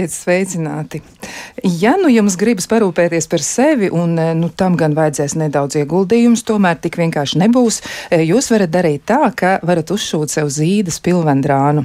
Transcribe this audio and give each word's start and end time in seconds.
Esiet 0.00 0.14
sveicināti! 0.16 1.02
Ja 1.60 1.92
nu 2.00 2.08
jums 2.08 2.38
gribas 2.40 2.64
parūpēties 2.70 3.26
par 3.28 3.42
sevi, 3.44 3.90
un 3.92 4.14
nu, 4.38 4.48
tam 4.56 4.78
gan 4.80 4.94
vajadzēs 4.96 5.34
nedaudz 5.36 5.76
ieguldījumus, 5.82 6.46
tomēr 6.48 6.80
tik 6.80 6.96
vienkārši 7.02 7.42
nebūs, 7.42 7.82
jūs 8.16 8.48
varat 8.54 8.72
darīt 8.72 9.04
tā, 9.10 9.26
ka 9.36 9.58
varat 9.60 9.92
uzšūt 9.92 10.32
sev 10.32 10.48
zīdas 10.56 11.02
pilvendrānu. 11.04 11.84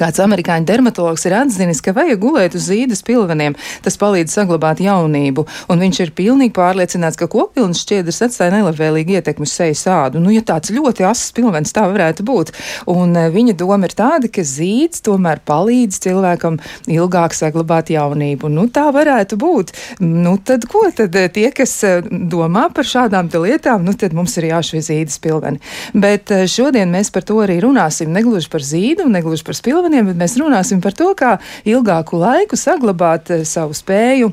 Kāds 0.00 0.20
amerikāņu 0.22 0.64
dermatologs 0.64 1.26
ir 1.28 1.34
atzinis, 1.36 1.82
ka 1.84 1.92
vajag 1.96 2.20
gulēt 2.22 2.54
uz 2.56 2.70
zīdas 2.70 3.02
pilveniem. 3.04 3.52
Tas 3.84 3.98
palīdz 4.00 4.32
saglabāt 4.32 4.80
jaunību, 4.80 5.44
un 5.72 5.82
viņš 5.84 5.98
ir 6.04 6.12
pilnīgi 6.16 6.54
pārliecināts, 6.56 7.18
ka 7.20 7.28
kokpilns 7.28 7.82
šķiedrs 7.84 8.22
atstāja 8.24 8.54
nelabvēlīgu 8.54 9.18
ietekmi 9.18 9.48
uz 9.48 9.52
sejas 9.56 9.84
ādu. 9.92 10.22
Nu, 10.24 10.32
ja 10.32 10.40
tāds 10.46 10.72
ļoti 10.72 11.04
asas 11.08 11.34
pilvens 11.36 11.74
tā 11.76 11.84
varētu 11.90 12.24
būt. 12.28 12.52
Un 12.92 13.12
eh, 13.16 13.28
viņa 13.32 13.56
doma 13.60 13.88
ir 13.88 13.96
tāda, 13.96 14.30
ka 14.32 14.44
zīds 14.46 15.04
tomēr 15.04 15.42
palīdz 15.48 16.00
cilvēkam 16.06 16.56
ilgāk 16.88 17.36
saglabāt 17.36 17.92
jaunību. 17.92 18.52
Nu, 18.52 18.68
tā 18.72 18.86
varētu 18.96 19.40
būt. 19.40 19.74
Nu, 20.00 20.38
tad 20.40 20.64
ko 20.70 20.86
tad 20.96 21.16
eh, 21.16 21.28
tie, 21.32 21.50
kas 21.56 21.76
eh, 21.88 22.00
domā 22.08 22.68
par 22.72 22.88
šādām 22.88 23.28
lietām, 23.32 23.84
nu, 23.84 23.96
tad 23.96 24.16
mums 24.16 24.36
ir 24.40 24.48
jāšķir 24.48 24.86
zīdas 24.88 25.20
pilveni. 25.20 25.60
Bet 25.92 26.32
šodien 26.48 26.88
mēs 26.92 27.12
par 27.12 27.28
to 27.28 27.40
arī 27.44 27.60
runāsim. 27.64 28.12
Negluži 28.16 28.48
par 28.52 28.64
zīdu, 28.64 29.08
negluži 29.12 29.44
par 29.44 29.60
spilveni 29.60 29.79
pilveniem, 29.80 30.12
bet 30.12 30.20
mēs 30.20 30.36
runāsim 30.40 30.80
par 30.84 30.92
to, 30.96 31.10
kā 31.16 31.38
ilgāku 31.68 32.20
laiku 32.20 32.58
saglabāt 32.60 33.32
eh, 33.32 33.44
savu 33.48 33.76
spēju 33.76 34.32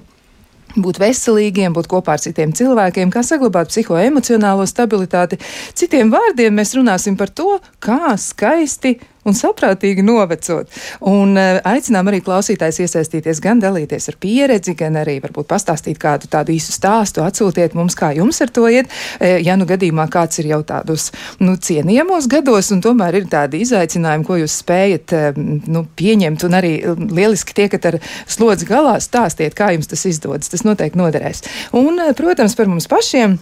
būt 0.78 1.00
veselīgiem, 1.00 1.74
būt 1.74 1.88
kopā 1.90 2.18
ar 2.18 2.22
citiem 2.22 2.52
cilvēkiem, 2.54 3.10
kā 3.14 3.24
saglabāt 3.26 3.72
psihoemocionālo 3.72 4.68
stabilitāti. 4.68 5.40
Citiem 5.74 6.12
vārdiem 6.14 6.54
mēs 6.60 6.76
runāsim 6.78 7.16
par 7.18 7.32
to, 7.32 7.56
kā 7.82 8.14
skaisti 8.20 8.98
un 9.28 9.38
saprātīgi 9.38 10.06
novecot. 10.06 10.72
Un 11.08 11.36
uh, 11.38 11.60
aicinām 11.68 12.10
arī 12.12 12.22
klausītājs 12.26 12.82
iesaistīties, 12.86 13.42
gan 13.44 13.62
dalīties 13.64 14.10
ar 14.12 14.18
pieredzi, 14.22 14.76
gan 14.78 15.00
arī 15.02 15.18
varbūt 15.24 15.50
pastāstīt 15.50 16.00
kādu 16.02 16.30
tādu 16.32 16.56
īsu 16.56 16.76
stāstu, 16.76 17.24
atsūtiet 17.26 17.76
mums, 17.78 17.98
kā 17.98 18.14
jums 18.18 18.42
ar 18.44 18.54
to 18.54 18.68
iet. 18.72 18.92
Uh, 19.20 19.38
ja 19.44 19.58
nu 19.60 19.68
gadījumā 19.70 20.08
kāds 20.14 20.42
ir 20.42 20.52
jau 20.54 20.62
tādus 20.68 21.10
nu, 21.44 21.58
cienījamos 21.58 22.30
gados, 22.32 22.72
un 22.76 22.84
tomēr 22.86 23.22
ir 23.22 23.30
tādi 23.32 23.62
izaicinājumi, 23.66 24.28
ko 24.28 24.40
jūs 24.42 24.60
spējat 24.64 25.18
uh, 25.18 25.44
nu, 25.68 25.84
pieņemt, 26.00 26.48
un 26.48 26.58
arī 26.58 26.74
lieliski 27.12 27.56
tiekat 27.58 27.92
ar 27.92 28.00
slodzi 28.30 28.68
galā, 28.70 28.98
stāstiet, 29.04 29.58
kā 29.58 29.74
jums 29.76 29.92
tas 29.92 30.08
izdodas. 30.10 30.52
Tas 30.52 30.66
noteikti 30.68 31.00
noderēs. 31.00 31.44
Un, 31.78 32.00
protams, 32.18 32.56
par 32.58 32.72
mums 32.72 32.90
pašiem. 32.92 33.38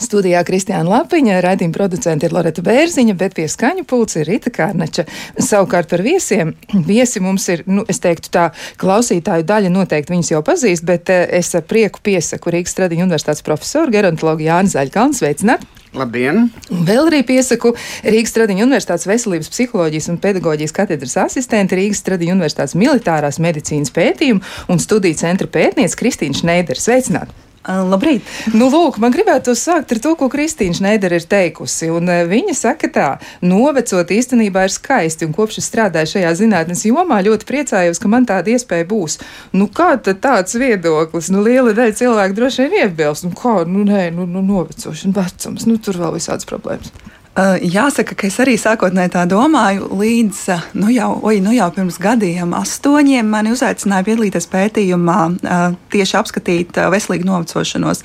Studijā 0.00 0.40
Kristiāna 0.46 0.88
Lapiņa, 0.90 1.38
raidījuma 1.44 1.74
producente 1.76 2.26
ir 2.26 2.34
Loreta 2.34 2.62
Bērziņa, 2.64 3.14
bet 3.18 3.36
pie 3.36 3.46
skaņu 3.50 3.84
pulca 3.88 4.20
ir 4.20 4.30
Rita 4.32 4.50
Kārnača. 4.54 5.06
Savukārt 5.38 5.90
par 5.90 6.02
viesiem. 6.04 6.54
Viesi 6.86 7.22
mums 7.22 7.46
ir, 7.52 7.64
nu, 7.70 7.84
es 7.90 8.02
teiktu 8.02 8.32
tā, 8.34 8.48
klausītāju 8.80 9.46
daļa 9.48 9.70
noteikti 9.74 10.14
viņus 10.14 10.32
jau 10.34 10.42
pazīst, 10.46 10.86
bet 10.88 11.12
uh, 11.12 11.24
es 11.38 11.52
ar 11.54 11.64
prieku 11.68 12.02
piesaku 12.04 12.54
Rīgas 12.54 12.74
Stradiņu 12.74 13.06
universitātes 13.06 13.44
profesoru 13.46 13.94
gerontologu 13.94 14.46
Jāni 14.48 14.72
Zaļkalnu. 14.74 15.18
Sveicināt! 15.18 15.64
Labdien! 15.94 16.48
Vēl 16.70 17.06
arī 17.06 17.22
piesaku 17.26 17.70
Rīgas 18.02 18.34
Stradiņu 18.34 18.66
Universitātes 18.66 19.06
veselības 19.06 19.52
psiholoģijas 19.52 20.10
un 20.10 20.18
pedagoģijas 20.24 20.74
katedras 20.74 21.16
asistenti 21.22 21.78
Rīgas 21.78 22.02
Stradiņu 22.02 22.34
Universitātes 22.34 22.74
militārās 22.78 23.38
medicīnas 23.42 23.94
pētījumu 23.94 24.42
un 24.74 24.82
studiju 24.82 25.22
centra 25.22 25.46
pētniece 25.46 25.98
Kristīna 26.00 26.42
Šneidera. 26.42 26.82
Sveicināt! 26.82 27.30
Labrīt! 27.64 28.26
Nu, 28.52 28.66
lūk, 28.68 28.98
man 29.00 29.12
gribētu 29.14 29.54
sākt 29.56 29.94
ar 29.94 30.00
to, 30.04 30.10
ko 30.20 30.28
Kristīna 30.28 30.76
Šneidera 30.76 31.16
ir 31.16 31.24
teikusi. 31.24 31.88
Un, 31.88 32.10
viņa 32.28 32.52
saka, 32.58 32.90
tā, 32.92 33.06
novecot 33.40 34.12
īstenībā 34.12 34.66
ir 34.66 34.74
skaisti. 34.74 35.24
Un 35.24 35.32
kopš 35.36 35.62
es 35.62 35.70
strādāju 35.72 36.12
šajā 36.12 36.34
zinātnes 36.42 36.84
jomā, 36.84 37.22
ļoti 37.24 37.48
priecājos, 37.48 38.02
ka 38.02 38.12
man 38.12 38.28
tāda 38.28 38.52
iespēja 38.52 38.84
būs. 38.90 39.16
Nu, 39.56 39.70
kā 39.72 39.94
tad 39.96 40.20
tāds 40.24 40.60
viedoklis? 40.60 41.32
Nu, 41.32 41.40
liela 41.46 41.72
daļa 41.72 41.96
cilvēku 42.02 42.36
droši 42.36 42.68
vien 42.68 42.90
iebilst. 42.90 43.24
Nu, 43.24 43.32
kā, 43.38 43.62
nu, 43.64 43.88
nē, 43.88 44.10
nu, 44.12 44.28
nu, 44.28 44.44
novecošana, 44.44 45.16
vecums, 45.22 45.64
nu, 45.70 45.80
tur 45.80 46.02
vēl 46.04 46.18
visādas 46.18 46.50
problēmas. 46.50 46.92
Uh, 47.34 47.56
jāsaka, 47.58 48.14
ka 48.14 48.28
es 48.28 48.36
arī 48.38 48.52
sākotnēji 48.54 49.10
tā 49.10 49.24
domāju, 49.26 49.88
līdz 49.98 50.42
uh, 50.54 50.66
nu 50.78 50.86
jau, 50.94 51.08
oi, 51.26 51.40
nu 51.42 51.50
jau 51.50 51.66
pirms 51.74 51.96
gadiem, 51.98 52.52
astoņiem, 52.54 53.26
mani 53.26 53.50
uzaicināja 53.50 54.06
piedalīties 54.06 54.46
pētījumā, 54.52 55.16
uh, 55.42 55.64
tieši 55.90 56.14
apskatīt 56.20 56.78
veselīgu 56.94 57.26
novecošanos. 57.26 58.04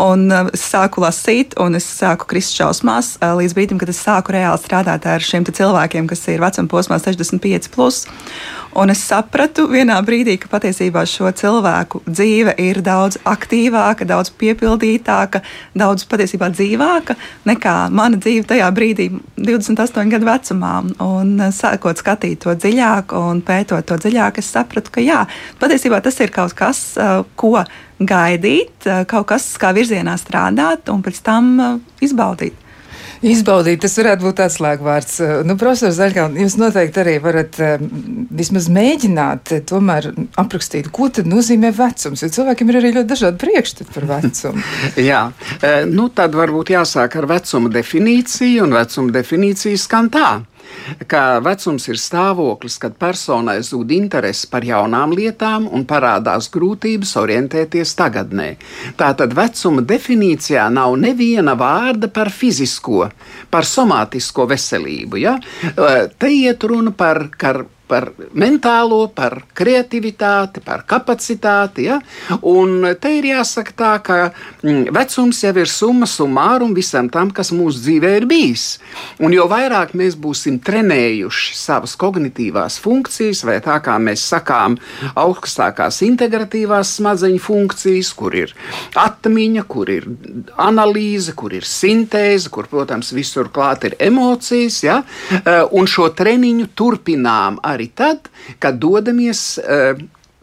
Un 0.00 0.32
es 0.32 0.64
sāku 0.64 1.04
lasīt, 1.04 1.58
un 1.60 1.76
es 1.76 1.84
sāku 1.84 2.24
krist 2.30 2.56
šausmās, 2.56 3.18
līdz 3.20 3.56
brīdim, 3.58 3.82
kad 3.82 3.92
es 3.92 4.00
sāku 4.00 4.32
reāli 4.32 4.62
strādāt 4.62 5.04
ar 5.04 5.20
šiem 5.20 5.44
cilvēkiem, 5.44 6.08
kas 6.08 6.24
ir 6.32 6.40
vecuma 6.40 6.72
posmā 6.72 6.96
65. 7.04 7.68
Plus. 7.76 8.06
Un 8.78 8.92
es 8.92 9.00
sapratu 9.02 9.64
vienā 9.66 9.96
brīdī, 10.06 10.36
ka 10.38 10.46
patiesībā 10.52 11.02
šo 11.08 11.32
cilvēku 11.34 12.04
dzīve 12.06 12.52
ir 12.62 12.78
daudz 12.86 13.18
aktīvāka, 13.26 14.06
daudz 14.06 14.30
piepildītāka, 14.38 15.40
daudz 15.74 16.06
patiesībā 16.06 16.52
dzīvāka 16.54 17.16
nekā 17.50 17.74
mana 17.90 18.20
dzīve 18.22 18.46
tajā 18.52 18.68
brīdī, 18.76 19.08
28 19.42 20.14
gadu 20.14 20.30
vecumā. 20.30 20.72
Un 21.02 21.34
eh, 21.40 21.50
sākot 21.56 21.98
skatīt 21.98 22.44
to 22.44 22.54
dziļāk 22.54 23.16
un 23.18 23.42
pētot 23.42 23.90
to 23.90 23.98
dziļāk, 23.98 24.38
es 24.38 24.54
sapratu, 24.54 24.94
ka 24.94 25.02
jā, 25.02 25.24
patiesībā 25.58 25.98
tas 26.04 26.22
ir 26.22 26.30
kaut 26.34 26.54
kas, 26.54 26.84
eh, 26.94 27.24
ko 27.34 27.56
gaidīt, 27.98 28.86
eh, 28.86 29.02
kaut 29.10 29.32
kas, 29.34 29.50
kā 29.58 29.74
virzienā 29.74 30.14
strādāt 30.20 30.94
un 30.94 31.02
pēc 31.02 31.22
tam 31.26 31.56
izbaudīt. 31.98 32.69
Izbaudīt, 33.20 33.82
tas 33.84 33.98
varētu 34.00 34.24
būt 34.24 34.38
tāds 34.38 34.56
slēgvārds. 34.56 35.18
Nu, 35.44 35.56
profesors 35.60 35.98
Zaļkāns, 35.98 36.38
jūs 36.40 36.56
noteikti 36.60 37.02
arī 37.02 37.16
varat 37.20 37.58
um, 37.60 37.88
vismaz 38.32 38.70
mēģināt 38.72 39.52
eh, 39.56 39.64
tomēr 39.68 40.08
aprakstīt, 40.40 40.88
ko 40.94 41.10
tad 41.12 41.28
nozīmē 41.28 41.72
vecums, 41.76 42.24
jo 42.24 42.30
cilvēkiem 42.32 42.72
ir 42.72 42.80
arī 42.80 42.94
ļoti 42.96 43.10
dažādi 43.10 43.42
priekšstati 43.42 43.92
par 43.96 44.08
vecumu. 44.14 44.64
Jā, 45.10 45.22
nu 45.90 46.08
tad 46.16 46.38
varbūt 46.38 46.72
jāsāk 46.72 47.18
ar 47.20 47.28
vecuma 47.30 47.72
definīciju, 47.76 48.64
un 48.64 48.78
vecuma 48.78 49.18
definīcija 49.20 49.84
skan 49.84 50.08
tā 50.12 50.30
ka 51.10 51.40
vecums 51.44 51.88
ir 51.90 51.98
stāvoklis, 52.00 52.78
kad 52.82 52.96
personai 53.00 53.58
zūd 53.66 53.92
interese 53.96 54.48
par 54.50 54.66
jaunām 54.66 55.14
lietām 55.16 55.68
un 55.70 55.86
parādās 55.88 56.50
grūtības 56.52 57.16
orientēties 57.20 57.94
tagadnē. 57.98 58.48
Tātad 59.00 59.34
vecuma 59.36 59.84
definīcijā 59.86 60.68
nav 60.72 60.96
neviena 61.00 61.56
vārda 61.58 62.10
par 62.12 62.32
fizisko, 62.34 63.08
par 63.50 63.68
somātisko 63.68 64.48
veselību. 64.50 65.20
Ja? 65.20 65.36
Te 66.18 66.32
iet 66.32 66.64
runa 66.64 66.94
par, 66.96 67.26
par 67.38 67.64
par 67.90 68.10
mentālo, 68.38 69.02
par 69.14 69.40
kreativitāti, 69.56 70.62
par 70.64 70.84
kapacitāti. 70.88 71.88
Ja? 71.88 71.98
Un 72.46 72.86
te 73.00 73.12
ir 73.18 73.30
jāsaka 73.32 73.74
tā, 73.76 73.92
ka 74.04 74.18
mm, 74.62 74.90
vecums 74.94 75.42
jau 75.44 75.54
ir 75.58 75.70
summa 75.70 76.08
summārum 76.10 76.74
visam 76.76 77.10
tam, 77.12 77.32
kas 77.34 77.52
mūsu 77.54 77.82
dzīvē 77.84 78.14
ir 78.20 78.28
bijis. 78.30 78.66
Un 79.20 79.34
jo 79.34 79.46
vairāk 79.50 79.94
mēs 79.98 80.16
būsim 80.20 80.60
trenējuši 80.64 81.56
savas 81.58 81.96
kognitīvās 82.00 82.78
funkcijas, 82.82 83.42
vai 83.48 83.58
tā 83.64 83.80
kā 83.84 83.96
mēs 84.02 84.24
sakām, 84.30 84.78
augstākās 85.18 86.02
integratīvās 86.06 86.96
smadzeņu 87.00 87.40
funkcijas, 87.42 88.12
kur 88.16 88.36
ir 88.38 88.54
atmiņa, 88.98 89.66
kur 89.70 89.90
ir 89.92 90.08
analīze, 90.60 91.34
kur 91.38 91.54
ir 91.56 91.66
sintēze, 91.66 92.50
kur, 92.52 92.68
protams, 92.70 93.12
visur 93.16 93.50
klāt 93.52 93.86
ir 93.88 93.96
emocijas, 94.10 94.80
ja? 94.84 95.00
Eh, 95.40 95.62
un 95.76 95.88
šo 95.90 96.10
treniņu 96.16 96.70
turpinām 96.76 97.60
arī 97.66 97.79
arī 97.80 97.88
tad, 97.96 98.28
kad 98.60 98.78
dodamies 98.78 99.56
uh, 99.58 99.96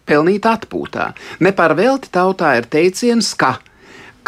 pelnīt 0.08 0.48
atpūtā. 0.50 1.12
Ne 1.40 1.54
par 1.54 1.76
velti 1.78 2.10
tautā 2.12 2.58
ir 2.58 2.68
teiciens, 2.72 3.34
ka 3.38 3.60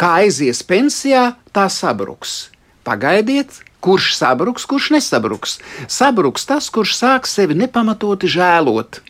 kā 0.00 0.20
aizies 0.22 0.62
pensijā, 0.64 1.34
tā 1.52 1.66
sabruks. 1.68 2.48
Pagaidiet, 2.86 3.58
kurš 3.84 4.14
sabruks, 4.16 4.64
kurš 4.68 4.90
nesabruks. 4.94 5.58
Sabruks 5.88 6.46
tas, 6.48 6.70
kurš 6.72 6.94
sāk 6.96 7.28
sevi 7.28 7.56
nepamatoti 7.58 8.30
žēlot. 8.30 9.02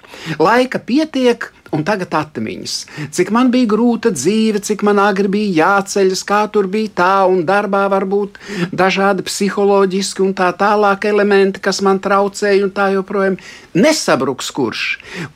Laika 0.42 0.80
pietiek, 0.82 1.50
Un 1.70 1.84
tagad 1.86 2.10
atmiņas, 2.18 2.72
cik 3.14 3.28
man 3.30 3.52
bija 3.54 3.68
grūta 3.70 4.10
dzīve, 4.10 4.58
cik 4.66 4.82
man 4.86 4.98
agri 4.98 5.30
bija 5.30 5.52
jāceļas, 5.60 6.24
kā 6.26 6.40
tur 6.50 6.66
bija 6.70 6.90
tā, 6.98 7.12
un 7.30 7.44
darbā 7.46 7.84
var 7.92 8.08
būt 8.10 8.40
dažādi 8.74 9.22
psiholoģiski 9.28 10.24
un 10.24 10.34
tā 10.34 10.50
tālāk 10.58 11.06
elementi, 11.06 11.62
kas 11.62 11.78
man 11.86 12.02
traucēja, 12.02 12.64
un 12.66 12.74
tā 12.74 12.90
joprojām. 12.96 13.38
Nesabruks 13.78 14.50
kurš, 14.50 14.84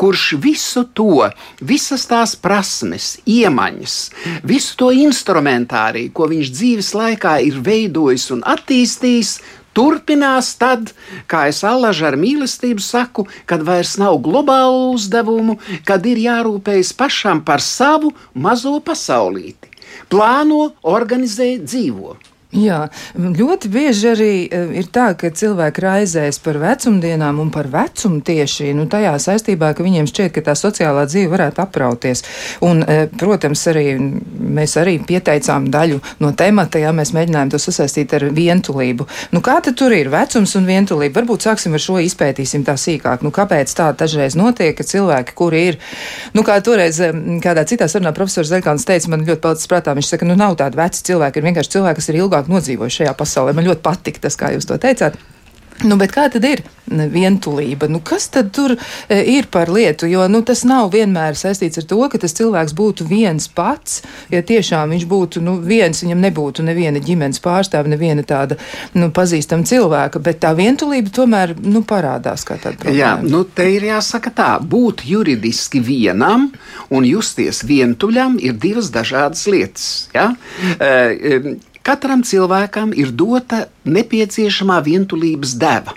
kurš 0.01 0.25
visu 0.43 0.83
to, 0.91 1.29
visas 1.63 2.09
tās 2.11 2.35
prasmes, 2.35 3.13
iemaņas, 3.31 3.99
visu 4.43 4.75
to 4.81 4.91
instrumentāriju, 4.91 6.11
ko 6.11 6.27
viņš 6.35 6.51
dzīves 6.59 6.95
laikā 6.99 7.39
ir 7.47 7.63
veidojis 7.63 8.33
un 8.35 8.43
attīstījis, 8.43 9.37
turpinās 9.77 10.55
tad, 10.61 10.93
kā 11.31 11.47
es 11.51 11.63
allažu 11.67 12.09
ar 12.09 12.19
mīlestību 12.21 12.83
saku, 12.85 13.27
kad 13.51 13.65
vairs 13.67 13.97
nav 14.01 14.21
globālu 14.25 14.95
uzdevumu, 14.95 15.59
kad 15.89 16.07
ir 16.07 16.23
jārūpējas 16.25 16.95
pašam 16.99 17.45
par 17.47 17.65
savu 17.65 18.15
mazo 18.35 18.79
pasaulīti. 18.85 19.73
Plāno, 20.11 20.73
organizē, 20.83 21.55
dzīvo. 21.63 22.17
Jā, 22.55 22.85
ļoti 23.19 23.69
bieži 23.73 24.11
arī 24.13 24.33
e, 24.47 24.59
ir 24.79 24.87
tā, 24.95 25.09
ka 25.19 25.33
cilvēki 25.35 25.83
raizēs 25.83 26.37
par 26.45 26.61
vecumdienām 26.63 27.41
un 27.43 27.49
par 27.51 27.67
vecumu 27.73 28.21
tieši 28.23 28.69
nu, 28.79 28.85
tajā 28.91 29.17
saistībā, 29.25 29.73
ka 29.75 29.83
viņiem 29.83 30.07
šķiet, 30.07 30.31
ka 30.37 30.45
tā 30.47 30.55
sociālā 30.59 31.03
dzīve 31.11 31.33
varētu 31.33 31.65
aprauties. 31.65 32.23
Un, 32.63 32.85
e, 32.87 33.09
protams, 33.11 33.65
arī 33.73 33.97
mēs 33.99 34.77
arī 34.79 35.01
pieteicām 35.03 35.67
daļu 35.75 35.99
no 36.23 36.31
temata, 36.39 36.79
ja 36.79 36.93
mēs 36.95 37.11
mēģinājām 37.17 37.51
to 37.57 37.61
sasaistīt 37.65 38.15
ar 38.21 38.29
vientulību. 38.37 39.09
Nu, 39.35 39.43
kā 39.43 39.57
tad 39.65 39.75
tur 39.81 39.97
ir 39.97 40.13
vecums 40.15 40.55
un 40.55 40.71
vientulība? 40.71 41.19
Varbūt 41.19 41.49
sāksim 41.49 41.75
ar 41.75 41.83
šo 41.83 41.99
izpētīsim 42.07 42.63
tā 42.63 42.79
sīkāk. 42.79 43.27
Nu, 43.27 43.35
kāpēc 43.35 43.75
tā 43.75 43.91
dažreiz 43.99 44.39
notiek, 44.39 44.77
ka 44.79 44.87
cilvēki, 44.87 45.35
kuri 45.35 45.65
ir, 45.73 45.81
nu, 46.39 46.47
kā 46.47 46.61
toreiz 46.63 47.03
e, 47.03 47.11
kādā 47.43 47.67
citā 47.67 47.91
sarunā 47.91 48.15
profesors 48.15 48.55
Zelkāns 48.55 48.87
teica, 48.87 49.11
man 49.11 49.27
ļoti 49.27 49.43
palicis 49.43 49.75
prātā, 49.75 49.99
viņš 49.99 50.15
saka, 50.15 50.31
nu, 50.31 50.39
nav 50.39 50.55
tādi 50.63 50.79
veci 50.79 51.03
cilvēki, 51.11 51.43
ir 51.43 51.51
vienkārši 51.51 51.77
cilvēki, 51.79 51.99
kas 51.99 52.13
ir 52.15 52.23
ilgāk 52.23 52.44
ilgāk 52.45 52.53
nodzīvojuši 52.53 53.05
šajā 53.05 53.15
pasaulē. 53.17 53.55
Man 53.55 53.69
ļoti 53.69 53.83
patika 53.83 54.29
tas, 54.29 54.37
kā 54.37 54.53
jūs 54.55 54.69
to 54.69 54.79
teicāt. 54.79 55.17
Nu, 55.83 55.99
kā 55.99 56.29
tad 56.31 56.45
ir 56.47 56.63
vientulība? 56.87 57.89
Nu, 57.91 57.99
kas 57.99 58.29
tad 58.31 58.53
tur 58.55 58.77
e, 58.77 59.17
ir 59.35 59.49
par 59.51 59.69
lietu? 59.69 60.07
Jo 60.07 60.29
nu, 60.31 60.41
tas 60.47 60.63
nav 60.65 60.93
vienmēr 60.95 61.35
saistīts 61.35 61.81
ar 61.81 61.87
to, 61.91 61.99
ka 62.09 62.21
tas 62.23 62.37
cilvēks 62.39 62.77
būtu 62.79 63.07
viens 63.09 63.49
pats. 63.51 64.05
Ja 64.31 64.41
tiešām 64.47 64.95
viņš 64.95 65.07
būtu 65.11 65.43
nu, 65.43 65.57
viens, 65.59 66.05
viņam 66.05 66.23
nebūtu 66.23 66.65
neviena 66.65 67.03
ģimenes 67.03 67.43
pārstāve, 67.43 67.91
neviena 67.91 68.23
tāda 68.23 68.57
nu, 68.95 69.11
pazīstama 69.11 69.67
cilvēka, 69.67 70.23
bet 70.23 70.41
tā 70.47 70.55
vientulība 70.55 71.11
tomēr 71.19 71.57
nu, 71.59 71.83
parādās 71.83 72.47
kā 72.47 72.55
tāda 72.55 72.79
problēma. 72.79 73.01
Jā, 73.01 73.13
nu, 73.27 73.43
te 73.45 73.67
ir 73.75 73.91
jāsaka 73.91 74.31
tā, 74.31 74.51
būt 74.63 75.03
juridiski 75.11 75.83
vienam 75.83 76.53
un 76.95 77.11
justies 77.11 77.65
vientuļam 77.67 78.39
ir 78.39 78.57
divas 78.63 78.95
dažādas 78.95 79.49
lietas. 79.51 79.93
Ja? 80.15 80.31
E, 80.79 81.59
Katram 81.85 82.23
cilvēkam 82.25 82.95
ir 82.97 83.11
dota 83.13 83.67
nepieciešamā 83.85 84.79
vientulības 84.87 85.53
deva. 85.61 85.93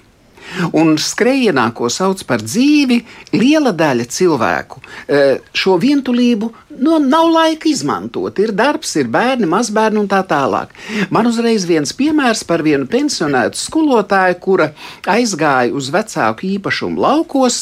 Un 0.75 0.95
skrējienā, 0.99 1.65
ko 1.75 1.89
sauc 1.91 2.21
par 2.27 2.43
dzīvi, 2.43 3.01
liela 3.35 3.73
daļa 3.75 4.05
cilvēku 4.11 4.79
e, 4.79 5.21
šo 5.55 5.75
vientulību 5.79 6.49
nu, 6.79 6.97
nav 6.99 7.29
laika 7.31 7.69
izmantot. 7.69 8.39
Ir 8.39 8.53
darbs, 8.55 8.95
ir 8.99 9.09
bērni, 9.11 9.47
mazbērni 9.49 10.01
un 10.01 10.09
tā 10.11 10.21
tālāk. 10.27 10.73
Man 11.13 11.29
uzreiz 11.29 11.65
viens 11.67 11.93
piemērs 11.97 12.43
par 12.47 12.63
vienu 12.65 12.87
pensionētu 12.89 13.59
skolotāju, 13.59 14.37
kura 14.43 14.69
aizgāja 15.09 15.73
uz 15.75 15.89
vecāku 15.93 16.47
īpašumu 16.53 17.01
laukos, 17.01 17.59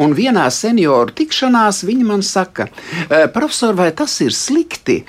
un 0.00 0.14
vienā 0.16 0.46
senioru 0.52 1.14
tikšanās 1.16 1.82
viņa 1.86 2.06
man 2.08 2.24
saka, 2.26 2.68
e, 3.08 3.26
profesor, 3.32 3.76
vai 3.78 3.90
tas 3.96 4.14
ir 4.24 4.34
slikti? 4.34 5.02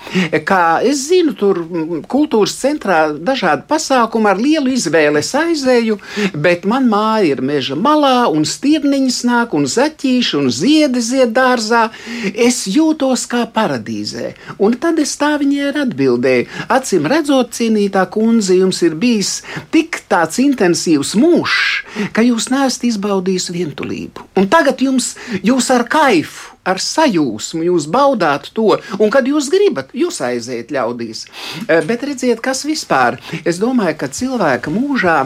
Kā 0.48 0.80
es 0.86 1.08
zinu, 1.10 1.34
tur 1.38 1.64
kultūras 2.10 2.56
centrā 2.62 3.00
dažādi 3.14 3.68
pasākumi 3.70 4.32
ar 4.32 4.42
lielu 4.42 4.74
izvēli 4.76 5.22
es 5.24 5.34
aizēju, 5.38 6.00
bet 6.36 6.66
man 6.70 6.88
māja 6.92 7.34
ir 7.34 7.44
meža 7.46 7.78
malā, 7.80 8.28
un 8.32 8.46
stirniņas 8.48 9.20
nāk, 9.28 9.56
un 9.58 9.68
zaķīši, 9.70 10.38
un 10.40 10.52
ziedi 10.54 11.04
zied 11.04 11.34
dārzā. 11.36 11.88
Es 12.34 12.66
jūtos 12.70 13.26
kā 13.30 13.47
paradīzē. 13.54 14.34
Un 14.64 14.78
tad 14.82 15.00
es 15.04 15.16
tā 15.20 15.34
viņai 15.42 15.72
atbildēju. 15.84 16.50
Acīm 16.74 17.08
redzot, 17.12 17.54
cienītā 17.58 18.06
kundze, 18.14 18.58
jums 18.60 18.82
ir 18.86 18.98
bijis 19.00 19.42
tik 19.74 20.02
tāds 20.12 20.42
intensīvs 20.44 21.16
mūžs, 21.20 22.12
ka 22.16 22.26
jūs 22.26 22.50
neesat 22.54 22.88
izbaudījis 22.92 23.50
vientulību. 23.56 24.28
Un 24.38 24.52
tagad 24.52 24.84
jums, 24.84 25.16
jūs 25.44 25.72
ar 25.74 25.88
kaifu 25.92 26.57
ar 26.68 26.82
sajūsmu 26.84 27.66
jūs 27.68 27.88
baudāt 27.92 28.52
to, 28.56 28.76
un 29.00 29.12
kad 29.14 29.28
jūs 29.28 29.50
gribat, 29.54 29.94
jūs 29.96 30.20
aiziet 30.26 30.72
ļaudīs. 30.74 31.26
Eh, 31.68 31.82
bet 31.88 32.04
redziet, 32.08 32.42
kas 32.44 32.66
vispār, 32.68 33.18
es 33.44 33.62
domāju, 33.62 33.96
ka 34.02 34.10
cilvēka 34.12 34.72
mūžā 34.74 35.18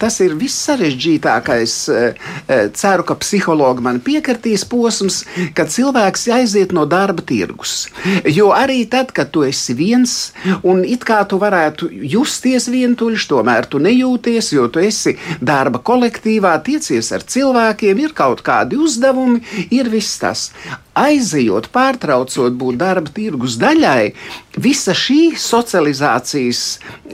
tas 0.00 0.18
ir 0.24 0.34
viss 0.38 0.58
sarežģītākais. 0.66 1.76
Eh, 1.88 2.14
eh, 2.48 2.64
ceru, 2.74 3.06
ka 3.06 3.18
psihologi 3.22 3.84
man 3.84 4.00
piekritīs 4.04 4.66
posms, 4.68 5.22
kad 5.54 5.70
cilvēks 5.72 6.26
aiziet 6.34 6.72
no 6.72 6.84
darba 6.86 7.22
tirgus. 7.22 7.88
Jo 8.24 8.50
arī 8.56 8.82
tad, 8.90 9.12
kad 9.12 9.30
tu 9.30 9.44
esi 9.46 9.74
viens, 9.74 10.32
un 10.62 10.84
it 10.84 11.04
kā 11.08 11.22
tu 11.28 11.38
varētu 11.38 11.90
justies 12.10 12.68
vientuļš, 12.68 13.28
tomēr 13.30 13.68
tu 13.70 13.78
nejūties, 13.82 14.52
jo 14.56 14.68
tu 14.72 14.82
esi 14.82 15.16
darba 15.40 15.78
kolektīvā, 15.78 16.56
tiecies 16.64 17.12
ar 17.12 17.22
cilvēkiem, 17.22 18.02
ir 18.04 18.14
kaut 18.16 18.42
kādi 18.42 18.78
uzdevumi, 18.80 19.42
ir 19.70 19.90
viss 19.92 20.18
tas 20.18 20.48
aizejot, 20.98 21.70
pārtraucot 21.74 22.56
būt 22.58 22.78
darba 22.80 23.12
tirgus 23.14 23.56
daļai, 23.60 24.12
visa 24.58 24.94
šī 24.96 25.34
socializācijas 25.38 26.62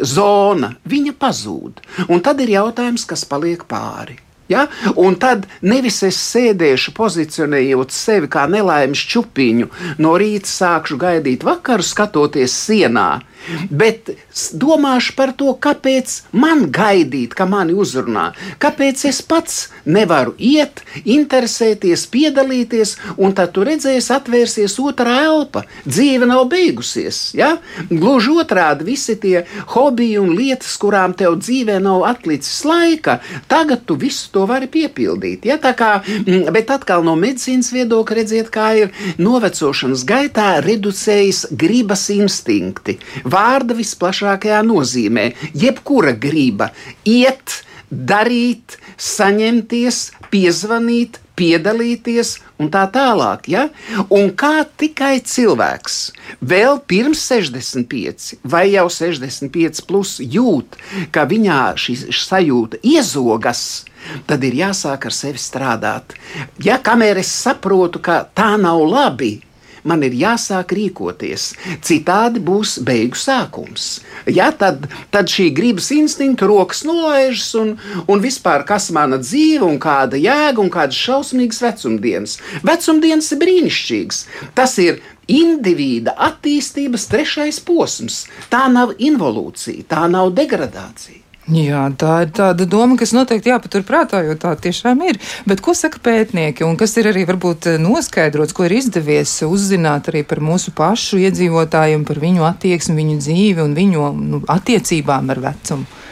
zona 0.00 0.74
pazūd. 1.18 1.80
Un 2.08 2.20
tad 2.24 2.40
ir 2.44 2.56
jautājums, 2.56 3.06
kas 3.08 3.24
paliek 3.28 3.64
pāri. 3.68 4.18
Ja? 4.48 4.66
Un 4.96 5.16
tad 5.16 5.46
nevis 5.64 6.02
es 6.04 6.18
sēdēšu, 6.20 6.92
pozicionējot 6.96 7.94
sevi 7.94 8.28
kā 8.28 8.44
nelaimes 8.50 9.00
čupiņu, 9.08 9.70
no 9.98 10.16
rīta 10.20 10.50
sākšu 10.50 10.98
gaidīt 11.00 11.46
vakaru, 11.46 11.84
skatoties 11.84 12.56
sienā 12.66 13.22
bet 13.70 14.10
domāšu 14.52 15.14
par 15.18 15.32
to, 15.36 15.52
kāpēc 15.54 16.16
man 16.32 16.66
gaidīt, 16.74 17.34
ka 17.36 17.46
mani 17.48 17.74
uzrunā, 17.76 18.30
kāpēc 18.62 19.04
es 19.10 19.20
pats 19.22 19.68
nevaru 19.84 20.34
iet, 20.38 20.82
interesēties, 21.04 22.06
piedalīties, 22.12 22.96
un 23.16 23.34
tad 23.36 23.52
tu 23.54 23.64
redzēsi, 23.66 24.12
atvērsies 24.14 24.76
otrā 24.80 25.20
elpa. 25.26 25.64
Dzīve 25.84 26.28
nav 26.28 26.46
beigusies. 26.52 27.34
Ja? 27.36 27.54
Gluži 27.90 28.34
otrādi, 28.40 28.86
visi 28.88 29.16
tie 29.20 29.44
hobiji 29.74 30.20
un 30.22 30.32
lietas, 30.36 30.74
kurām 30.80 31.14
tev 31.18 31.38
dzīvē 31.42 31.78
nav 31.84 32.04
atlicis 32.08 32.64
laika, 32.68 33.18
tagad 33.50 33.84
tu 33.88 33.98
visu 34.00 34.30
to 34.34 34.46
vari 34.50 34.70
piepildīt. 34.70 35.46
Ja? 35.48 35.58
Kā, 35.64 35.98
mm, 36.04 36.52
bet 36.54 36.70
atkal 36.74 37.04
no 37.06 37.16
medicīnas 37.18 37.72
viedokļa 37.74 38.18
redziet, 38.20 38.50
kā 38.54 38.70
ir 38.78 38.92
novecošanas 39.18 40.04
gaitā 40.08 40.48
reducējas 40.64 41.46
gribas 41.50 42.06
instinkti 42.14 42.98
vārda 43.34 43.76
visplašākajā 43.76 44.62
nozīmē. 44.66 45.28
Jebkura 45.58 46.14
griba 46.14 46.70
iet, 47.08 47.60
darīt, 47.90 48.78
saņemties, 49.00 50.00
piezvanīt, 50.32 51.20
piedalīties 51.38 52.36
un 52.62 52.70
tā 52.74 52.84
tālāk. 52.94 53.48
Ja? 53.50 53.66
Un 54.14 54.32
kā 54.38 54.64
tikai 54.78 55.18
cilvēks 55.26 55.98
vēl 56.44 56.80
pirms 56.90 57.22
65 57.30 58.44
vai 58.50 58.66
jau 58.74 58.86
65 58.90 59.84
plus 59.88 60.16
jūt, 60.20 60.78
ka 61.14 61.26
viņā 61.30 61.62
šī 61.80 61.96
sajūta 62.24 62.82
iezogas, 62.86 63.84
tad 64.28 64.44
ir 64.46 64.58
jāsāk 64.62 65.08
ar 65.08 65.16
sevi 65.16 65.40
strādāt. 65.40 66.16
Ja 66.62 66.78
kamēr 66.82 67.22
es 67.22 67.32
saprotu, 67.32 68.02
ka 68.04 68.22
tā 68.36 68.54
nav 68.60 68.82
labi, 68.86 69.36
man 69.84 70.04
ir 70.06 70.16
jāsāk 70.18 70.74
rīkoties. 70.76 71.52
Citādi 71.84 72.42
būs 72.44 72.78
beigu 72.84 73.18
sākums. 73.18 74.00
Ja, 74.26 74.50
tad, 74.56 74.88
tad 75.14 75.30
šī 75.30 75.50
gribas 75.56 75.90
instinkta 75.94 76.48
rokas 76.50 76.84
nolaižas 76.88 77.50
un, 77.60 77.74
un 78.08 78.24
vispār 78.24 78.66
kas 78.68 78.90
mana 78.94 79.20
dzīve 79.22 79.66
un 79.68 79.80
kāda 79.82 80.20
jēga 80.20 80.62
un 80.64 80.72
kādas 80.72 81.00
šausmīgas 81.00 81.62
vecumdienas. 81.64 82.38
Vecumdienas 82.66 83.32
ir 83.34 83.42
brīnišķīgas. 83.44 84.22
Tas 84.56 84.78
ir 84.82 85.02
indivīda 85.30 86.16
attīstības 86.20 87.08
trešais 87.12 87.60
posms. 87.64 88.24
Tā 88.52 88.66
nav 88.72 88.96
involūcija, 88.98 89.88
tā 89.88 90.08
nav 90.10 90.32
degradācija. 90.36 91.23
Jā, 91.44 91.82
tā 92.00 92.22
ir 92.24 92.30
tāda 92.32 92.64
doma, 92.64 92.96
kas 92.96 93.10
noteikti 93.12 93.50
jāpaturprātā, 93.50 94.22
jo 94.24 94.32
tā 94.40 94.54
tiešām 94.56 95.02
ir. 95.04 95.18
Bet 95.44 95.60
ko 95.64 95.74
saka 95.76 96.00
pētnieki 96.00 96.64
un 96.64 96.78
kas 96.80 96.96
ir 96.96 97.10
arī 97.10 97.26
varbūt 97.28 97.68
noskaidrots, 97.84 98.54
ko 98.56 98.64
ir 98.64 98.78
izdevies 98.78 99.34
uzzināt 99.44 100.08
arī 100.08 100.22
par 100.24 100.40
mūsu 100.40 100.72
pašu 100.72 101.20
iedzīvotājiem, 101.20 102.06
par 102.08 102.22
viņu 102.22 102.48
attieksmi, 102.48 102.96
viņu 103.02 103.18
dzīvi 103.20 103.64
un 103.66 103.76
viņu 103.76 104.08
nu, 104.22 104.40
attiecībām 104.56 105.34
ar 105.36 105.42
vecumu? 105.50 106.03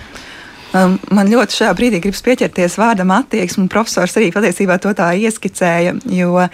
Um, 0.72 0.94
man 1.12 1.28
ļoti 1.28 1.58
šajā 1.58 1.72
brīdī 1.76 1.98
gribas 2.00 2.22
pieķerties 2.24 2.78
vārdam 2.80 3.10
attieksme, 3.12 3.66
un 3.66 3.72
profesors 3.72 4.14
arī 4.16 4.30
patiesībā 4.32 4.78
to 4.80 4.94
tā 4.96 5.10
ieskicēja, 5.20 5.98
jo 6.16 6.30
uh, 6.40 6.46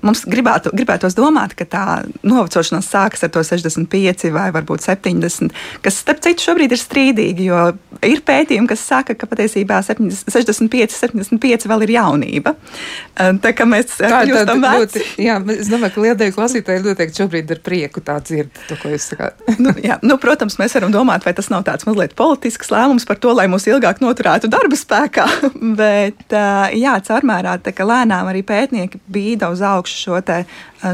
mums 0.00 0.22
gribētu, 0.24 0.72
gribētos 0.72 1.16
domāt, 1.18 1.52
ka 1.58 1.66
tā 1.68 1.84
novecošanās 2.24 2.88
sākas 2.88 3.26
ar 3.26 3.32
to 3.34 3.42
65 3.44 4.30
vai 4.32 4.46
varbūt 4.56 4.86
70, 4.86 5.52
kas, 5.84 5.98
starp 6.00 6.22
citu, 6.24 6.46
šobrīd 6.48 6.72
ir 6.72 6.80
strīdīgi, 6.80 7.48
jo 7.50 7.60
ir 8.08 8.22
pētījumi, 8.24 8.70
kas 8.72 8.86
saka, 8.88 9.18
ka 9.20 9.28
patiesībā 9.28 9.82
70, 9.84 10.32
65, 10.32 10.96
75 10.96 11.68
vēl 11.68 11.84
ir 11.84 11.94
jaunība. 11.98 12.54
Uh, 12.56 13.36
tā 13.44 13.52
kā 13.52 13.68
mēs 13.68 13.98
tā, 14.00 14.22
tā, 14.32 14.56
ļoti, 14.56 15.04
jā, 15.20 15.36
es 15.58 15.68
domāju, 15.68 15.92
ka 15.98 16.06
liela 16.06 16.20
daļa 16.24 16.36
klausītāji 16.38 16.84
noteikti 16.88 17.20
šobrīd 17.20 17.52
ar 17.52 17.62
prieku 17.68 18.00
tā 18.00 18.16
dzird 18.24 18.64
to, 18.64 18.80
ko 18.80 18.96
jūs 18.96 19.12
sakāt. 19.12 19.44
nu, 19.60 19.76
jā, 19.84 20.00
nu, 20.00 20.16
protams, 20.22 20.56
mēs 20.62 20.80
varam 20.80 20.96
domāt, 20.96 21.28
vai 21.28 21.36
tas 21.36 21.52
nav 21.52 21.68
tāds 21.68 21.84
mazliet 21.84 22.16
politisks 22.16 22.72
lēmums 22.72 23.04
par 23.04 23.20
to, 23.20 23.36
lai 23.42 23.50
mūs 23.50 23.66
ilgāk 23.70 24.00
noturētu 24.04 24.50
darba 24.52 24.78
spēkā. 24.78 25.26
Bet 25.82 26.34
jā, 26.78 26.96
caurmērā 27.08 27.58
tā, 27.64 27.74
lēnām 27.88 28.30
arī 28.30 28.44
pētnieki 28.46 29.02
bīda 29.12 29.52
uz 29.52 29.62
augšu 29.66 30.02
šo, 30.06 30.24
te, 30.26 30.42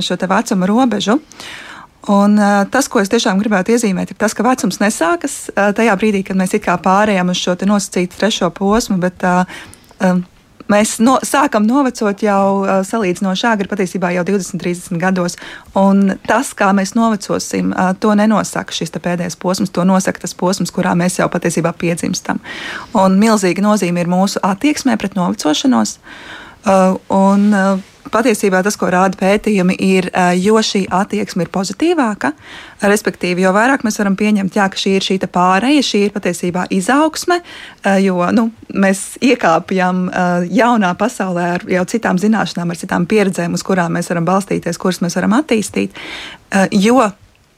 šo 0.05 0.19
te 0.19 0.31
vecuma 0.31 0.69
robežu. 0.71 1.21
Un, 2.09 2.39
uh, 2.41 2.63
tas, 2.73 2.87
ko 2.89 3.03
es 3.03 3.11
tiešām 3.13 3.41
gribētu 3.43 3.75
iezīmēt, 3.75 4.15
ir 4.15 4.17
tas, 4.17 4.33
ka 4.33 4.47
vecums 4.47 4.79
nesākas 4.81 5.35
uh, 5.51 5.75
tajā 5.77 5.93
brīdī, 6.01 6.23
kad 6.25 6.39
mēs 6.41 6.55
pārējām 6.57 7.35
uz 7.35 7.43
šo 7.43 7.57
nosacītu 7.69 8.17
trešo 8.17 8.49
posmu, 8.57 8.97
bet 9.03 9.27
uh, 9.29 9.43
uh, 10.01 10.23
mēs 10.73 10.97
no, 11.05 11.19
sākam 11.27 11.67
novecot 11.69 12.23
jau 12.23 12.65
salīdzinoši 12.87 13.47
āgri, 13.51 13.69
patiesībā 13.71 14.13
jau 14.17 14.25
20, 14.29 14.61
30 14.63 15.01
gados. 15.03 15.39
Tas, 16.29 16.53
kā 16.59 16.71
mēs 16.77 16.95
novecosim, 16.99 17.73
to 18.03 18.15
nenosaka 18.19 18.75
šis 18.75 18.95
pēdējais 18.99 19.39
posms, 19.41 19.73
to 19.75 19.85
nosaka 19.89 20.25
tas 20.25 20.35
posms, 20.39 20.73
kurā 20.75 20.95
mēs 20.99 21.21
jau 21.21 21.29
patiesībā 21.33 21.73
piedzimstam. 21.79 22.43
Un 22.99 23.21
milzīga 23.21 23.65
nozīme 23.65 24.05
ir 24.05 24.11
mūsu 24.11 24.43
attieksmē 24.45 24.99
pret 25.01 25.17
novecošanos. 25.19 25.99
Un, 26.67 27.49
patiesībā 28.13 28.63
tas, 28.67 28.77
ko 28.79 28.89
rāda 28.93 29.19
pētījumi, 29.19 29.77
ir, 29.85 30.09
jo 30.41 30.61
šī 30.65 30.85
attieksme 30.95 31.47
ir 31.47 31.53
pozitīvāka, 31.55 32.33
respektīvi, 32.83 33.45
jo 33.45 33.53
vairāk 33.57 33.85
mēs 33.87 34.01
varam 34.01 34.17
pieņemt, 34.19 34.59
jā, 34.59 34.67
ka 34.71 34.81
šī 34.81 34.95
ir 34.99 35.07
šī 35.07 35.19
pāreja, 35.33 35.85
šī 35.85 36.03
ir 36.07 36.17
patiesībā 36.17 36.67
izaugsme, 36.75 37.41
jo 38.05 38.19
nu, 38.35 38.49
mēs 38.75 39.05
iekāpjam 39.25 40.05
jaunā 40.55 40.93
pasaulē 40.99 41.47
ar 41.59 41.65
jau 41.79 41.87
citām 41.91 42.21
zināšanām, 42.21 42.75
ar 42.75 42.83
citām 42.83 43.07
pieredzēm, 43.11 43.57
uz 43.59 43.65
kurām 43.67 43.99
mēs 43.99 44.11
varam 44.13 44.29
balstīties, 44.29 44.81
kuras 44.81 45.03
mēs 45.05 45.19
varam 45.19 45.39
attīstīt. 45.39 45.97
Jo 46.73 47.11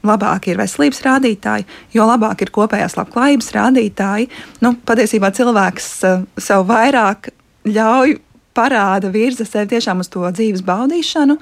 labāk 0.07 0.49
ir 0.49 0.57
veselības 0.57 1.03
rādītāji, 1.05 1.67
jo 1.93 2.07
labāk 2.09 2.41
ir 2.41 2.51
kopējās 2.53 2.97
labklājības 2.97 3.51
rādītāji. 3.57 4.29
Nu, 4.65 4.73
patiesībā 4.87 5.29
cilvēks 5.37 5.91
sev 6.41 6.65
vairāk 6.69 7.29
ļauj 7.69 8.17
parāda 8.57 9.09
virza 9.11 9.45
sevi 9.47 9.69
tiešām 9.73 10.01
uz 10.03 10.09
to 10.11 10.23
dzīves 10.27 10.63
baudīšanu, 10.67 11.37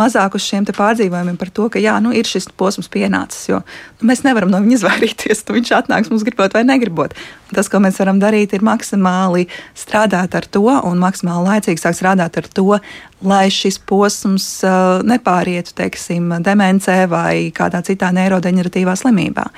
mazāk 0.00 0.36
uz 0.38 0.46
šiem 0.46 0.64
pārdzīvojumiem 0.64 1.36
par 1.40 1.50
to, 1.54 1.68
ka 1.72 1.82
jā, 1.82 1.96
nu, 2.02 2.12
ir 2.16 2.28
šis 2.28 2.48
posms 2.56 2.88
pienācis. 2.92 3.50
Jo 3.50 3.60
nu, 4.00 4.08
mēs 4.10 4.24
nevaram 4.24 4.52
no 4.52 4.60
viņa 4.64 4.76
izvairīties. 4.78 5.44
Nu, 5.48 5.58
viņš 5.58 5.72
atnāks 5.80 6.12
mums 6.12 6.24
gribot 6.26 6.56
vai 6.56 6.64
negribot. 6.66 7.16
Un 7.50 7.58
tas, 7.58 7.68
ko 7.72 7.80
mēs 7.84 8.00
varam 8.00 8.20
darīt, 8.22 8.56
ir 8.56 8.64
maksimāli 8.64 9.46
strādāt 9.76 10.36
ar 10.38 10.48
to 10.48 10.66
un 10.72 11.00
maksimāli 11.02 11.52
laicīgi 11.52 11.84
sākt 11.84 12.00
strādāt 12.00 12.40
ar 12.40 12.48
to, 12.48 12.80
lai 13.24 13.46
šis 13.52 13.78
posms 13.84 14.48
uh, 14.66 15.04
nepārietu, 15.06 15.76
teiksim, 15.76 16.32
demencē 16.44 17.04
vai 17.12 17.50
kādā 17.54 17.84
citā 17.84 18.12
neirodeģeneratīvā 18.16 18.96
slimībā. 19.00 19.48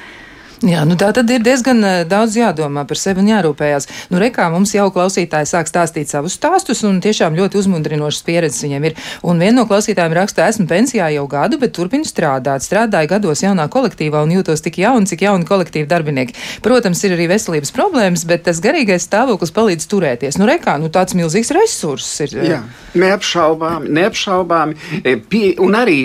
Jā, 0.65 0.87
nu 0.89 0.95
tā 0.97 1.11
tad 1.13 1.29
ir 1.29 1.43
diezgan 1.45 1.85
eh, 1.85 1.99
daudz 2.09 2.33
jādomā 2.39 2.87
par 2.89 2.97
sevi 2.97 3.21
un 3.21 3.27
jārūpējās. 3.29 3.87
Nu, 4.09 4.17
rekā 4.23 4.47
mums 4.49 4.71
jau 4.73 4.87
klausītāji 4.89 5.51
sāk 5.51 5.69
stāstīt 5.69 6.09
savus 6.09 6.39
stāstus, 6.39 6.81
un 6.89 7.03
tiešām 7.05 7.37
ļoti 7.37 7.59
uzmundrinošas 7.61 8.25
pieredzes 8.25 8.65
viņiem 8.65 8.87
ir. 8.89 8.95
Un 9.21 9.43
viena 9.43 9.59
no 9.59 9.67
klausītājiem 9.69 10.15
raksta, 10.17 10.47
esmu 10.49 10.65
pensijā 10.71 11.11
jau 11.13 11.27
gadu, 11.29 11.59
bet 11.61 11.75
turpinu 11.77 12.09
strādāt. 12.09 12.65
Strādāju 12.65 13.11
gados 13.11 13.43
jaunā 13.45 13.67
kolektīvā 13.69 14.23
un 14.25 14.33
jūtos 14.33 14.65
tik 14.65 14.79
jauni, 14.81 15.05
cik 15.11 15.27
jauni 15.27 15.45
kolektīvi 15.49 15.91
darbinieki. 15.91 16.39
Protams, 16.65 17.05
ir 17.05 17.19
arī 17.19 17.29
veselības 17.35 17.75
problēmas, 17.77 18.25
bet 18.25 18.47
tas 18.49 18.63
garīgais 18.65 19.05
stāvoklis 19.05 19.53
palīdz 19.53 19.85
turēties. 19.93 20.41
Nu, 20.41 20.49
rekā, 20.49 20.79
nu 20.81 20.89
tāds 20.89 21.19
milzīgs 21.21 21.53
resurss 21.53 22.25
ir. 22.25 22.33
Eh. 22.33 22.49
Jā, 22.55 22.63
neapšaubāmi, 22.97 23.93
neapšaubāmi. 24.01 24.81
E, 25.05 25.19
pie, 25.21 25.53
un 25.61 25.77
arī 25.77 26.01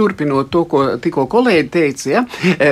turpinot 0.00 0.48
to, 0.48 0.64
ko 0.64 0.86
tikko 0.96 1.28
kolēģi 1.36 1.70
teica, 1.76 2.08
ja, 2.08 2.26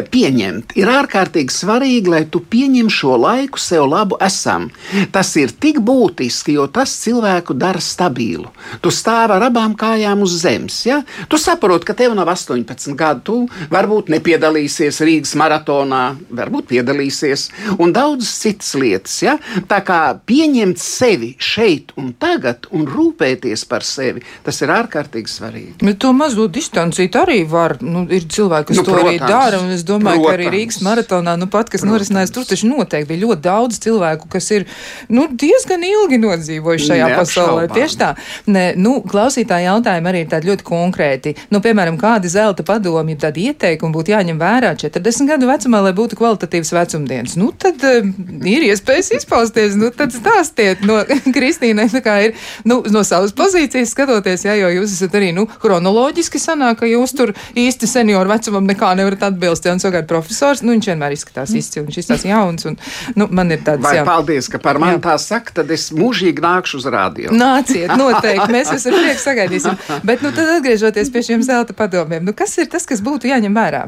pieņemt. 0.09 0.79
Ir 0.81 0.94
ārkārtīgi 0.95 1.55
svarīgi, 1.55 2.11
lai 2.13 2.23
tu 2.31 2.41
pieņem 2.41 2.91
šo 2.93 3.17
laiku 3.21 3.61
sev 3.61 3.87
labu 3.91 4.19
esam. 4.25 4.69
Tas 5.15 5.33
ir 5.41 5.53
tik 5.61 5.81
būtiski, 5.85 6.57
jo 6.59 6.67
tas 6.73 6.93
cilvēku 7.03 7.57
dara 7.59 7.83
stabilu. 7.83 8.51
Tu 8.83 8.93
stāvi 8.95 9.37
ar 9.37 9.47
abām 9.49 9.77
kājām 9.79 10.25
uz 10.27 10.37
zemes. 10.43 10.81
Ja? 10.87 11.01
Tu 11.29 11.41
saproti, 11.41 11.89
ka 11.89 11.97
tev 11.99 12.15
nav 12.17 12.31
18 12.33 12.95
gadu, 12.99 13.23
tu 13.25 13.69
varbūt 13.73 14.11
nepiedalīsies 14.15 15.01
Rīgas 15.05 15.35
maratonā, 15.41 16.03
varbūt 16.35 16.71
piedalīsies, 16.73 17.49
un 17.79 17.95
daudzas 17.97 18.33
citas 18.43 18.75
lietas. 18.79 19.17
Ja? 19.25 19.37
Tā 19.71 19.81
kā 19.87 20.01
pieņemt 20.27 20.81
sevi 20.81 21.35
šeit 21.43 21.95
un 22.01 22.13
tagad 22.21 22.69
un 22.75 22.87
rūpēties 22.89 23.67
par 23.71 23.87
sevi, 23.87 24.25
tas 24.45 24.61
ir 24.65 24.73
ārkārtīgi 24.75 25.31
svarīgi. 25.31 25.77
Bet 25.85 26.01
to 26.03 26.13
mazo 26.17 26.47
distanciju 26.51 27.13
arī 27.25 27.41
var. 27.49 27.77
Nu, 27.85 28.05
ir 28.11 28.27
cilvēki, 28.31 28.71
kas 28.71 28.81
nu, 28.81 28.85
to 28.87 28.95
protams, 28.95 29.11
arī 29.11 29.31
dara, 29.31 29.61
es 29.75 29.85
domāju, 29.87 30.23
protams. 30.23 30.29
ka 30.29 30.35
arī 30.39 30.51
Rīgas 30.55 30.81
maratonā, 30.85 31.37
nu 31.41 31.49
pat, 31.51 31.71
kas 31.73 31.85
norisinājās, 31.87 32.33
tur 32.35 32.47
taču 32.49 32.69
noteikti 32.71 33.11
bija 33.11 33.25
ļoti 33.25 33.45
daudz 33.45 33.81
cilvēku, 33.85 34.29
kas 34.33 34.51
ir 34.55 34.67
nu, 35.13 35.27
diezgan 35.31 35.85
ilgi 35.87 36.21
nodzīvojuši 36.23 36.91
šajā 36.93 37.11
pasaulē. 37.19 37.67
Tieši 37.75 38.01
tā. 38.01 38.13
Ne, 38.51 38.65
nu, 38.81 38.97
klausītāji 39.09 39.69
jautājumi 39.69 40.11
arī 40.11 40.25
ir 40.25 40.31
tādi 40.33 40.51
ļoti 40.51 40.67
konkrēti. 40.67 41.35
Nu, 41.55 41.61
piemēram, 41.65 41.99
kādi 42.01 42.31
zelta 42.33 42.67
padomi, 42.67 43.17
tādi 43.21 43.49
ieteikumi 43.51 43.95
būtu 43.95 44.15
jāņem 44.15 44.41
vērā 44.41 44.75
40 44.81 45.31
gadu 45.33 45.49
vecumā, 45.51 45.83
lai 45.87 45.95
būtu 45.97 46.19
kvalitatīvs 46.21 46.75
vecumdienas. 46.77 47.37
Nu, 47.41 47.51
tad 47.53 47.83
uh, 47.87 48.07
ir 48.49 48.67
iespējas 48.69 49.13
izpausties, 49.19 49.79
nu, 49.81 49.91
tad 49.95 50.15
stāstiet 50.15 50.85
no 50.87 51.01
Kristīnai, 51.37 51.89
kā 52.05 52.19
ir, 52.29 52.39
nu, 52.69 52.81
no 52.93 53.05
savas 53.07 53.35
pozīcijas 53.37 53.95
skatoties, 53.95 54.47
jā, 54.47 54.57
jo 54.61 54.71
jūs 54.79 54.97
esat 54.99 55.17
arī, 55.19 55.33
nu, 55.37 55.47
chronoloģiski 55.63 56.41
sanāk, 56.43 56.83
ka 56.83 56.91
jūs 56.91 57.15
tur 57.17 57.35
īsti 57.59 57.89
senioru 57.91 58.33
vecumam 58.35 58.67
nekā 58.69 58.93
nevarat 58.99 59.29
atbilst, 59.31 59.67
ja 59.67 59.75
un 59.75 59.83
savukārt 59.83 60.09
profesors, 60.11 60.65
nu, 60.67 60.74
viņš 60.75 60.91
vienmēr 60.93 61.15
izskatās 61.17 61.55
izcili, 61.57 61.87
viņš 61.89 61.99
izskatās 62.03 62.27
jauns. 62.29 62.69
Un, 62.69 62.79
nu, 63.19 63.29
man 63.35 63.55
ir 63.55 63.65
tāds, 63.67 63.85
Vai, 63.85 63.97
jā. 63.99 64.05
paldies, 64.09 64.49
ka 64.53 64.61
par 64.63 64.81
mani 64.83 65.01
tā 65.05 65.17
saka, 65.23 65.57
tad 65.61 65.73
es 65.75 65.89
mūžīgi 65.95 66.45
nākšu 66.45 66.81
uz 66.83 66.89
rādio. 66.93 67.35
Nāciet, 67.35 67.93
noteikti, 67.99 68.49
mēs 68.55 68.73
esam 68.77 68.97
prieks 68.99 69.27
sagaidīsim. 69.27 69.79
Bet, 70.09 70.25
nu, 70.25 70.33
tad 70.35 70.57
atgriežoties 70.59 71.13
pie 71.15 71.25
šiem 71.31 71.45
zelta 71.47 71.77
padomiem, 71.77 72.25
nu, 72.27 72.37
kas 72.37 72.57
ir 72.61 72.71
tas, 72.73 72.87
kas 72.89 73.05
būtu 73.05 73.31
jāņem 73.33 73.57
vērā? 73.57 73.87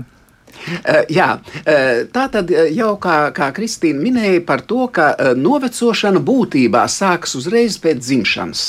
Uh, 0.56 1.02
jā, 1.12 1.34
uh, 1.36 2.06
tā 2.14 2.24
tad 2.32 2.50
jau 2.72 2.94
kā, 3.02 3.18
kā 3.36 3.50
Kristīna 3.54 4.00
minēja 4.00 4.40
par 4.46 4.64
to, 4.64 4.86
ka 4.88 5.12
novecošana 5.36 6.22
būtībā 6.24 6.86
sākas 6.90 7.36
uzreiz 7.38 7.76
pēc 7.82 8.00
dzimšanas. 8.00 8.66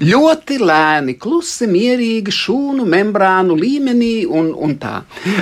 Ļoti 0.00 0.58
lēni, 0.62 1.16
klusi, 1.20 1.68
mierīgi, 1.70 2.32
šūnu 2.34 2.86
membrānu 2.88 3.56
līmenī 3.58 4.24
un, 4.26 4.50
un 4.54 4.74
tā. 4.80 4.94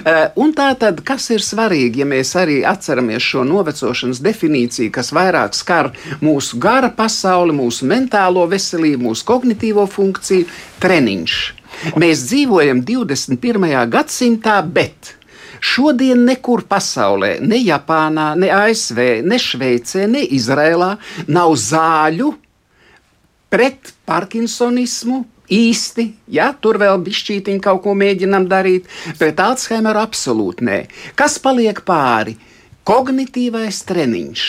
Eh, 0.03 0.25
un 0.43 0.53
tā 0.57 0.73
tad, 0.79 1.01
kas 1.07 1.29
ir 1.35 1.45
svarīgi, 1.45 2.03
ja 2.03 2.09
mēs 2.09 2.35
arī 2.41 2.61
atceramies 2.69 3.23
šo 3.23 3.47
novecošanas 3.49 4.23
definīciju, 4.25 4.93
kas 4.95 5.12
vairāk 5.15 5.57
skar 5.57 5.93
mūsu 6.25 6.61
gara 6.62 6.91
pasauli, 6.91 7.55
mūsu 7.57 7.89
mentālo 7.89 8.45
veselību, 8.51 9.09
mūsu 9.11 9.27
kognitīvo 9.31 9.87
funkciju, 9.91 10.49
treniņš. 10.83 11.41
Mēs 11.99 12.29
dzīvojam 12.29 12.85
21. 12.87 13.73
gadsimtā, 13.91 14.61
bet 14.62 15.17
Šodien 15.62 16.25
nekur 16.27 16.65
pasaulē, 16.67 17.37
ne 17.39 17.61
Japānā, 17.62 18.33
ne 18.35 18.49
ASV, 18.51 18.99
ne 19.23 19.39
Šveicē, 19.39 20.09
ne 20.11 20.25
Izrēlā 20.35 20.97
nav 21.31 21.55
zāļu, 21.55 22.33
pret 23.52 23.92
Parkinsonismu. 24.09 25.23
Īsti, 25.52 26.06
ja 26.32 26.47
tur 26.56 26.78
vēl 26.80 27.02
bišķītiņi 27.04 27.61
kaut 27.61 27.82
ko 27.85 27.92
mēģinam 27.99 28.47
darīt, 28.49 28.87
pret 29.18 29.40
Alzheimeru 29.42 30.00
absolūti 30.00 30.64
nē. 30.64 30.78
Kas 31.18 31.37
paliek 31.42 31.82
pāri? 31.85 32.38
Kognitīvais 32.88 33.82
treniņš 33.85 34.47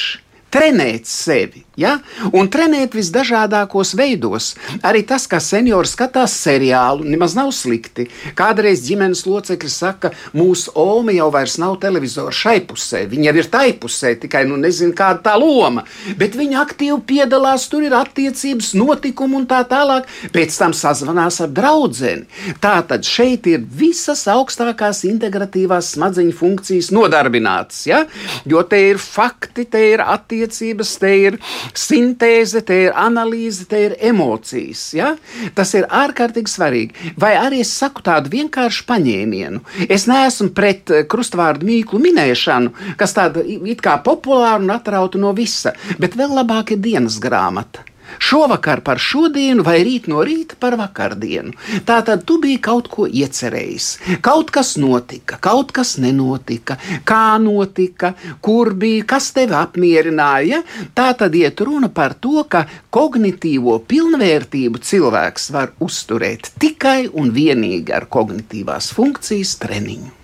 trenēt 0.53 1.09
sevi. 1.09 1.63
Ja? 1.79 1.97
Un 2.33 2.49
trenēt 2.53 2.95
visdažādākos 2.97 3.93
veidos. 3.99 4.53
Arī 4.85 5.03
tas, 5.07 5.27
kā 5.29 5.39
seniori 5.43 5.89
skatās 5.89 6.35
seriālu, 6.43 7.05
nemaz 7.05 7.35
nav 7.37 7.51
slikti. 7.55 8.07
Kādreiz 8.37 8.83
ģimenes 8.87 9.25
locekļi 9.27 9.71
saka, 9.71 10.13
mūsu 10.37 10.73
Omi 10.79 11.17
jau 11.17 11.29
vairs 11.33 11.59
nav 11.61 11.77
televizora 11.83 12.33
šai 12.33 12.59
pusē. 12.67 13.05
Viņa 13.09 13.29
jau 13.29 13.35
ir 13.41 13.49
tai 13.53 13.67
pusē, 13.77 14.15
tikai 14.19 14.45
nu 14.49 14.57
nezinu, 14.61 14.95
kāda 14.97 15.21
tā 15.29 15.37
loma. 15.39 15.85
Bet 16.17 16.37
viņa 16.39 16.61
aktīvi 16.63 16.99
piedalās, 17.13 17.67
tur 17.69 17.85
ir 17.85 17.95
attiecības, 17.97 18.73
notikumi 18.77 19.41
un 19.41 19.47
tā 19.49 19.61
tālāk. 19.69 20.09
Pēc 20.33 20.57
tam 20.57 20.73
sazvanās 20.77 21.41
ar 21.43 21.53
draugu. 21.53 21.83
Tā 22.63 22.73
tad 22.87 23.05
šeit 23.05 23.47
ir 23.51 23.63
visas 23.79 24.23
augstākās 24.31 25.03
integratīvās 25.09 25.93
smadzeņu 25.97 26.33
funkcijas 26.37 26.91
nodarbinātas. 26.95 27.81
Ja? 27.89 28.03
Jo 28.49 28.63
te 28.67 28.79
ir 28.91 29.01
fakti, 29.01 29.65
te 29.69 29.81
ir 29.91 30.03
attiecības, 30.05 30.93
te 31.01 31.11
ir 31.27 31.39
sintēze, 31.77 32.63
te 32.65 32.79
ir 32.87 32.97
analīze, 32.99 33.67
te 33.69 33.79
ir 33.87 33.95
emocijas. 34.11 34.85
Ja? 34.97 35.13
Tas 35.55 35.73
ir 35.77 35.87
ārkārtīgi 35.89 36.51
svarīgi. 36.51 37.13
Vai 37.19 37.33
arī 37.39 37.63
es 37.63 37.73
saku 37.73 38.03
tādu 38.05 38.31
vienkāršu 38.33 38.87
paņēmienu. 38.89 39.63
Es 39.87 40.07
neesmu 40.09 40.51
pret 40.57 40.93
eh, 40.93 41.07
krustvārdu 41.09 41.67
mīklu 41.69 42.01
minēšanu, 42.03 42.95
kas 42.99 43.15
tāda 43.17 43.45
it 43.45 43.83
kā 43.83 43.97
populāra 44.03 44.61
un 44.63 44.73
atrauta 44.75 45.21
no 45.21 45.33
visa, 45.37 45.75
bet 45.99 46.17
vēl 46.19 46.35
labāk 46.41 46.75
ir 46.75 46.83
dienas 46.83 47.19
grāmata. 47.23 47.92
Šovakar 48.23 48.81
par 48.85 49.01
šodienu, 49.01 49.63
vai 49.65 49.79
rīt 49.85 50.07
no 50.11 50.23
rīta 50.25 50.57
par 50.59 50.77
vakardienu. 50.79 51.53
Tā 51.87 51.99
tad 52.05 52.25
tu 52.29 52.39
biji 52.43 52.59
kaut 52.63 52.89
ko 52.91 53.07
iecerējis. 53.07 53.89
Kaut 54.25 54.51
kas 54.53 54.75
notika, 54.81 55.39
kaut 55.43 55.73
kas 55.75 55.95
nenotika, 56.03 56.77
kā 57.07 57.37
notika, 57.41 58.13
kur 58.41 58.73
bija, 58.79 59.05
kas 59.15 59.31
tevi 59.35 59.57
apmierināja. 59.57 60.63
Tā 60.95 61.11
tad 61.19 61.35
iet 61.35 61.61
runa 61.61 61.91
par 61.93 62.15
to, 62.15 62.43
ka 62.49 62.65
kognitīvo 62.93 63.79
pilnvērtību 63.89 64.81
cilvēks 64.83 65.51
var 65.53 65.73
uzturēt 65.83 66.53
tikai 66.59 67.07
un 67.13 67.31
vienīgi 67.35 67.95
ar 67.95 68.09
kognitīvās 68.11 68.91
funkcijas 68.95 69.57
treniņu. 69.63 70.22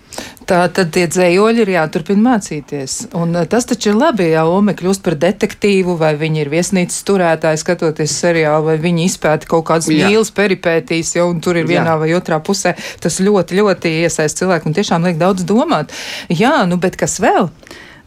Tā 0.50 0.64
tad 0.74 0.88
tie 0.90 1.04
dzējoļi 1.06 1.62
ir 1.62 1.70
jāturpina 1.76 2.24
mācīties. 2.24 2.94
Un 3.14 3.36
eh, 3.38 3.44
tas 3.50 3.68
taču 3.70 3.92
ir 3.92 3.98
labi, 4.00 4.32
ja 4.32 4.42
Ome 4.50 4.74
kļūst 4.74 5.04
par 5.06 5.14
detektīvu, 5.22 5.94
vai 6.00 6.16
viņi 6.18 6.42
ir 6.42 6.50
viesnīcas 6.50 7.04
turētāji, 7.06 7.60
skatoties 7.62 8.16
seriālu, 8.18 8.66
vai 8.66 8.74
viņi 8.82 9.06
izpēta 9.06 9.46
kaut 9.50 9.68
kādas 9.68 9.86
mīlas 9.92 10.32
peripētīs, 10.34 11.14
jo 11.20 11.28
tur 11.38 11.60
ir 11.60 11.70
vienā 11.70 11.94
Jā. 11.94 12.00
vai 12.02 12.10
otrā 12.18 12.40
pusē. 12.42 12.74
Tas 12.98 13.20
ļoti, 13.22 13.60
ļoti 13.60 13.94
iesaist 14.02 14.42
cilvēku 14.42 14.66
un 14.66 14.74
tiešām 14.80 15.06
liek 15.06 15.22
daudz 15.22 15.46
domāt. 15.46 15.94
Jā, 16.34 16.56
nu 16.66 16.80
bet 16.82 16.98
kas 16.98 17.20
vēl? 17.22 17.46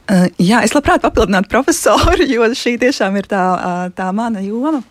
Uh, 0.04 0.28
jā, 0.36 0.60
es 0.68 0.76
labprāt 0.76 1.00
papildinātu 1.06 1.48
profesoru, 1.48 2.28
jo 2.36 2.52
šī 2.60 2.76
tiešām 2.82 3.24
ir 3.24 3.32
tā, 3.32 3.46
uh, 3.56 3.86
tā 3.96 4.12
mana 4.12 4.44
joma. 4.44 4.84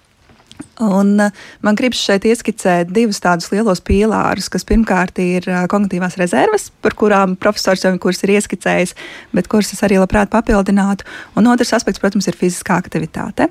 Un 0.83 1.21
uh, 1.21 1.31
man 1.63 1.77
gribas 1.79 2.01
šeit 2.03 2.25
ieskicēt 2.27 2.91
divus 2.95 3.21
tādus 3.23 3.51
lielos 3.53 3.83
pīlārus, 3.85 4.49
kas 4.53 4.65
pirmkārt 4.67 5.21
ir 5.23 5.47
uh, 5.47 5.63
kognitīvās 5.71 6.17
rezerves, 6.19 6.71
par 6.83 6.97
kurām 6.99 7.37
profesors 7.39 7.85
jau 7.85 7.93
ir 7.93 8.33
ieskicējis, 8.37 8.95
bet 9.37 9.51
kuras 9.53 9.73
es 9.77 9.83
arī 9.87 10.01
labprāt 10.01 10.33
papildinātu. 10.33 11.07
Un 11.39 11.51
otrs 11.53 11.75
aspekts, 11.77 12.01
protams, 12.03 12.27
ir 12.27 12.39
fiziskā 12.39 12.81
aktivitāte. 12.81 13.51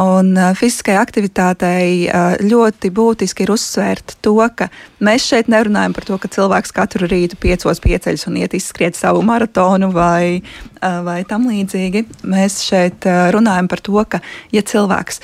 Un 0.00 0.32
uh, 0.38 0.52
fiziskai 0.56 0.96
aktivitātei 1.00 2.08
ļoti 2.46 2.92
būtiski 2.94 3.44
ir 3.44 3.52
uzsvērt 3.52 4.16
to, 4.24 4.38
ka 4.56 4.70
mēs 5.04 5.28
šeit 5.28 5.50
nerunājam 5.52 5.96
par 5.96 6.08
to, 6.08 6.18
ka 6.22 6.30
cilvēks 6.32 6.74
katru 6.76 7.10
rītu 7.10 7.36
piecos 7.42 7.82
pieceļas 7.84 8.28
un 8.30 8.40
iet 8.40 8.56
izskriet 8.56 8.96
savu 8.96 9.22
maratonu 9.26 9.90
vai, 9.92 10.40
vai 10.80 11.20
tam 11.28 11.48
līdzīgi. 11.50 12.06
Mēs 12.32 12.62
šeit 12.64 13.06
runājam 13.34 13.68
par 13.70 13.82
to, 13.84 13.98
ka 14.08 14.22
ja 14.54 14.64
cilvēks 14.66 15.22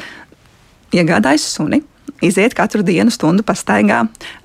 iegādājis 0.95 1.47
suni. 1.57 1.83
Iziet 2.25 2.55
katru 2.59 2.83
dienu 2.83 3.13
stundu 3.15 3.45
pastaigā, 3.47 4.01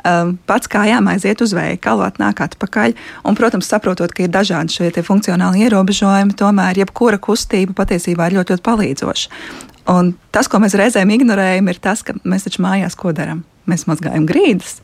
um, 0.06 0.34
pats 0.46 0.70
kājām 0.70 1.08
aiziet 1.10 1.42
uz 1.42 1.56
veikalu, 1.58 2.04
atnāk 2.06 2.44
atpakaļ. 2.46 2.94
Un, 3.26 3.38
protams, 3.40 3.70
saprotot, 3.72 4.14
ka 4.14 4.26
ir 4.26 4.34
dažādi 4.34 4.76
šie 4.76 5.06
funkcionāli 5.06 5.66
ierobežojumi, 5.66 6.38
tomēr 6.38 6.84
jebkura 6.84 7.18
kustība 7.18 7.74
patiesībā 7.80 8.30
ir 8.30 8.38
ļoti, 8.38 8.54
ļoti 8.54 8.68
palīdzoša. 8.68 9.40
Un 9.96 10.14
tas, 10.36 10.52
ko 10.52 10.62
mēs 10.64 10.78
reizēm 10.80 11.16
ignorējam, 11.16 11.72
ir 11.72 11.82
tas, 11.82 12.06
ka 12.06 12.16
mēs 12.24 12.46
taču 12.46 12.62
mājās 12.64 13.00
ko 13.00 13.16
darām 13.16 13.42
Mēs 13.70 13.86
mazgājam 13.88 14.26
grīdas, 14.28 14.82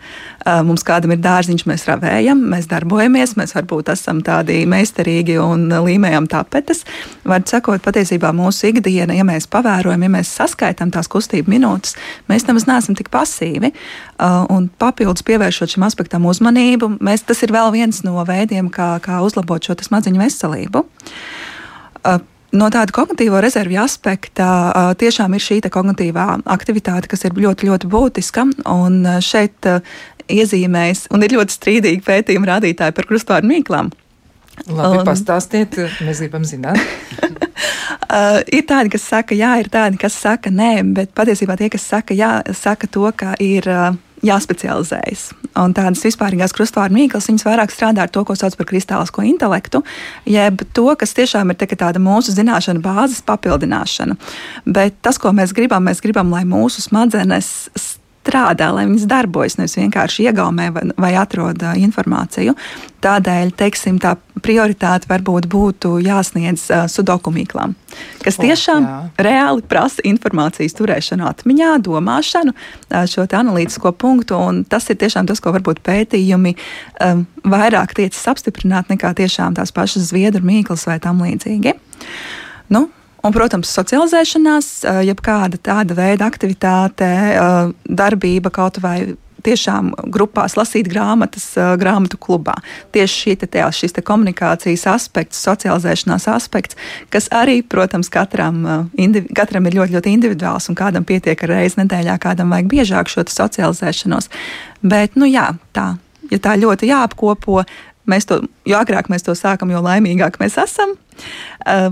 mums 0.63 0.85
kādam 0.87 1.11
ir 1.11 1.19
dārziņš, 1.19 1.65
mēs 1.67 1.83
ravējam, 1.89 2.39
mēs 2.53 2.69
darbojamies, 2.71 3.33
mēs 3.35 3.51
varbūt 3.57 3.91
esam 3.91 4.21
tādi 4.23 4.61
meistarīgi 4.71 5.35
un 5.43 5.65
līmējam 5.67 6.29
tapetes. 6.31 6.85
Var 7.27 7.43
sakot, 7.49 7.83
patiesībā 7.83 8.31
mūsu 8.35 8.69
ikdiena, 8.71 9.17
ja 9.17 9.27
mēs 9.27 9.49
pavērojam, 9.51 10.07
ja 10.07 10.13
mēs 10.15 10.31
saskaitām 10.39 10.93
tās 10.95 11.11
kustību 11.11 11.51
minūtes, 11.51 11.97
mēs 12.31 12.47
nemaz 12.47 12.69
neesam 12.71 12.95
tik 12.95 13.11
pasīvi. 13.11 13.73
Un 14.55 14.71
papildus 14.79 15.27
pievēršot 15.27 15.75
šim 15.75 15.83
aspektam 15.89 16.31
uzmanību, 16.31 16.93
mēs, 17.03 17.27
tas 17.27 17.43
ir 17.43 17.51
vēl 17.55 17.75
viens 17.75 17.99
no 18.07 18.23
veidiem, 18.23 18.71
kā, 18.71 18.93
kā 19.03 19.19
uzlabot 19.27 19.59
šo 19.59 19.75
smadziņu 19.89 20.23
veselību 20.23 20.87
no 22.55 22.69
tāda 22.73 22.93
kognitīvo 22.95 23.41
rezervju 23.43 23.81
aspekta 23.83 24.49
tiešām 24.99 25.35
ir 25.35 25.45
šī 25.45 25.61
kognitīvā 25.69 26.27
aktivitāte, 26.49 27.09
kas 27.11 27.25
ir 27.27 27.37
ļoti, 27.37 27.69
ļoti 27.69 27.89
būtiska. 27.91 28.45
Un 28.73 29.01
šeit 29.25 29.69
iezīmēs, 30.29 31.07
un 31.13 31.25
ir 31.25 31.35
ļoti 31.37 31.55
strīdīgi 31.55 32.05
pētījumi 32.05 32.49
rādītāji 32.49 32.95
par 32.95 33.09
krustvārdu 33.09 33.49
mīklām. 33.49 33.91
Labi, 34.67 34.99
un... 34.99 35.05
pastāstiet, 35.07 35.77
mēs 36.03 36.19
gribam 36.19 36.43
zināt. 36.47 36.79
uh, 38.11 38.41
ir 38.43 38.65
tādi, 38.67 38.91
kas 38.91 39.05
saka, 39.07 39.37
jā, 39.37 39.53
ir 39.61 39.69
tādi, 39.71 39.99
kas 40.01 40.17
saka, 40.19 40.51
nē, 40.51 40.73
bet 40.97 41.13
patiesībā 41.15 41.55
tie, 41.59 41.69
kas 41.71 41.87
saka, 41.87 42.17
jā, 42.17 42.39
saka 42.57 42.89
to, 42.91 43.07
ka 43.15 43.35
ir. 43.43 43.69
Uh, 43.69 44.05
jāspecializējas. 44.25 45.29
Un 45.59 45.73
tādas 45.75 46.03
vispārīgās 46.05 46.53
krustvārdu 46.55 46.95
mīklas, 46.95 47.29
viņas 47.29 47.45
vairāk 47.47 47.73
strādā 47.73 48.05
ar 48.05 48.11
to, 48.13 48.23
ko 48.27 48.35
sauc 48.37 48.55
par 48.59 48.69
kristālisko 48.69 49.25
intelektu, 49.27 49.83
jeb 50.29 50.63
to, 50.75 50.87
kas 50.99 51.15
tiešām 51.17 51.53
ir 51.53 51.77
tāda 51.79 52.01
mūsu 52.03 52.35
zināšanu 52.35 52.83
bāzes 52.85 53.23
papildināšana. 53.27 54.17
Bet 54.65 54.99
tas, 55.05 55.19
ko 55.21 55.33
mēs 55.35 55.55
gribam, 55.55 55.87
mēs 55.89 56.03
gribam, 56.05 56.31
lai 56.33 56.45
mūsu 56.47 56.83
smadzenes 56.85 57.69
strādā, 58.29 58.69
lai 58.75 58.85
viņas 58.89 59.07
darbojas, 59.09 59.57
nevis 59.57 59.77
vienkārši 59.79 60.29
iegaumē 60.29 60.69
vai, 60.75 60.83
vai 60.99 61.11
atrod 61.17 61.63
informāciju. 61.81 62.53
Tādēļ, 62.99 63.53
teiksim, 63.57 63.97
tā 64.01 64.17
prioritāte 64.43 65.07
varbūt 65.09 65.47
būtu 65.51 65.93
jāsniedz 66.03 66.65
uh, 66.71 66.83
sudokumīklām, 66.91 67.73
kas 68.23 68.39
tiešām 68.39 68.83
oh, 68.83 68.89
jā. 68.89 69.25
reāli 69.29 69.63
prasa 69.71 70.03
informācijas 70.07 70.75
turēšanu 70.75 71.27
atmiņā, 71.29 71.71
domāšanu, 71.85 72.53
uh, 72.53 73.07
šo 73.09 73.25
analītisko 73.39 73.93
punktu, 73.95 74.37
un 74.37 74.61
tas 74.67 74.89
ir 74.91 74.99
tiešām 74.99 75.31
tas, 75.31 75.41
ko 75.43 75.55
varbūt 75.55 75.81
pētījumi 75.85 76.55
um, 77.07 77.25
vairāk 77.47 77.95
tiecas 77.97 78.21
apstiprināt 78.31 78.91
nekā 78.91 79.15
tiešām 79.17 79.57
tās 79.59 79.73
pašas 79.75 80.11
zviedru 80.11 80.43
mīklas 80.45 80.87
vai 80.89 80.99
tam 81.03 81.23
līdzīgi. 81.23 81.75
Nu, 82.69 82.87
Un, 83.19 83.33
protams, 83.35 83.71
socializēšanās, 83.75 84.67
jebkāda 85.03 85.59
tāda 85.59 85.97
veida 85.97 86.27
aktivitāte, 86.29 87.09
darbība 87.83 88.51
kaut 88.53 88.79
vai 88.83 89.15
tiešām 89.43 89.91
grupās 90.11 90.55
lasīt 90.59 90.89
grāmatas, 90.91 91.51
grāmatu 91.79 92.19
klubā. 92.21 92.55
Tieši 92.95 93.21
šī 93.23 93.35
te, 93.41 93.49
tēl, 93.51 93.71
šis 93.75 93.95
te 93.95 94.03
komunikācijas 94.05 94.85
aspekts, 94.91 95.41
socializēšanās 95.47 96.27
aspekts, 96.31 96.79
kas 97.13 97.29
arī, 97.35 97.59
protams, 97.63 98.11
katram, 98.13 98.61
indivi, 98.99 99.31
katram 99.35 99.69
ir 99.69 99.79
ļoti, 99.79 99.95
ļoti 99.97 100.15
individuāls 100.15 100.69
un 100.71 100.79
kādam 100.79 101.07
pietiek 101.07 101.43
ar 101.45 101.55
reizi 101.55 101.81
nedēļā, 101.81 102.17
kādam 102.21 102.55
vajag 102.55 102.71
biežāk 102.71 103.11
šo 103.11 103.25
socializēšanos. 103.31 104.31
Bet, 104.83 105.15
nu 105.19 105.29
jā, 105.29 105.51
tā, 105.75 105.93
ja 106.31 106.41
tā 106.43 106.57
ļoti 106.59 106.91
jāapkopo, 106.91 107.63
mēs 108.09 108.27
to, 108.29 108.41
jo 108.67 108.79
agrāk 108.79 109.11
mēs 109.11 109.27
to 109.27 109.35
sākam, 109.37 109.71
jo 109.71 109.83
laimīgāk 109.85 110.39
mēs 110.41 110.59
esam. 110.61 110.95
Uh, 111.67 111.91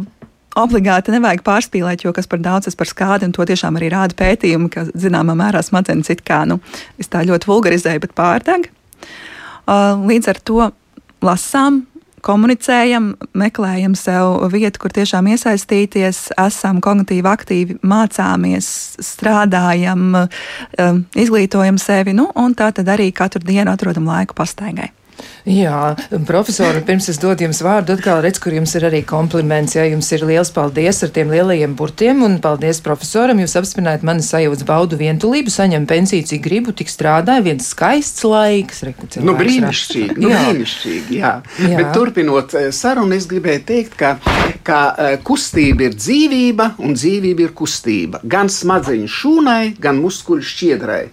obligāti 0.58 1.14
nevajag 1.14 1.44
pārspīlēt, 1.46 2.06
jo 2.06 2.14
kas 2.16 2.30
par 2.30 2.42
daudz, 2.44 2.68
tas 2.68 2.78
par 2.78 2.90
skādi, 2.90 3.28
un 3.28 3.36
to 3.36 3.46
tiešām 3.48 3.78
arī 3.80 3.92
rāda 3.94 4.18
pētījumi, 4.18 4.72
ka 4.74 4.88
zināmā 4.98 5.38
mērā 5.38 5.62
smadzenes 5.66 6.10
it 6.14 6.24
kā, 6.28 6.44
nu, 6.50 6.60
es 7.02 7.12
tā 7.12 7.24
ļoti 7.28 7.50
vulgarizēju, 7.50 8.04
bet 8.06 8.16
pārdeg. 8.18 8.72
Uh, 9.68 10.00
līdz 10.08 10.32
ar 10.32 10.42
to 10.48 10.72
lasām, 11.26 11.84
komunicējam, 12.28 13.12
meklējam 13.38 13.96
sev 13.98 14.48
vietu, 14.52 14.82
kur 14.84 14.94
tiešām 14.96 15.30
iesaistīties, 15.32 16.22
esam 16.42 16.82
kognitīvi 16.84 17.30
aktīvi, 17.30 17.78
mācāmies, 17.88 18.70
strādājam, 19.04 20.10
um, 20.18 21.02
izglītojam 21.16 21.80
sevi, 21.82 22.16
nu, 22.18 22.30
un 22.36 22.56
tā 22.58 22.72
tad 22.76 22.90
arī 22.92 23.12
katru 23.16 23.46
dienu 23.48 23.72
atrodam 23.74 24.10
laiku 24.10 24.38
pastaigai. 24.38 24.92
Jā, 25.48 25.96
profesori, 26.28 26.82
pirms 26.84 27.08
es 27.12 27.20
dodu 27.22 27.46
jums 27.46 27.62
vārdu, 27.64 27.96
atkal 27.96 28.20
redz, 28.24 28.40
kur 28.44 28.52
jums 28.52 28.74
ir 28.76 28.84
arī 28.90 29.00
kompliments. 29.08 29.78
Jā, 29.78 29.86
jums 29.88 30.10
ir 30.12 30.26
liels 30.28 30.52
paldies 30.52 31.00
ar 31.06 31.14
tiem 31.16 31.32
lielajiem 31.32 31.76
burtiem, 31.80 32.20
un 32.26 32.36
paldies 32.44 32.82
profesoram. 32.84 33.40
Jūs 33.40 33.56
apspinājat 33.62 34.04
mani 34.08 34.26
sajūtas 34.26 34.68
baudu 34.68 35.00
vientulību, 35.00 35.54
saņem 35.54 35.88
pensiju, 35.88 36.28
cik 36.28 36.44
gribu, 36.44 36.76
tik 36.76 36.92
strādāju, 36.92 37.46
viens 37.48 37.72
skaists 37.72 38.28
laiks. 38.28 38.84
Reku, 38.90 39.08
nu, 39.24 39.38
brīnišķīgi, 39.40 40.18
nu, 40.20 40.34
jā. 40.34 40.44
brīnišķīgi, 40.50 41.22
jā. 41.22 41.34
jā. 41.64 41.80
Bet 41.80 41.94
turpinot 41.96 42.58
eh, 42.60 42.70
sarunu, 42.76 43.16
es 43.16 43.30
gribēju 43.32 43.64
teikt, 43.72 43.96
ka, 44.00 44.18
ka 44.68 44.82
eh, 44.92 45.16
kustība 45.24 45.88
ir 45.88 45.96
dzīvība, 45.96 46.74
un 46.84 46.98
dzīvība 47.00 47.48
ir 47.48 47.56
kustība. 47.56 48.20
Gan 48.28 48.52
smadzeņu 48.52 49.08
šūnai, 49.16 49.62
gan 49.80 50.04
muskuļu 50.04 50.52
šķiedrai. 50.52 51.06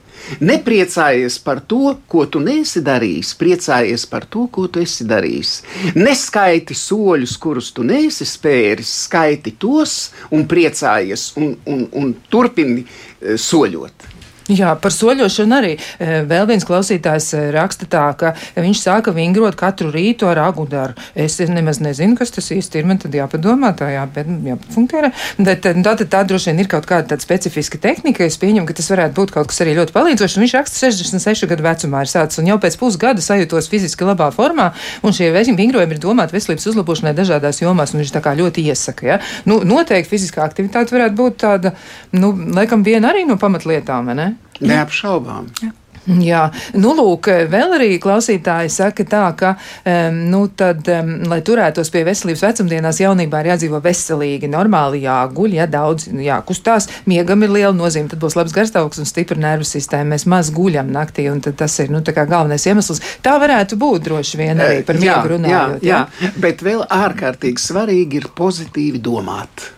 Nepriecājies 0.44 1.38
par 1.44 1.60
to, 1.68 1.94
ko 2.08 2.24
tu 2.30 2.40
nesi 2.42 2.82
darījis, 2.84 3.34
priecājies 3.40 4.06
par 4.10 4.26
to, 4.30 4.46
ko 4.52 4.66
tu 4.72 4.82
esi 4.84 5.06
darījis. 5.08 5.54
Neskaiti 5.98 6.76
soļus, 6.78 7.37
kurus 7.40 7.70
tu 7.76 7.84
nesi 7.87 8.26
spēris, 8.28 8.90
skaiti 9.04 9.54
tos 9.60 10.10
un 10.34 10.46
priecājies 10.50 11.30
un, 11.40 11.54
un, 11.70 11.87
un 12.00 12.12
turpini 12.32 12.84
eh, 12.84 13.37
soļot. 13.40 14.13
Jā, 14.52 14.74
par 14.76 14.92
soļošanu 14.92 15.54
arī 15.57 15.70
e, 15.72 16.18
vēl 16.28 16.44
viens 16.50 16.66
klausītājs 16.68 17.30
e, 17.33 17.42
raksta 17.54 17.87
tā, 17.88 18.02
ka 18.20 18.35
viņš 18.61 18.80
sāka 18.83 19.12
vingrot 19.16 19.57
katru 19.57 19.88
rītu 19.88 20.28
ar 20.28 20.42
agudaru. 20.42 20.92
Es 21.16 21.38
nemaz 21.48 21.80
nezinu, 21.80 22.12
kas 22.18 22.35
tas 22.35 22.50
īsti 22.52 22.83
ir. 22.83 22.88
Man 22.90 23.00
tad 23.00 23.16
jāpadomā, 23.16 23.70
tā 23.78 23.88
jāpēt, 23.94 24.28
jāpafunkcionē. 24.50 25.11
Bet 25.38 25.64
e, 25.64 25.72
tā, 25.80 25.94
tā, 25.96 26.09
tā 26.12 26.20
droši 26.28 26.52
vien 26.52 26.61
ir 26.61 26.68
kaut 26.68 26.85
kāda 26.90 27.14
tāda 27.14 27.24
specifiska 27.24 27.80
tehnika. 27.80 28.26
Es 28.28 28.37
pieņemu, 28.42 28.68
ka 28.68 28.76
tas 28.76 28.90
varētu 28.92 29.16
būt 29.16 29.33
kaut 29.38 29.48
kas 29.48 29.62
arī 29.64 29.78
ļoti 29.78 29.96
palīdzošs. 29.96 30.37
Viņš 30.44 30.57
raksta 30.59 30.92
66 30.92 31.48
gadu 31.54 31.64
vecumā 31.64 32.04
ir 32.04 32.12
sācis 32.12 32.44
un 32.44 32.52
jau 32.52 32.61
pēc 32.61 32.76
pusgada 32.83 33.24
sajūtos 33.24 33.70
fiziski 33.72 34.04
labā 34.04 34.28
formā. 34.35 34.74
Un 35.00 35.16
šie 35.16 35.33
vingrojumi 35.33 35.96
ir 35.96 36.04
domāti 36.04 36.37
veselības 36.37 36.68
uzlabošanai 36.74 37.16
dažādās 37.16 37.64
jomās. 37.64 37.96
Viņš 37.96 38.12
tā 38.12 38.20
kā 38.20 38.37
ļoti 38.37 38.68
iesaka. 38.68 39.09
Ja? 39.09 39.20
Nu, 39.48 39.62
noteikti 39.64 40.12
fiziskā 40.18 40.44
aktivitāte 40.44 40.92
varētu 40.92 41.16
būt 41.16 41.42
tāda, 41.46 41.72
nu, 42.12 42.35
laikam, 42.52 42.85
viena 42.85 43.14
arī 43.14 43.24
no 43.24 43.40
pamatlietām. 43.40 44.12
Ne? 44.12 44.35
Neapšaubām. 44.60 45.50
Jā. 45.62 45.72
Jā, 46.04 46.42
nu, 46.76 46.90
lūk, 46.92 47.30
vēl 47.48 47.78
arī 47.78 47.94
klausītāji 48.02 48.68
saka 48.72 49.06
tā, 49.08 49.22
ka, 49.38 49.54
um, 49.88 50.18
nu, 50.28 50.42
tad, 50.52 50.84
um, 50.92 51.14
lai 51.30 51.38
turētos 51.44 51.88
pie 51.92 52.02
veselības 52.04 52.42
vecumdienās, 52.44 53.00
jaunībā 53.00 53.40
ir 53.40 53.48
jādzīvo 53.54 53.80
veselīgi, 53.84 54.50
normāli 54.52 55.00
jāguļ, 55.06 55.54
ja 55.56 55.66
daudz 55.70 56.10
jākustās, 56.12 56.90
miegam 57.08 57.46
ir 57.46 57.54
liela 57.54 57.72
nozīme, 57.76 58.10
tad 58.12 58.20
būs 58.20 58.36
labs 58.36 58.52
garstāvoklis 58.56 59.00
un 59.00 59.08
stipra 59.08 59.40
nervu 59.40 59.64
sistēma. 59.68 60.12
Mēs 60.12 60.26
maz 60.28 60.50
guļam 60.54 60.92
naktī, 60.92 61.30
un 61.32 61.40
tas 61.44 61.78
ir, 61.80 61.88
nu, 61.94 62.02
tā 62.04 62.12
kā 62.16 62.26
galvenais 62.28 62.68
iemesls. 62.68 63.00
Tā 63.24 63.38
varētu 63.40 63.80
būt 63.80 64.04
droši 64.10 64.42
vien 64.42 64.60
arī 64.60 64.82
par 64.84 65.00
miegu 65.00 65.38
runājot. 65.38 65.80
Jā, 65.80 65.88
jā, 65.88 66.02
jā, 66.20 66.34
bet 66.44 66.60
vēl 66.66 66.84
ārkārtīgi 66.84 67.64
svarīgi 67.64 68.20
ir 68.20 68.28
pozitīvi 68.36 69.00
domāt. 69.00 69.70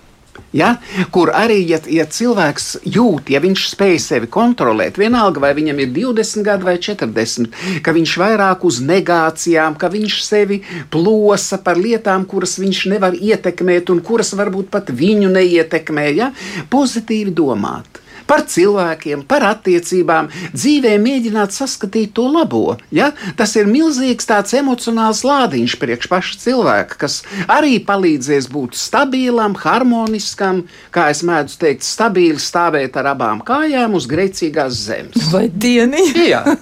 Ja? 0.54 0.76
Kur 1.12 1.32
arī, 1.34 1.58
ja, 1.68 1.80
ja 1.90 2.06
cilvēks 2.06 2.68
jūt, 2.86 3.32
ja 3.34 3.40
viņš 3.42 3.66
spēj 3.72 3.98
sevi 4.02 4.30
kontrolēt, 4.32 5.00
vienalga 5.00 5.42
vai 5.42 5.52
viņam 5.58 5.82
ir 5.82 5.92
20 5.96 6.46
gadi 6.46 6.68
vai 6.68 6.76
40, 6.78 7.50
ka 7.84 7.94
viņš 7.96 8.16
vairāk 8.22 8.64
uz 8.68 8.80
negācijām, 8.84 9.76
ka 9.80 9.90
viņš 9.92 10.20
sevi 10.24 10.62
plosa 10.92 11.58
par 11.62 11.80
lietām, 11.80 12.24
kuras 12.30 12.56
viņš 12.62 12.86
nevar 12.94 13.18
ietekmēt 13.18 13.92
un 13.92 14.02
kuras 14.06 14.32
varbūt 14.38 14.70
pat 14.72 14.94
viņu 14.94 15.32
neietekmē, 15.34 16.08
ja? 16.16 16.32
pozitīvi 16.72 17.34
domāt 17.36 18.05
par 18.26 18.44
cilvēkiem, 18.50 19.24
par 19.28 19.44
attiecībām, 19.52 20.30
dzīvē 20.54 20.96
mēģināt 21.02 21.54
saskatīt 21.54 22.14
to 22.16 22.26
labo. 22.32 22.76
Ja? 22.94 23.12
Tas 23.38 23.54
ir 23.58 23.70
milzīgs 23.70 24.28
tāds 24.28 24.54
emocionāls 24.58 25.22
lādiņš 25.26 25.76
priekš 25.80 26.10
paša 26.10 26.40
cilvēka, 26.42 27.00
kas 27.04 27.20
arī 27.46 27.78
palīdzēs 27.86 28.50
būt 28.52 28.76
stabilam, 28.78 29.56
harmoniskam, 29.60 30.64
kā 30.94 31.08
es 31.14 31.22
mēdzu 31.26 31.60
teikt, 31.62 31.86
stabili 31.86 32.42
stāvēt 32.42 32.98
ar 33.00 33.12
abām 33.14 33.42
kājām 33.46 33.96
uz 33.98 34.08
grēcīgās 34.10 34.82
zemes. 34.86 35.30
Vai 35.32 35.46
dieni? 35.52 36.02
Jā. 36.26 36.42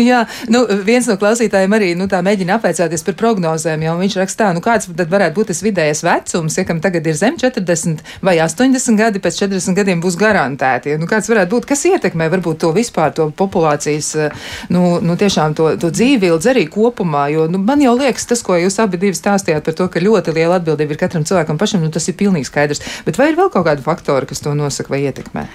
Jā, 0.00 0.24
nu, 0.52 0.64
viens 0.86 1.06
no 1.08 1.16
klausītājiem 1.20 1.76
arī 1.76 1.90
nu, 1.98 2.06
mēģina 2.08 2.58
apveicāties 2.58 3.04
par 3.06 3.16
prognozēm, 3.20 3.84
viņš 4.00 4.16
rakstā, 4.20 4.50
nu, 4.56 4.62
kāds 4.64 4.88
tad 4.88 5.10
varētu 5.12 5.36
būt 5.36 5.50
tas 5.52 5.62
vidējais 5.64 6.02
vecums, 6.06 6.58
ja 6.58 6.64
kam 6.68 6.80
tagad 6.84 7.06
ir 7.08 7.18
zem 7.18 7.36
40 7.40 8.02
vai 8.24 8.36
80 8.42 9.00
gadi, 9.00 9.22
pēc 9.22 9.40
40 9.44 9.73
40 9.74 9.78
gadiem 9.78 10.02
būs 10.02 10.16
garantēti. 10.18 10.96
Nu, 10.98 11.08
kāds 11.10 11.28
varētu 11.30 11.50
būt, 11.54 11.68
kas 11.68 11.84
ietekmē 11.90 12.28
varbūt 12.32 12.62
to 12.62 12.72
vispār, 12.74 13.12
to 13.14 13.30
populācijas, 13.34 14.14
eh, 14.16 14.32
nu, 14.70 15.00
nu 15.02 15.16
tiešām 15.16 15.54
to, 15.54 15.76
to 15.80 15.90
dzīvildzi 15.90 16.52
arī 16.54 16.66
kopumā, 16.70 17.26
jo 17.32 17.46
nu, 17.50 17.58
man 17.58 17.82
jau 17.82 17.96
liekas, 17.98 18.26
tas, 18.26 18.42
ko 18.42 18.58
jūs 18.58 18.78
abi 18.82 19.00
divi 19.00 19.16
stāstījāt 19.18 19.64
par 19.64 19.74
to, 19.74 19.88
ka 19.88 20.02
ļoti 20.02 20.34
liela 20.34 20.60
atbildība 20.60 20.94
ir 20.94 21.00
katram 21.00 21.24
cilvēkam 21.24 21.58
pašam, 21.58 21.82
nu, 21.84 21.90
tas 21.90 22.08
ir 22.08 22.18
pilnīgi 22.18 22.50
skaidrs. 22.50 22.84
Bet 23.06 23.18
vai 23.18 23.32
ir 23.32 23.40
vēl 23.40 23.50
kaut 23.50 23.66
kādi 23.66 23.84
faktori, 23.84 24.28
kas 24.30 24.44
to 24.44 24.54
nosaka 24.54 24.94
vai 24.94 25.04
ietekmē? 25.08 25.48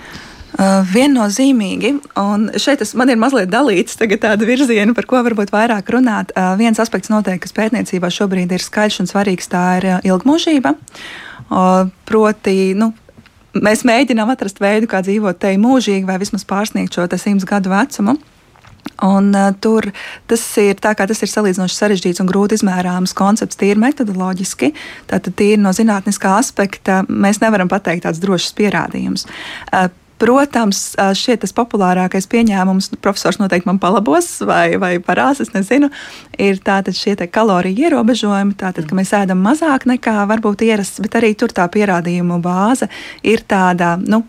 Uh, 0.50 0.82
viennozīmīgi, 0.92 1.92
un 2.20 2.48
šeit 2.58 2.82
es, 2.82 2.96
man 2.98 3.12
ir 3.14 3.20
mazliet 3.22 3.52
dalīts 3.54 4.00
tāda 4.02 4.48
virziena, 4.50 4.96
par 4.98 5.06
ko 5.08 5.22
varbūt 5.24 5.54
vairāk 5.54 5.92
runāt. 5.94 6.34
Uh, 6.34 6.56
viens 6.60 6.82
aspekts 6.82 7.12
noteikti, 7.14 7.46
kas 7.46 7.54
pētniecībā 7.56 8.10
šobrīd 8.12 8.52
ir 8.58 8.66
skaļš 8.66 9.04
un 9.04 9.12
svarīgs, 9.12 9.48
tā 9.54 9.64
ir 9.78 9.88
ilgmūžība. 10.10 10.74
Uh, 10.74 11.94
proti, 12.10 12.74
nu, 12.78 12.92
mēs 13.58 13.86
mēģinām 13.88 14.32
atrast 14.34 14.62
veidu, 14.62 14.90
kā 14.90 15.04
dzīvot 15.06 15.40
te 15.42 15.56
mūžīgi, 15.60 16.08
vai 16.08 16.20
vismaz 16.22 16.46
pārsniegt 16.50 16.96
šo 16.96 17.08
simts 17.18 17.48
gadu 17.50 17.74
vecumu. 17.74 18.18
Un, 19.04 19.30
uh, 19.36 19.54
tur 19.64 19.86
tas 20.28 20.42
ir, 20.60 20.76
tas 20.80 21.24
ir 21.24 21.32
salīdzinoši 21.32 21.76
sarežģīts 21.78 22.20
un 22.24 22.28
grūti 22.28 22.58
izmērāms 22.60 23.14
koncepts, 23.16 23.60
tīri 23.60 23.80
metodoloģiski. 23.80 24.74
Tātad, 25.08 25.36
tīri 25.40 25.60
no 25.62 25.72
zinātniskā 25.76 26.36
aspekta, 26.40 27.02
mēs 27.08 27.40
nevaram 27.44 27.72
pateikt 27.72 28.04
tādus 28.08 28.24
drošus 28.24 28.56
pierādījumus. 28.60 29.26
Uh, 29.72 29.88
Protams, 30.20 30.82
šie 31.16 31.38
tas 31.40 31.54
populārākais 31.56 32.28
pieņēmums, 32.32 32.92
profesors 33.04 33.40
noteikti 33.40 33.70
man 33.70 33.80
palabos 33.80 34.28
vai, 34.48 34.74
vai 34.82 34.94
parās, 35.04 35.40
es 35.44 35.54
nezinu, 35.56 35.88
ir 36.36 36.60
tātad 36.64 36.98
šie 36.98 37.16
kaloriju 37.32 37.88
ierobežojumi, 37.88 38.58
tātad, 38.60 38.88
ka 38.90 38.98
mēs 39.00 39.14
ēdam 39.16 39.40
mazāk 39.46 39.88
nekā 39.90 40.18
varbūt 40.30 40.66
ierasts, 40.68 41.00
bet 41.04 41.16
arī 41.20 41.32
tur 41.40 41.54
tā 41.56 41.70
pierādījumu 41.72 42.42
bāze 42.44 42.90
ir 43.24 43.46
tāda, 43.48 43.96
nu, 44.00 44.26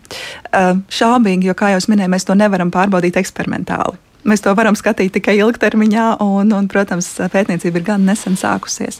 šaubīga, 0.51 1.51
jo, 1.51 1.57
kā 1.59 1.73
jau 1.75 1.83
minēju, 1.91 2.15
mēs 2.15 2.27
to 2.29 2.39
nevaram 2.39 2.71
pārbaudīt 2.71 3.19
eksperimentāli. 3.19 4.10
Mēs 4.27 4.43
to 4.45 4.53
varam 4.57 4.75
skatīt 4.77 5.15
tikai 5.15 5.37
ilgtermiņā, 5.39 6.05
un, 6.21 6.51
un 6.53 6.67
protams, 6.69 7.07
pētniecība 7.33 7.81
ir 7.81 7.85
gan 7.87 8.03
nesen 8.05 8.37
sākusies. 8.37 8.99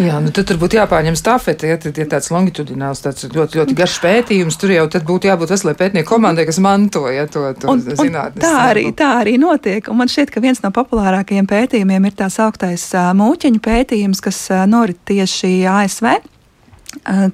Jā, 0.00 0.20
nu 0.22 0.32
tad 0.34 0.48
tur 0.48 0.60
būtu 0.60 0.78
jāpārņem 0.78 1.18
stafeti, 1.18 1.68
ja, 1.68 1.76
ja 1.76 2.06
tāds 2.08 2.30
longitudināls, 2.32 3.02
tāds 3.04 3.26
ļoti, 3.28 3.60
ļoti 3.60 3.76
garš 3.78 3.98
pētījums, 4.04 4.56
tur 4.60 4.72
jau 4.72 4.86
būtu 4.88 5.28
jābūt 5.28 5.52
veselai 5.52 5.74
pētnieku 5.78 6.12
komandai, 6.14 6.46
kas 6.48 6.60
mantoja 6.64 7.26
to, 7.28 7.44
to 7.60 7.76
zinātnē. 7.82 8.40
Tā 8.44 8.54
arī, 8.70 8.86
tā 8.96 9.10
arī 9.20 9.36
notiek, 9.42 9.90
un 9.90 10.00
man 10.00 10.12
šķiet, 10.12 10.32
ka 10.32 10.44
viens 10.44 10.62
no 10.64 10.72
populārākajiem 10.74 11.50
pētījumiem 11.50 12.08
ir 12.08 12.16
tā 12.18 12.30
sauktais 12.32 12.88
mūķeņu 12.94 13.62
pētījums, 13.64 14.24
kas 14.24 14.42
norit 14.70 15.02
tieši 15.08 15.52
ASV 15.68 16.12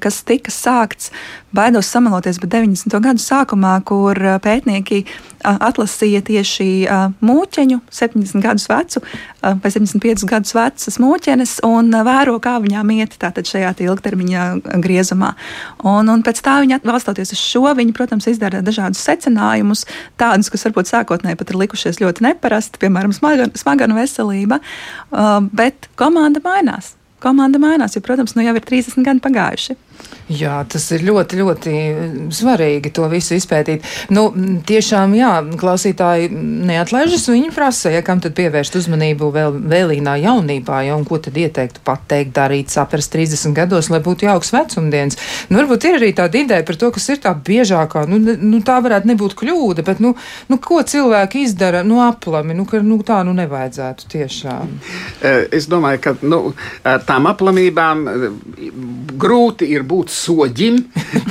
kas 0.03 0.23
tika 0.27 0.51
sākts, 0.51 1.11
baidos 1.55 1.87
samaloties, 1.87 2.41
bet 2.43 2.51
90. 2.57 2.97
gadu 3.03 3.23
sākumā, 3.23 3.77
kur 3.87 4.19
pētnieki 4.43 5.05
atlasīja 5.45 6.23
tieši 6.27 6.67
mūķeņu, 7.25 7.79
70 7.95 8.43
gadus 8.43 8.67
vecu 8.71 9.03
vai 9.43 9.71
75 9.71 10.25
gadus 10.29 10.55
vecas 10.57 10.99
mūķenes 11.03 11.59
un 11.69 11.93
vēro, 12.07 12.39
kā 12.43 12.57
viņām 12.65 12.91
iet 12.97 13.15
tātad 13.21 13.47
šajā 13.49 13.75
ilgtermiņa 13.85 14.49
griezumā. 14.83 15.35
Un, 15.85 16.11
un 16.11 16.25
pēc 16.27 16.43
tā 16.45 16.57
viņi 16.65 16.81
balstoties 16.87 17.35
uz 17.37 17.45
šo, 17.45 17.67
viņi, 17.77 17.95
protams, 17.97 18.29
izdara 18.31 18.65
dažādus 18.65 19.05
secinājumus, 19.07 19.87
tādus, 20.21 20.51
kas 20.53 20.67
varbūt 20.69 20.91
sākotnēji 20.91 21.39
pat 21.41 21.55
ir 21.55 21.63
likušies 21.63 22.03
ļoti 22.03 22.27
neparasti, 22.31 22.83
piemēram, 22.83 23.15
smaganu 23.15 24.01
veselība, 24.01 24.63
bet 25.55 25.91
komanda 26.01 26.43
mainās 26.45 26.95
komanda 27.25 27.61
mainās, 27.63 27.97
jo, 27.97 28.05
protams, 28.05 28.37
nu 28.37 28.45
jau 28.45 28.55
ir 28.59 28.69
30 28.69 29.07
gadi 29.07 29.25
pagājuši. 29.25 29.77
Jā, 30.33 30.63
tas 30.65 30.87
ir 30.97 31.03
ļoti, 31.05 31.37
ļoti 31.37 31.73
svarīgi 32.33 32.89
to 32.97 33.05
visu 33.13 33.37
izpētīt. 33.37 33.85
Nu, 34.15 34.31
tiešām, 34.65 35.13
jā, 35.19 35.33
klausītāji 35.61 36.31
neatlaižas, 36.65 37.27
viņi 37.29 37.51
prasa, 37.53 37.93
ja 37.93 38.01
kam 38.05 38.23
tad 38.25 38.33
pievērst 38.39 38.79
uzmanību 38.81 39.29
vēl 39.35 39.59
vēlīnā 39.69 40.15
jaunībā, 40.23 40.81
ja, 40.87 40.97
un 40.97 41.05
ko 41.05 41.19
tad 41.21 41.37
ieteiktu 41.37 41.83
pateikt, 41.85 42.33
darīt, 42.39 42.73
saprast 42.73 43.13
30 43.13 43.53
gados, 43.57 43.91
lai 43.93 44.01
būtu 44.05 44.25
jauks 44.25 44.55
vecumdienas. 44.55 45.21
Nu, 45.51 45.59
varbūt 45.61 45.89
ir 45.91 45.99
arī 45.99 46.11
tāda 46.17 46.41
ideja 46.41 46.65
par 46.65 46.81
to, 46.81 46.89
kas 46.97 47.11
ir 47.13 47.21
tā 47.21 47.35
biežākā, 47.37 48.07
nu, 48.09 48.23
nu 48.41 48.63
tā 48.65 48.79
varētu 48.81 49.13
nebūt 49.13 49.37
kļūda, 49.43 49.85
bet, 49.85 50.01
nu, 50.01 50.15
nu 50.49 50.61
ko 50.65 50.81
cilvēki 50.81 51.45
izdara, 51.45 51.85
nu, 51.85 52.01
aplami, 52.01 52.57
nu, 52.57 52.65
ka, 52.71 52.81
nu, 52.81 52.97
tā, 53.05 53.21
nu, 53.29 53.37
nevajadzētu 53.37 54.09
tiešām. 54.17 54.73
Es 55.53 55.69
domāju, 55.69 56.01
ka, 56.09 56.17
nu, 56.25 56.41
tām 57.05 57.29
aplamībām 57.29 58.07
grūti 59.21 59.69
ir 59.75 59.84
būt 59.89 60.13
soģim, 60.13 60.81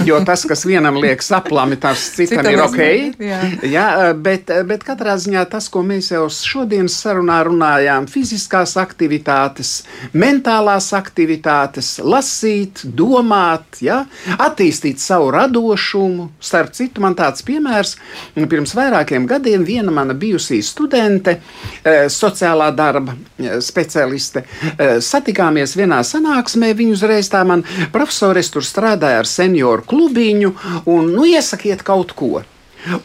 jo 0.07 0.19
tas, 0.27 0.45
kas 0.49 0.65
vienam 0.67 0.97
liekas 1.01 1.31
aplami, 1.35 1.77
tas 1.81 2.05
citam, 2.15 2.43
citam 2.43 2.51
ir 2.53 2.63
ok. 2.63 2.81
Jā. 3.23 3.41
Jā, 3.73 3.87
bet, 4.13 4.51
bet 4.69 4.85
katrā 4.87 5.15
ziņā 5.19 5.45
tas, 5.51 5.69
ko 5.71 5.83
mēs 5.85 6.11
jau 6.13 6.25
šodienas 6.31 6.95
sarunā 7.03 7.39
runājām, 7.47 8.07
fiziskās 8.11 8.75
aktivitātes, 8.81 9.73
mentālās 10.13 10.91
aktivitātes, 10.95 11.95
lasīt, 12.03 12.83
domāt, 12.85 13.81
jā, 13.83 14.03
attīstīt 14.37 15.01
savu 15.03 15.31
radošumu. 15.33 16.29
Starp 16.43 16.73
citu, 16.77 17.03
man 17.03 17.17
tāds 17.17 17.45
piemērs, 17.45 17.95
pirms 18.35 18.75
vairākiem 18.77 19.27
gadiem 19.29 19.65
viena 19.67 19.91
mana 19.93 20.13
bijusī 20.17 20.61
studente, 20.63 21.39
eh, 21.83 22.05
sociālā 22.09 22.69
darba 22.75 23.15
eh, 23.15 23.59
specialiste, 23.61 24.43
eh, 24.77 24.97
satikāmies 25.01 25.75
vienā 25.77 26.01
sanāksmē, 26.05 26.73
viņa 26.77 26.97
uzreiz 26.97 27.29
tā 27.31 27.43
man 27.47 27.63
profesori, 27.93 28.42
es 28.43 28.51
tur 28.53 28.65
strādāju 28.67 29.23
ar 29.23 29.29
senioru 29.29 29.87
klubiņu, 29.87 30.55
un 30.91 31.13
nu, 31.15 31.25
iesakiet 31.31 31.85
kaut 31.87 32.11
ko. 32.19 32.43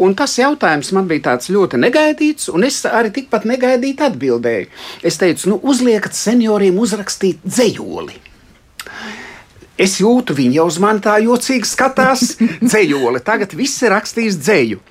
Un 0.02 0.14
tas 0.18 0.32
jautājums 0.38 0.90
man 0.94 1.06
bija 1.10 1.28
tāds 1.28 1.50
ļoti 1.54 1.78
negaidīts, 1.78 2.48
un 2.50 2.66
es 2.66 2.80
arī 2.88 3.12
tikpat 3.14 3.46
negaidīti 3.46 4.02
atbildēju. 4.08 4.70
Es 5.06 5.20
teicu, 5.20 5.52
nu, 5.52 5.60
uzliekat 5.62 6.18
senioriem 6.18 6.80
uzrakstīt 6.82 7.44
dzējoli. 7.46 8.18
Es 9.78 10.00
jūtu, 10.02 10.34
viņi 10.34 10.58
jau 10.58 10.66
uz 10.66 10.80
mani 10.82 11.02
tā 11.04 11.20
jocīgi 11.22 11.68
skatās, 11.70 12.34
dzējoli. 12.70 13.22
Tagad 13.22 13.54
viss 13.54 13.78
ir 13.86 13.94
rakstījis 13.94 14.40
dzēju. 14.42 14.82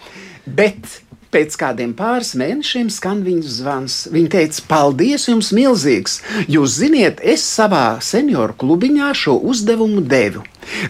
Bet 0.48 1.02
Pēc 1.38 1.54
kādiem 1.54 1.92
pāris 1.94 2.32
mēnešiem 2.34 2.88
skan 2.90 3.20
viņas 3.22 3.58
zvans. 3.60 3.96
Viņa 4.10 4.30
teica, 4.34 4.62
paldies 4.72 5.28
jums 5.30 5.52
milzīgs! 5.54 6.16
Jūs 6.50 6.80
ziniet, 6.80 7.20
es 7.22 7.44
savā 7.46 8.00
senioru 8.02 8.56
klubiņā 8.58 9.12
šo 9.14 9.36
uzdevumu 9.46 10.02
devu. 10.02 10.42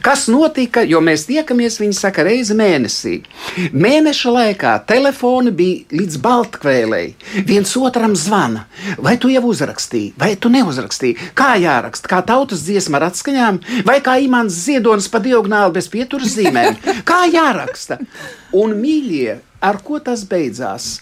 Kas 0.05 0.23
notika, 0.31 0.85
jo 0.87 1.01
mēs 1.03 1.25
tiekamies, 1.27 1.81
viņi 1.81 1.97
saka, 1.97 2.23
reizi 2.23 2.55
mēnesī. 2.55 3.17
Mēneša 3.75 4.31
laikā 4.37 4.77
telefoni 4.87 5.51
bija 5.59 5.99
līdz 5.99 6.21
baltkvēlēji. 6.23 7.11
Viens 7.49 7.75
otram 7.75 8.15
zvana. 8.15 8.63
Vai 9.03 9.17
tu 9.19 9.27
jau 9.33 9.43
uzrakstīji, 9.51 10.13
vai 10.15 10.31
tu 10.39 10.47
neuzrakstīji? 10.53 11.33
Kā 11.35 11.57
jāraksta, 11.59 12.07
kā 12.13 12.21
tautas 12.31 12.63
dziesma 12.69 13.01
ar 13.01 13.09
atskaņām, 13.09 13.59
vai 13.89 13.99
kā 14.05 14.15
imants 14.23 14.63
ziedonis 14.63 15.11
pa 15.11 15.19
diagonāli 15.27 15.75
bez 15.75 15.91
pieturas 15.91 16.39
zīmēm? 16.39 16.79
Kā 17.11 17.25
jāraksta? 17.27 17.99
Un 18.55 18.79
mīļie! 18.79 19.41
Ar 19.61 19.81
ko 19.83 19.99
tas 20.03 20.25
beidzās? 20.27 20.99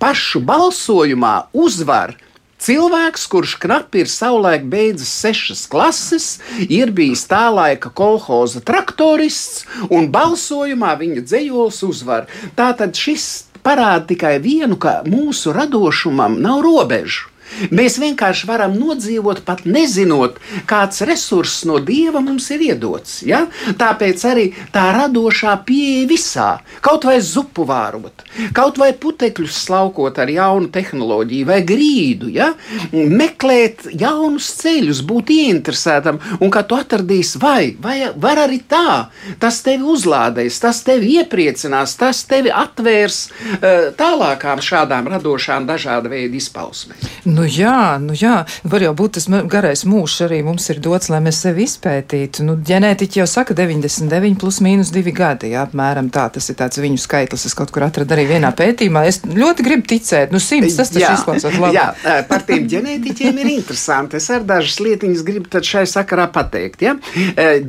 Pašu 0.00 0.42
balsojumā 0.44 1.48
uzvar 1.56 2.16
Cilvēks, 2.56 3.26
kurš 3.28 3.52
knapi 3.60 4.00
ir 4.02 4.08
savulaik 4.08 4.64
beidzis 4.72 5.10
sešas 5.12 5.66
klases, 5.68 6.26
ir 6.72 6.88
bijis 6.96 7.26
tā 7.28 7.44
laika 7.52 7.90
kolhoza 7.92 8.62
traktorists, 8.64 9.66
un 9.92 10.08
balsojumā 10.14 10.94
viņa 11.02 11.26
dzējols 11.28 11.82
uzvar. 11.84 12.24
Tātad 12.56 12.96
šis 12.96 13.26
parāda 13.60 14.08
tikai 14.08 14.38
vienu, 14.40 14.80
ka 14.80 15.02
mūsu 15.04 15.52
radošumam 15.52 16.40
nav 16.40 16.64
robežu. 16.64 17.28
Mēs 17.70 17.98
vienkārši 18.02 18.48
varam 18.48 18.76
nodzīvot, 18.76 19.42
pat 19.46 19.64
nezinot, 19.68 20.40
kāds 20.68 21.02
resurss 21.08 21.64
no 21.68 21.78
dieva 21.82 22.20
mums 22.24 22.48
ir 22.54 22.64
iedots. 22.70 23.20
Ja? 23.26 23.46
Tāpēc 23.78 24.24
arī 24.28 24.46
tā 24.74 24.88
radošā 24.96 25.54
pieeja 25.66 26.06
visā, 26.10 26.48
kaut 26.84 27.06
vai 27.08 27.18
zupu 27.24 27.66
vārot, 27.68 28.24
kaut 28.56 28.80
vai 28.80 28.92
putekļus 28.96 29.62
slaukot 29.66 30.18
ar 30.22 30.30
jaunu 30.32 30.70
tehnoloģiju 30.74 31.48
vai 31.48 31.60
grīdu, 31.66 32.30
ja? 32.34 32.52
meklēt 32.92 33.86
jaunus 33.96 34.50
ceļus, 34.60 35.02
būt 35.06 35.32
ieinteresētam, 35.36 36.20
un 36.40 36.52
kad 36.52 36.68
tu 36.70 36.78
atradīsi, 36.78 37.40
vai, 37.42 37.74
vai 37.82 38.12
var 38.16 38.42
arī 38.46 38.60
tā, 38.68 39.08
tas 39.42 39.62
tevi 39.66 39.86
uzlādēs, 39.96 40.60
tas 40.62 40.82
tevi 40.86 41.16
iepriecinās, 41.20 41.96
tas 42.00 42.22
tevi 42.28 42.52
atvērs 42.52 43.20
uh, 43.26 43.90
tālākām 43.98 44.62
šādām 44.64 45.10
radošām 45.12 45.68
dažāda 45.68 46.10
veida 46.12 46.38
izpausmēm. 46.38 47.00
Nu 47.36 47.44
jā, 47.44 47.98
nu 48.00 48.14
jā, 48.16 48.36
var 48.64 48.84
jau 48.84 48.92
būt 48.96 49.18
tas 49.18 49.26
garais 49.52 49.82
mūžs 49.88 50.22
arī 50.24 50.38
mums 50.46 50.70
ir 50.72 50.80
dots, 50.80 51.10
lai 51.12 51.20
mēs 51.24 51.42
sevi 51.44 51.66
izpētītu. 51.66 52.44
Nu, 52.46 52.54
ģenētiķi 52.56 53.20
jau 53.20 53.26
saka 53.28 53.52
99 53.56 54.38
plus 54.40 54.60
mīnus 54.64 54.92
2 54.94 55.12
gadi, 55.16 55.50
jā, 55.52 55.66
apmēram 55.66 56.08
tā, 56.14 56.28
tas 56.32 56.48
ir 56.48 56.56
tāds 56.56 56.80
viņu 56.80 57.00
skaitlis, 57.02 57.44
es 57.48 57.56
kaut 57.58 57.72
kur 57.74 57.84
atradu 57.84 58.16
arī 58.16 58.24
vienā 58.30 58.52
pētījumā. 58.56 59.02
Es 59.10 59.20
ļoti 59.26 59.66
gribu 59.66 59.84
ticēt, 59.92 60.32
nu 60.32 60.40
simts, 60.40 60.78
tas 60.78 60.92
taču 60.94 61.10
izklausās 61.12 61.58
labi. 61.60 61.76
Jā, 61.76 62.22
par 62.30 62.46
tiem 62.48 62.64
ģenētiķiem 62.72 63.42
ir 63.42 63.52
interesanti. 63.58 64.16
Es 64.20 64.30
ar 64.32 64.46
dažas 64.48 64.78
lietiņas 64.80 65.26
gribu 65.26 65.52
tad 65.52 65.68
šai 65.68 65.84
sakarā 65.90 66.28
pateikt, 66.32 66.86
ja. 66.86 66.96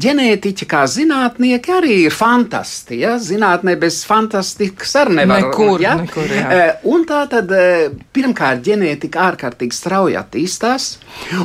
Ģenētiķi 0.08 0.69
kā 0.69 0.86
zinātnieki 0.91 1.75
arī 1.75 1.99
ir 2.06 2.15
fantastiski, 2.15 3.01
ja. 3.03 3.17
Zinātnē 3.19 3.75
bez 3.82 3.99
fantastikas 4.08 4.95
arī 5.03 5.19
nevar. 5.19 5.43
Nekur, 5.49 5.84
ja? 5.84 5.97
nekur, 5.99 6.32
jā. 6.32 6.71
Un 6.88 7.03
tā 7.10 7.25
tad 7.32 7.51
pirmkārt 8.15 8.63
ģenētika 8.63 9.27
ārkārtīgi 9.27 9.57
ārkārtīgi 9.58 9.76
strauji 9.76 10.17
attīstās. 10.17 10.98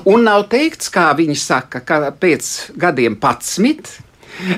Un 0.04 0.24
nav 0.24 0.48
teikts, 0.50 0.90
kā 0.90 1.14
viņi 1.16 1.36
saka, 1.36 1.80
ka 1.80 2.12
pēc 2.12 2.72
gadiem 2.76 3.16
11. 3.16 4.02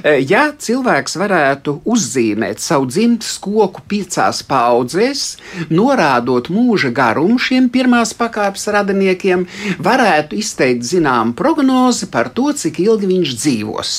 E, 0.05 0.23
ja 0.23 0.53
cilvēks 0.55 1.17
varētu 1.19 1.83
uzzīmēt 1.85 2.61
savu 2.62 2.87
dzimtas 2.87 3.38
koku 3.38 3.83
piecās 3.88 4.43
paudzēs, 4.47 5.38
norādot 5.71 6.49
mūža 6.49 6.93
garumu 6.95 7.38
šiem 7.38 7.69
pirmās 7.69 8.14
pakāpes 8.14 8.67
radiniekiem, 8.71 9.47
varētu 9.79 10.38
izteikt 10.38 10.85
zināmu 10.87 11.35
prognozi 11.35 12.07
par 12.11 12.31
to, 12.31 12.53
cik 12.53 12.81
ilgi 12.81 13.11
viņš 13.11 13.35
dzīvos. 13.35 13.97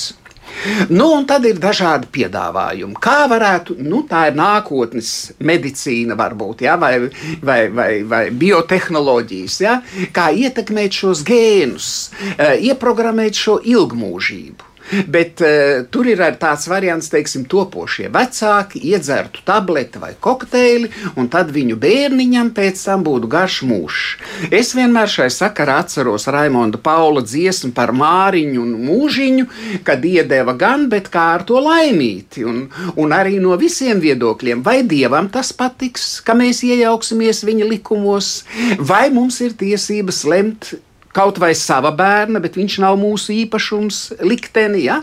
Nu, 0.88 1.08
un 1.16 1.26
tad 1.28 1.46
ir 1.48 1.58
dažādi 1.62 2.08
piedāvājumi. 2.12 2.98
Kā 3.02 3.26
varētu, 3.30 3.76
nu, 3.84 4.02
tā 4.08 4.26
ir 4.30 4.38
nākotnes 4.38 5.12
medicīna, 5.38 6.16
varbūt, 6.18 6.64
ja, 6.66 6.76
vai, 6.80 6.94
vai, 7.42 7.60
vai, 7.72 7.90
vai 8.08 8.22
biotehnoloģijas, 8.30 9.58
ja, 9.64 9.80
kā 10.16 10.30
ietekmēt 10.34 11.02
šos 11.02 11.24
gēnus, 11.26 11.90
eh, 12.36 12.56
ieprogrammēt 12.70 13.38
šo 13.46 13.60
ilgmūžību. 13.64 14.65
Bet 15.14 15.42
uh, 15.44 15.84
tur 15.90 16.08
ir 16.10 16.22
arī 16.22 16.38
tāds 16.40 16.66
variants, 16.70 17.10
teiksim, 17.12 17.46
topošie 17.50 18.08
vecāki 18.12 18.82
iedzertu 18.92 19.42
tableti 19.46 20.00
vai 20.02 20.12
kokteili, 20.20 20.90
un 21.16 21.30
tad 21.32 21.50
viņu 21.54 21.78
bērniņam 21.82 22.52
pēc 22.56 22.82
tam 22.88 23.04
būtu 23.06 23.30
garš 23.30 23.60
mūžs. 23.68 24.04
Es 24.54 24.74
vienmēr 24.76 25.10
šai 25.10 25.28
sakarā 25.32 25.80
atceros 25.84 26.28
Raimonda 26.32 26.80
Paula 26.82 27.22
dziesmu 27.24 27.72
par 27.76 27.92
māriņu 27.96 28.62
un 28.62 28.74
mūžiņu, 28.86 29.46
kad 29.86 30.04
iedeva 30.06 30.56
gan, 30.58 30.88
bet 30.92 31.10
kā 31.12 31.28
ar 31.36 31.46
to 31.48 31.60
laimīti, 31.62 32.46
un, 32.46 32.66
un 32.96 33.14
arī 33.16 33.40
no 33.42 33.56
visiem 33.60 34.00
viedokļiem, 34.02 34.64
vai 34.66 34.80
dievam 34.86 35.30
tas 35.32 35.52
patiks, 35.56 36.20
ka 36.26 36.36
mēs 36.38 36.62
iejauksimies 36.66 37.44
viņa 37.46 37.70
likumos, 37.70 38.32
vai 38.78 39.06
mums 39.14 39.40
ir 39.44 39.56
tiesības 39.58 40.24
lemt 40.30 40.74
kaut 41.16 41.40
vai 41.42 41.54
sava 41.56 41.92
bērna, 41.96 42.42
bet 42.44 42.58
viņš 42.60 42.78
nav 42.84 42.98
mūsu 43.00 43.34
īpašums, 43.44 44.00
likteni. 44.26 44.84
Ja? 44.86 45.00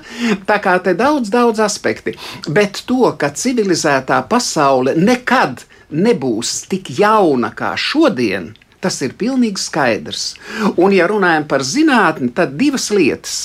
Tā 0.49 0.59
kā 0.63 0.77
te 0.83 0.95
daudz, 0.97 1.33
daudz 1.33 1.63
aspekti. 1.63 2.15
Bet 2.47 2.83
to, 2.89 3.09
ka 3.17 3.33
civilizētā 3.33 4.21
pasaule 4.29 4.95
nekad 4.99 5.65
nebūs 5.93 6.63
tik 6.71 6.93
jauna 6.97 7.53
kā 7.57 7.73
šodien, 7.79 8.53
Tas 8.83 8.99
ir 9.05 9.15
pilnīgi 9.19 9.61
skaidrs. 9.63 10.33
Un, 10.75 10.91
ja 10.91 11.07
runājam 11.07 11.47
par 11.47 11.63
zinātni, 11.63 12.33
tad 12.35 12.57
divas 12.59 12.89
lietas. 12.91 13.37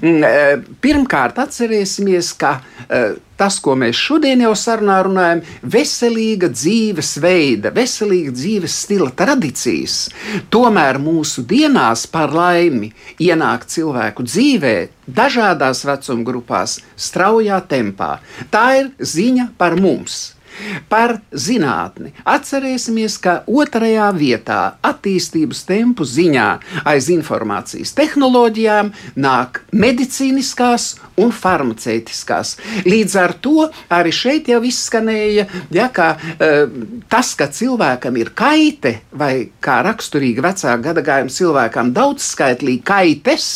Mm, 0.00 0.22
e, 0.22 0.76
pirmkārt, 0.84 1.40
atcerēsimies, 1.42 2.30
ka 2.38 2.56
e, 2.86 3.00
tas, 3.40 3.58
ko 3.62 3.74
mēs 3.78 3.98
šodien 3.98 4.44
jau 4.44 4.52
sarunā 4.58 5.00
runājam, 5.06 5.42
veselīga 5.74 6.50
dzīvesveida, 6.54 7.72
veselīga 7.74 8.34
dzīves 8.34 8.78
stila 8.84 9.10
tradīcijas, 9.18 9.98
tomēr 10.54 11.00
mūsu 11.02 11.44
dienās 11.48 12.06
par 12.10 12.34
laimi 12.34 12.92
ienāk 13.22 13.66
cilvēku 13.70 14.26
dzīvē 14.28 14.76
dažādās 15.06 15.84
vecuma 15.88 16.26
grupās, 16.26 16.78
straujā 16.96 17.60
tempā. 17.68 18.16
Tā 18.54 18.66
ir 18.80 18.94
ziņa 19.00 19.50
par 19.58 19.76
mums. 19.80 20.33
Par 20.88 21.18
zinātni. 21.30 22.12
Atcerēsimies, 22.28 23.16
ka 23.22 23.36
otrajā 23.46 24.10
vietā 24.16 24.60
attīstības 24.84 25.64
tempu 25.68 26.06
ziņā 26.08 26.48
aiz 26.88 27.10
informācijas 27.12 27.94
tehnoloģijām 27.96 28.92
nāk 29.20 29.62
medicīniskās 29.72 30.94
un 31.20 31.32
farmaceitiskās. 31.34 32.56
Līdz 32.88 33.18
ar 33.20 33.36
to 33.44 33.68
arī 33.92 34.14
šeit 34.14 34.50
jau 34.50 34.60
izskanēja, 34.66 35.46
ja, 35.74 35.88
ka, 35.94 36.14
uh, 36.16 36.64
tas, 37.10 37.34
ka 37.38 37.48
cilvēkam 37.52 38.18
ir 38.20 38.32
kaite, 38.36 38.98
vai 39.12 39.50
kā 39.62 39.80
raksturīgi 39.86 40.44
vecāka 40.44 40.80
gadagājuma 40.90 41.34
cilvēkam 41.34 41.94
daudzskaitlīgi 41.94 42.84
kaites, 42.86 43.52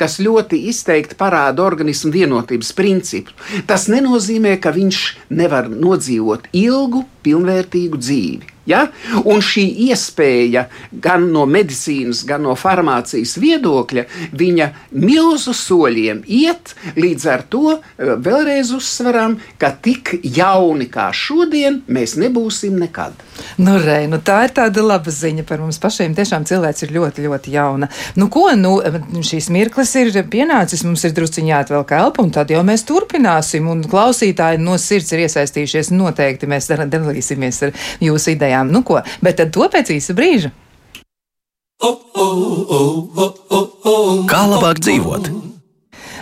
kas 0.00 0.18
ļoti 0.22 0.62
izteikti 0.70 1.18
parāda 1.18 1.64
organismu 1.66 2.12
vienotības 2.14 2.72
principu. 2.76 3.36
Tas 3.68 3.88
nenozīmē, 3.92 4.56
ka 4.62 4.74
viņš 4.74 5.04
nevar 5.34 5.70
nodzīvot 5.70 6.50
ilgu, 6.52 7.04
pilnvērtīgu 7.26 8.00
dzīvi. 8.00 8.53
Ja? 8.68 8.86
Un 9.24 9.42
šī 9.44 9.64
iespēja 9.88 10.66
gan 10.92 11.28
no 11.32 11.44
medicīnas, 11.50 12.24
gan 12.28 12.44
no 12.46 12.54
farmācijas 12.58 13.36
viedokļa, 13.40 14.06
viņa 14.36 14.68
milzu 15.00 15.54
soļiem 15.56 16.24
iet, 16.26 16.74
līdz 16.96 17.26
ar 17.32 17.44
to 17.50 17.76
eh, 17.76 18.14
vēlreiz 18.14 18.72
uzsveram, 18.76 19.38
ka 19.58 19.72
tik 19.84 20.16
jauni 20.22 20.88
kā 20.92 21.10
šodien 21.14 21.82
mēs 21.88 22.16
nebūsim 22.20 22.78
nekad. 22.80 23.16
Nu, 23.58 23.76
re, 23.82 24.04
nu 24.10 24.20
tā 24.24 24.44
ir 24.46 24.54
tāda 24.54 24.82
laba 24.84 25.12
ziņa 25.12 25.44
par 25.48 25.62
mums 25.62 25.80
pašiem. 25.82 26.14
Tiešām 26.16 26.46
cilvēks 26.48 26.86
ir 26.86 26.94
ļoti, 26.94 27.26
ļoti 27.26 27.54
jauna. 27.54 27.88
Nu, 28.18 28.28
ko, 28.32 28.46
nu, 28.58 28.76
šīs 29.24 29.50
mirklis 29.54 29.94
ir 29.98 30.12
pienācis, 30.30 30.84
mums 30.86 31.02
ir 31.06 31.14
drusciņā 31.16 31.54
jāatvelk 31.54 31.94
elpa, 31.96 32.22
un 32.24 32.32
tad 32.34 32.50
jau 32.52 32.62
mēs 32.66 32.84
turpināsim. 32.88 33.68
Un 33.70 33.82
klausītāji 33.90 34.60
no 34.62 34.76
sirds 34.80 35.12
ir 35.14 35.24
iesaistījušies. 35.26 35.92
Noteikti 35.94 36.48
mēs 36.50 36.70
dalīsimies 36.70 37.60
ar 37.66 37.74
jūsu 38.04 38.34
idejām 38.34 38.53
idejām. 38.54 38.70
Nu 38.72 38.82
ko, 38.82 39.02
bet 39.22 39.36
tad 39.38 39.52
to 39.52 39.66
pēc 39.68 39.90
īsa 39.94 40.14
brīža. 40.14 40.52
Kā 44.30 44.42
labāk 44.48 44.80
dzīvot? 44.80 45.28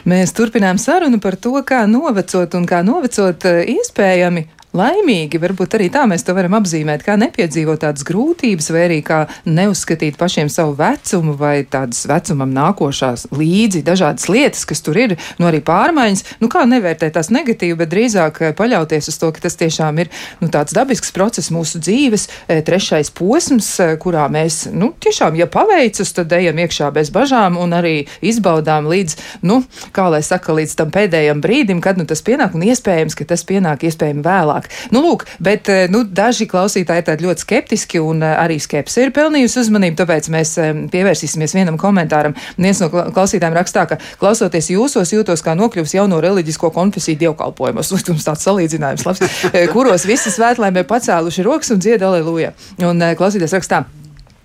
Mēs 0.08 0.32
turpinām 0.34 0.80
sarunu 0.82 1.20
par 1.22 1.36
to, 1.36 1.54
kā 1.62 1.86
novecot 1.86 2.54
un 2.58 2.66
kā 2.66 2.82
novecot 2.82 3.44
eh, 3.46 3.62
iespējami 3.76 4.48
laimīgi. 4.76 5.40
Varbūt 5.42 5.76
arī 5.76 5.88
tā 5.92 6.04
mēs 6.08 6.24
to 6.26 6.34
varam 6.36 6.56
apzīmēt, 6.58 7.04
kā 7.06 7.16
nepiedzīvot 7.20 7.82
tādas 7.84 8.06
grūtības, 8.08 8.70
vai 8.74 8.84
arī 8.86 8.98
kā 9.06 9.20
neuzskatīt 9.44 10.18
pašiem 10.20 10.50
savu 10.52 10.74
vecumu 10.78 11.36
vai 11.38 11.62
tādas 11.68 12.04
vecumam 12.08 12.52
nākošās 12.56 13.28
līdzi 13.34 13.84
dažādas 13.86 14.28
lietas, 14.32 14.64
kas 14.68 14.82
tur 14.84 14.98
ir, 15.00 15.16
nu 15.40 15.48
arī 15.50 15.62
pārmaiņas. 15.64 16.24
Nu 16.42 16.48
kā 16.52 16.64
nevērtēt 16.68 17.16
tās 17.16 17.30
negatīvi, 17.34 17.76
bet 17.82 17.92
drīzāk 17.92 18.40
eh, 18.42 18.54
paļauties 18.56 19.10
uz 19.12 19.18
to, 19.20 19.32
ka 19.34 19.44
tas 19.44 19.58
tiešām 19.60 20.00
ir 20.02 20.10
nu, 20.40 20.48
tāds 20.52 20.74
dabisks 20.76 21.12
process 21.14 21.52
mūsu 21.54 21.80
dzīves, 21.82 22.28
eh, 22.48 22.62
trešais 22.64 23.12
posms, 23.14 23.68
eh, 23.82 23.94
kurā 24.00 24.28
mēs, 24.32 24.64
nu, 24.72 24.92
tiešām, 25.02 25.36
ja 25.38 25.48
paveicas, 25.50 26.14
tad 26.16 26.32
ejam 26.36 26.60
iekšā 26.62 26.90
bez 26.94 27.12
bažām 27.14 27.58
un 27.60 27.76
arī 27.76 27.94
izbaudām 28.24 28.88
līdz, 28.90 29.16
nu, 29.48 29.62
kā 29.94 30.08
lai 30.12 30.22
saka, 30.26 30.54
līdz 30.56 30.76
tam 30.78 30.92
pēdējam 30.94 31.42
brīdim, 31.44 31.82
kad 31.84 32.00
nu, 32.00 32.06
tas 32.08 32.24
pienāk, 32.24 32.56
un 32.56 32.66
iespējams, 32.66 33.16
ka 33.18 33.28
tas 33.28 33.44
pienāk 33.48 33.86
iespējami 33.88 34.24
vēlāk. 34.24 34.61
Tālāk. 34.62 34.92
Nu, 34.92 35.02
lūk, 35.02 35.26
bet 35.40 35.68
nu, 35.90 36.04
daži 36.04 36.46
klausītāji 36.46 37.04
ir 37.12 37.24
ļoti 37.26 37.44
skeptiski 37.44 38.00
un 38.00 38.22
arī 38.22 38.58
skepsi 38.60 39.06
ir 39.06 39.12
pelnījusi 39.12 39.60
uzmanību, 39.62 39.96
tāpēc 39.98 40.28
mēs 40.30 40.54
pievērsīsimies 40.92 41.54
vienam 41.54 41.78
komentāram. 41.78 42.34
Viens 42.56 42.80
no 42.80 42.88
klausītājiem 42.90 43.56
rakstā, 43.56 43.86
ka 43.86 43.98
klausoties 44.18 44.70
jūsos, 44.70 45.12
jūtos 45.12 45.42
kā 45.42 45.54
nokļuvis 45.58 45.94
jauno 45.94 46.20
reliģisko 46.20 46.72
konfesiju 46.72 47.18
dievkalpojumos. 47.18 47.92
Uz 48.12 48.26
tāds 48.26 48.44
salīdzinājums 48.44 49.06
labs, 49.06 49.40
kuros 49.72 50.06
visi 50.08 50.32
svētlēmē 50.32 50.84
pacēluši 50.88 51.46
rokas 51.46 51.74
un 51.74 51.82
dzied 51.82 52.02
aleluja. 52.02 52.54
Un 52.82 53.02
klausītājs 53.18 53.58
rakstā. 53.58 53.84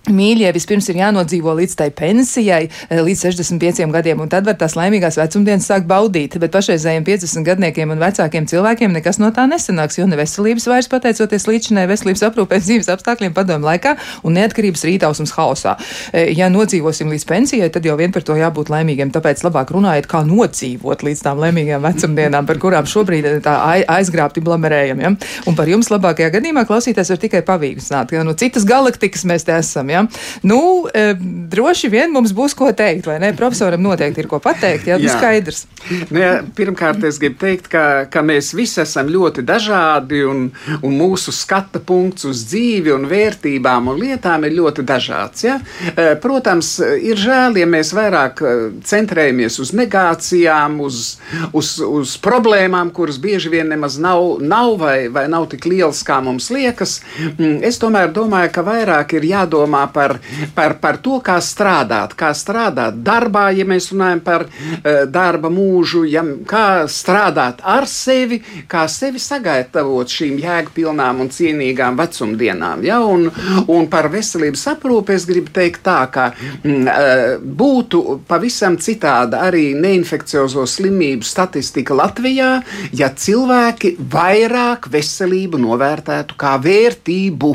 Mīļie 0.08 0.48
vispirms 0.56 0.86
ir 0.88 1.02
jānodzīvo 1.02 1.52
līdz 1.58 1.74
tai 1.76 1.88
pensijai, 1.92 2.68
eh, 2.88 3.00
līdz 3.04 3.26
65 3.26 3.92
gadiem, 3.92 4.20
un 4.20 4.28
tad 4.28 4.46
var 4.46 4.54
tās 4.56 4.72
laimīgās 4.78 5.18
vecumdienas 5.20 5.66
sākt 5.68 5.86
baudīt. 5.86 6.38
Bet 6.38 6.52
pašreizējiem 6.52 7.04
50 7.04 7.44
gadniekiem 7.44 7.90
un 7.90 7.98
vecākiem 7.98 8.46
cilvēkiem 8.48 8.92
nekas 8.92 9.18
no 9.18 9.30
tā 9.30 9.44
nesanāks, 9.50 9.98
jo 9.98 10.06
ne 10.06 10.16
veselības 10.16 10.66
vairs 10.66 10.88
pateicoties 10.88 11.44
līdzinai 11.44 11.86
veselības 11.88 12.24
aprūpē 12.24 12.60
dzīves 12.62 12.88
apstākļiem 12.88 13.34
padomu 13.34 13.66
laikā 13.68 13.96
un 14.22 14.32
neatkarības 14.32 14.84
rītausmas 14.88 15.34
haosā. 15.36 15.76
Eh, 16.12 16.32
ja 16.32 16.48
nodzīvosim 16.48 17.12
līdz 17.12 17.26
pensijai, 17.26 17.68
tad 17.70 17.84
jau 17.84 17.96
vien 17.96 18.12
par 18.12 18.22
to 18.22 18.32
jābūt 18.32 18.72
laimīgiem. 18.72 19.12
Tāpēc 19.12 19.44
labāk 19.44 19.74
runājiet, 19.76 20.08
kā 20.08 20.24
nodzīvot 20.24 21.04
līdz 21.04 21.22
tām 21.22 21.38
laimīgajām 21.44 21.84
vecumdienām, 21.84 22.46
par 22.46 22.56
kurām 22.56 22.88
šobrīd 22.88 23.24
eh, 23.26 23.40
tā 23.44 23.84
aizgrābti 23.84 24.40
blamerējam. 24.40 25.00
Ja? 25.04 25.12
Un 25.46 25.54
par 25.54 25.68
jums 25.68 25.92
labākajā 25.92 26.32
gadījumā 26.38 26.64
klausīties 26.64 27.12
var 27.12 27.18
tikai 27.18 27.44
pavīgstināt, 27.44 28.16
jo 28.16 28.24
no 28.24 28.32
citas 28.32 28.64
galaktikas 28.64 29.28
mēs 29.28 29.44
te 29.44 29.52
esam. 29.52 29.87
Ja? 29.92 29.98
Ja? 29.98 30.06
Nu, 30.42 30.86
e, 30.94 31.14
droši 31.48 31.90
vien 31.90 32.12
mums 32.14 32.32
būs 32.36 32.54
ko 32.58 32.70
teikt, 32.76 33.08
vai 33.08 33.18
ne? 33.22 33.32
Profesoram 33.36 33.82
noteikti 33.82 34.22
ir 34.22 34.30
ko 34.30 34.40
pateikt, 34.42 34.86
ja 34.90 34.98
tas 35.00 35.16
skaidrs. 35.16 35.64
Nu, 36.10 36.20
ja, 36.20 36.32
pirmkārt, 36.56 37.02
es 37.08 37.18
gribu 37.20 37.40
teikt, 37.42 37.68
ka, 37.72 37.84
ka 38.10 38.22
mēs 38.26 38.52
visi 38.56 38.82
esam 38.82 39.10
ļoti 39.10 39.44
dažādi 39.46 40.22
un, 40.28 40.48
un 40.82 40.96
mūsu 40.98 41.34
skata 41.34 41.82
punkts 41.84 42.28
uz 42.28 42.44
dzīvi 42.50 42.92
un 42.94 43.08
vērtībām 43.10 43.90
un 43.92 43.98
lietām 44.00 44.46
ir 44.46 44.56
ļoti 44.58 44.84
dažāds. 44.86 45.46
Ja? 45.46 45.58
E, 45.90 46.10
protams, 46.22 46.76
ir 46.82 47.18
žēl, 47.18 47.58
ja 47.62 47.68
mēs 47.68 47.92
vairāk 47.96 48.42
e, 48.42 48.54
centrējamies 48.86 49.58
uz 49.62 49.74
negācijām, 49.78 50.78
uz, 50.84 51.16
uz, 51.52 51.74
uz 51.84 52.14
problēmām, 52.22 52.92
kuras 52.94 53.18
bieži 53.22 53.52
vien 53.52 53.70
nemaz 53.72 53.98
nav, 54.02 54.38
nav 54.44 54.76
vai, 54.80 54.96
vai 55.12 55.26
nav 55.30 55.48
tik 55.52 55.66
lielas, 55.70 56.04
kā 56.06 56.20
mums 56.24 56.50
liekas. 56.54 57.00
Mm, 57.34 57.58
es 57.66 57.80
tomēr 57.82 58.12
domāju, 58.14 58.52
ka 58.54 58.66
vairāk 58.66 59.16
ir 59.18 59.30
jādomā 59.32 59.77
par, 59.92 60.18
par, 60.54 60.76
par 60.82 60.98
to, 61.04 61.18
kā 61.24 61.38
strādāt, 61.44 62.14
kā 62.18 62.32
strādāt 62.36 63.00
darbā, 63.04 63.48
ja 63.56 63.66
mēs 63.68 63.90
runājam 63.92 64.22
par 64.24 64.46
uh, 64.48 65.04
darba 65.10 65.50
mūžu, 65.52 66.04
ja, 66.08 66.24
kā 66.48 66.86
strādāt 66.90 67.62
ar 67.62 67.88
sevi, 67.90 68.40
kā 68.70 68.86
sevi 68.90 69.22
sagatavot 69.22 70.10
šīm 70.10 70.38
jēgpilnām 70.42 71.22
un 71.24 71.30
cienīgām 71.34 71.98
vecumdienām. 71.98 72.84
Ja, 72.86 73.00
un, 73.04 73.28
un 73.66 73.88
par 73.90 74.10
veselības 74.12 74.66
aprūpi 74.74 75.16
es 75.16 75.26
gribu 75.28 75.52
teikt 75.54 75.84
tā, 75.86 76.00
ka 76.12 76.30
mm, 76.34 76.88
uh, 76.88 77.48
būtu 77.62 78.04
pavisam 78.28 78.78
citāda 78.82 79.44
arī 79.48 79.70
neinfekciozo 79.78 80.66
slimību 80.68 81.26
statistika 81.26 81.96
Latvijā, 81.98 82.58
ja 82.96 83.12
cilvēki 83.14 83.96
vairāk 84.12 84.90
veselību 84.92 85.60
novērtētu 85.62 86.38
kā 86.38 86.56
vērtību. 86.62 87.54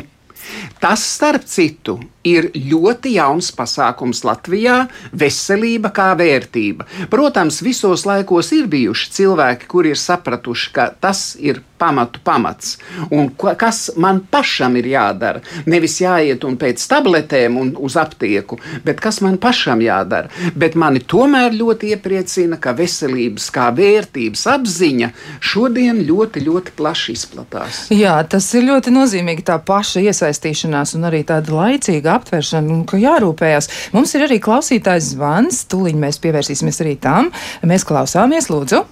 Tas, 0.83 1.03
starp 1.15 1.45
citu, 1.47 1.97
ir 2.23 2.49
ļoti 2.55 3.15
jauns 3.17 3.51
pasākums 3.55 4.23
Latvijā- 4.23 4.87
veselība 5.23 5.91
kā 5.91 6.13
vērtība. 6.15 6.85
Protams, 7.09 7.61
visos 7.61 8.05
laikos 8.05 8.51
ir 8.51 8.67
bijuši 8.67 9.11
cilvēki, 9.11 9.67
kuri 9.67 9.89
ir 9.89 9.95
sapratuši, 9.95 10.73
ka 10.73 10.89
tas 10.99 11.35
ir 11.39 11.61
pamatu 11.77 12.19
pamats 12.23 12.77
un 13.11 13.29
kas 13.57 13.89
man 13.97 14.21
pašam 14.31 14.75
ir 14.79 14.85
jādara. 14.85 15.41
Nevis 15.65 15.99
jāiet 15.99 16.45
un 16.47 16.55
pēc 16.57 16.79
tabletēm 16.87 17.57
un 17.59 17.73
uz 17.75 17.97
aptieku, 17.99 18.59
bet 18.85 19.01
kas 19.03 19.19
man 19.21 19.37
pašam 19.37 19.81
jādara. 19.83 20.29
Bet 20.55 20.75
mani 20.75 20.99
tomēr 20.99 21.51
ļoti 21.51 21.91
iepriecina, 21.95 22.59
ka 22.63 22.73
veselības 22.77 23.49
kā 23.51 23.67
vērtības 23.75 24.45
apziņa 24.55 25.11
šodien 25.39 25.99
ļoti, 26.07 26.45
ļoti 26.47 26.75
plaši 26.77 27.17
izplatās. 27.17 27.81
Jā, 27.91 28.15
tas 28.29 28.47
ir 28.53 28.67
ļoti 28.69 28.93
nozīmīgi 28.95 29.43
tā 29.43 29.59
paša 29.59 30.05
iesaistīšanās 30.07 30.95
un 30.95 31.09
arī 31.09 31.23
tāda 31.27 31.51
laicīga 31.57 32.12
aptveršana 32.15 32.73
un 32.73 32.85
ka 32.89 32.99
jārūpējas. 33.01 33.69
Mums 33.95 34.13
ir 34.17 34.27
arī 34.27 34.39
klausītājs 34.43 35.13
zvans, 35.15 35.63
tūlīt 35.71 35.99
mēs 35.99 36.21
pievērsīsimies 36.23 36.81
arī 36.85 36.95
tam. 37.01 37.31
Mēs 37.65 37.85
klausāmies, 37.87 38.49
lūdzu. 38.53 38.83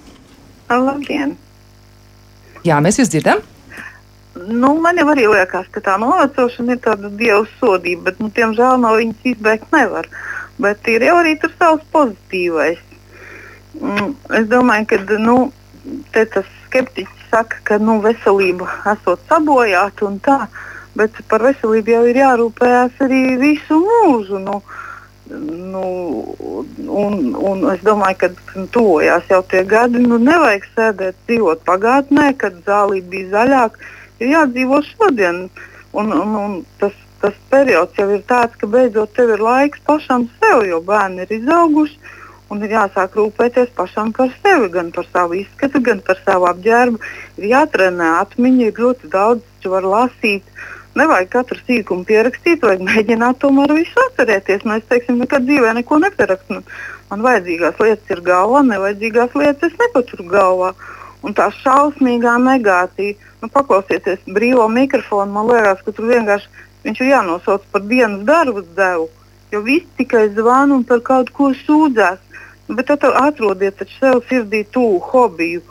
Labdien! 0.72 1.36
Jā, 2.66 2.78
mēs 2.84 3.00
jūs 3.02 3.10
dzirdam. 3.12 3.42
Nu, 4.36 4.76
man 4.80 5.00
jau 5.00 5.10
arī 5.12 5.26
liekas, 5.28 5.68
ka 5.74 5.82
tā 5.84 5.98
novecošana 6.00 6.78
ir 6.78 6.84
tāda 6.84 7.10
dieva 7.20 7.42
sodība, 7.60 8.10
bet, 8.10 8.22
nu, 8.24 8.30
diemžēl, 8.32 8.78
no 8.80 8.94
viņas 8.96 9.28
izbēgt 9.34 9.74
nevar. 9.76 10.08
Bet 10.62 10.88
ir 10.88 11.04
jau 11.04 11.18
arī 11.20 11.36
tur 11.42 11.52
savs 11.58 11.84
pozitīvais. 11.92 12.80
Mm, 13.82 14.14
es 14.40 14.48
domāju, 14.52 14.88
ka 14.92 15.20
nu, 15.20 15.38
tas 16.14 16.48
skeptiķis 16.68 17.28
saka, 17.32 17.60
ka 17.68 17.80
nu, 17.82 18.00
veselība 18.04 18.70
esot 18.94 19.24
sabojāta 19.30 20.08
un 20.08 20.20
tā 20.24 20.38
bet 20.98 21.16
par 21.32 21.44
veselību 21.46 21.94
jau 21.94 22.04
ir 22.10 22.20
jārūpējas 22.20 23.04
arī 23.06 23.22
visu 23.40 23.80
mūžu. 23.84 24.40
Nu, 24.44 24.60
nu, 25.32 25.84
un, 27.04 27.20
un 27.52 27.68
es 27.72 27.84
domāju, 27.86 28.20
ka 28.24 28.66
tuvojās 28.76 29.30
jau 29.32 29.42
tie 29.52 29.64
gadi. 29.68 30.02
Nu, 30.04 30.20
nevajag 30.22 30.68
sēdēt, 30.76 31.20
dzīvot 31.30 31.64
pagātnē, 31.68 32.32
kad 32.42 32.60
zālība 32.68 33.16
bija 33.16 33.32
zaļāka. 33.38 33.92
Ir 34.22 34.34
jādzīvo 34.36 34.82
šodien. 34.92 35.46
Un, 35.92 36.12
un, 36.16 36.36
un 36.40 36.58
tas, 36.80 36.96
tas 37.24 37.38
periods 37.52 37.98
jau 38.00 38.10
ir 38.12 38.24
tāds, 38.28 38.56
ka 38.60 38.68
beidzot 38.68 39.16
tev 39.16 39.34
ir 39.36 39.44
laiks 39.44 39.82
pašam 39.88 40.28
sev, 40.40 40.66
jo 40.68 40.82
bērni 40.86 41.26
ir 41.26 41.40
izauguši. 41.40 42.18
Un 42.52 42.66
ir 42.68 42.74
jāsāk 42.76 43.14
rūpēties 43.16 43.70
pašam 43.78 44.10
par 44.12 44.28
sevi, 44.42 44.68
gan 44.74 44.90
par 44.92 45.06
savu 45.08 45.38
izskatu, 45.40 45.80
gan 45.80 46.02
par 46.04 46.20
savu 46.26 46.50
apģērbu. 46.50 47.00
Ir 47.40 47.48
jātrenē 47.54 48.10
atmiņa, 48.26 48.66
ir 48.68 48.82
ļoti 48.84 49.12
daudz, 49.14 49.46
ko 49.64 49.72
var 49.72 49.88
lasīt. 49.88 50.44
Uh, 50.44 50.81
Nevajag 50.92 51.30
katru 51.32 51.56
sīkumu 51.64 52.04
pierakstīt, 52.04 52.66
vajag 52.68 52.82
mēģināt 52.84 53.38
tomēr 53.40 53.72
visu 53.78 54.02
atcerēties. 54.10 54.66
Mēs, 54.68 54.84
teiksim, 54.90 55.22
nekad 55.24 55.46
dzīvē 55.48 55.72
neko 55.78 56.02
nepierakstām. 56.04 56.66
Man 57.12 57.24
vajadzīgās 57.24 57.80
lietas 57.80 58.12
ir 58.12 58.24
galvā, 58.26 58.60
nevajadzīgās 58.68 59.38
lietas 59.40 59.72
es 59.72 59.80
nepaturu 59.80 60.28
galvā. 60.34 60.74
Un 61.24 61.38
tā 61.38 61.48
šausmīgā 61.62 62.36
negācija, 62.44 63.16
nu, 63.40 63.48
paklausieties 63.54 64.28
brīvo 64.36 64.68
mikrofonu, 64.68 65.32
man 65.32 65.48
liekas, 65.54 65.80
ka 65.86 65.96
tur 65.96 66.12
vienkārši 66.12 66.68
viņš 66.84 67.02
ir 67.06 67.12
jānosauc 67.14 67.72
par 67.72 67.88
dienas 67.88 68.28
darbu 68.28 68.68
devu. 68.76 69.08
Jo 69.54 69.64
viss 69.64 69.88
tikai 69.96 70.28
zvana 70.36 70.76
un 70.76 70.84
par 70.88 71.00
kaut 71.08 71.32
ko 71.36 71.54
sūdzās. 71.64 72.20
Nu, 72.68 72.76
bet 72.76 72.92
tad 72.92 73.08
atrodiet 73.08 73.80
sev 73.96 74.26
sirdī 74.28 74.66
tuvu 74.68 75.00
hobiju. 75.08 75.64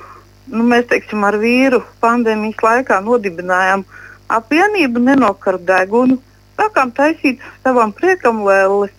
Nu, 0.48 0.64
mēs, 0.64 0.88
teiksim, 0.88 1.28
ar 1.28 1.36
vīru 1.40 1.84
pandēmijas 2.00 2.64
laikā 2.64 3.02
nodibinājām 3.04 3.84
uh, 3.84 3.99
apvienība 4.38 5.02
nenokar 5.10 5.58
degunu, 5.58 6.18
sākām 6.58 6.92
taisīt 6.96 7.42
savam 7.64 7.92
priekam 7.96 8.42
lēles. 8.46 8.92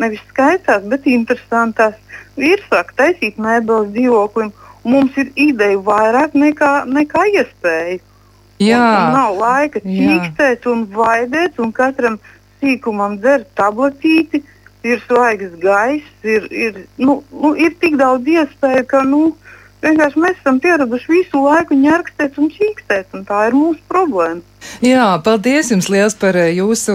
Nevis 0.00 0.22
skaistās, 0.30 0.84
bet 0.88 1.08
interesantās. 1.10 1.96
Vīrs 2.38 2.62
sāk 2.70 2.94
taisīt 2.96 3.40
mēbeles 3.42 3.90
dzīvoklim, 3.96 4.52
mums 4.86 5.16
ir 5.20 5.32
ideja 5.36 5.80
vairāk 5.84 6.36
nekā, 6.38 6.70
nekā 6.88 7.26
iespēja. 7.34 7.98
Jā, 8.60 8.78
un 8.78 9.14
nav 9.16 9.38
laika 9.40 9.80
čīkstēt 9.80 10.66
un 10.68 10.84
vaidēt, 10.92 11.58
un 11.64 11.72
katram 11.72 12.18
sīkumam 12.60 13.16
dzert 13.20 13.48
tabletīti, 13.56 14.42
ir 14.84 15.00
svaigs 15.06 15.54
gaiss, 15.62 16.08
ir, 16.24 16.46
ir, 16.52 16.82
nu, 17.00 17.22
nu, 17.32 17.54
ir 17.56 17.72
tik 17.80 17.96
daudz 18.00 18.28
iespēju, 18.28 18.84
ka 18.90 19.02
nu, 19.08 19.22
vienkārši 19.84 20.22
mēs 20.24 20.38
esam 20.42 20.60
pieraduši 20.60 21.12
visu 21.12 21.44
laiku 21.44 21.76
ņērkstēt 21.80 22.36
un 22.40 22.52
čīkstēt, 22.52 23.10
un 23.16 23.24
tā 23.28 23.46
ir 23.48 23.56
mūsu 23.56 23.80
problēma. 23.88 24.44
Jā, 24.84 25.06
paldies 25.24 25.70
jums 25.72 25.88
liels 25.92 26.16
par 26.20 26.36
eh, 26.38 26.52
jūsu 26.56 26.94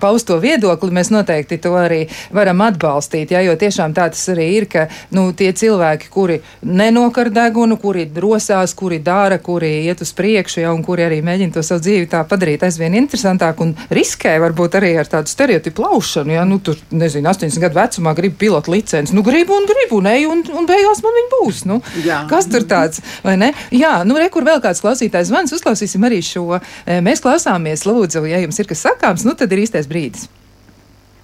pausto 0.00 0.38
viedokli. 0.42 0.92
Mēs 0.94 1.12
noteikti 1.12 1.58
to 1.62 1.74
arī 1.78 2.04
varam 2.34 2.62
atbalstīt, 2.64 3.32
jā, 3.34 3.42
jo 3.46 3.56
tiešām 3.58 3.94
tā 3.96 4.08
tas 4.12 4.22
arī 4.32 4.48
ir, 4.56 4.66
ka 4.70 4.86
nu, 5.14 5.28
tie 5.36 5.52
cilvēki, 5.56 6.10
kuri 6.12 6.40
nenokar 6.62 7.30
degunu, 7.34 7.78
kuri 7.80 8.06
drosās, 8.10 8.74
kuri 8.78 9.00
dara, 9.02 9.38
kuri 9.42 9.70
iet 9.86 10.02
uz 10.04 10.12
priekšu, 10.16 10.62
jā, 10.64 10.72
un 10.74 10.84
kuri 10.86 11.06
arī 11.06 11.20
mēģina 11.24 11.56
to 11.56 11.64
savu 11.66 11.84
dzīvi 11.84 12.10
tā 12.12 12.22
padarīt 12.28 12.64
aizvien 12.66 12.96
interesantāku 12.98 13.66
un 13.66 13.74
riskē 13.90 14.34
varbūt 14.42 14.78
arī 14.80 14.94
ar 15.00 15.10
tādu 15.10 15.30
stereotipu 15.32 15.86
laušanu, 15.86 16.36
jā, 16.36 16.44
nu 16.48 16.58
tur, 16.64 16.78
nezinu, 16.90 17.30
80 17.30 17.62
gadu 17.62 17.80
vecumā 17.80 18.14
grib 18.18 18.36
pilotu 18.40 18.74
licenci, 18.74 19.14
nu 19.16 19.24
gribu 19.26 19.56
un 19.56 19.68
gribu, 19.70 20.02
ne, 20.04 20.16
un, 20.28 20.44
un 20.52 20.68
beigās 20.68 21.02
man 21.04 21.16
viņa 21.18 21.32
būs, 21.36 21.62
nu, 21.70 21.80
jā. 22.04 22.22
kas 22.30 22.50
tur 22.50 22.66
tāds, 22.68 23.02
vai 23.24 23.38
ne? 23.40 23.52
Jā, 23.74 24.02
nu, 24.08 24.18
re, 24.20 24.28
kur 24.32 24.46
vēl 24.46 24.60
kāds 24.64 24.82
klausītājs 24.84 25.30
zvans, 25.30 25.54
uzklausīsim 25.56 26.04
arī 26.08 26.20
šo. 26.24 26.58
E, 26.58 26.91
Mēs 27.00 27.22
klausāmies, 27.24 27.86
lūdzu, 27.88 28.24
ja 28.28 28.40
jums 28.42 28.58
ir 28.60 28.68
kas 28.68 28.82
sakāms, 28.84 29.24
nu 29.28 29.36
tad 29.38 29.52
ir 29.54 29.62
īstais 29.62 29.88
brīdis. 29.88 30.26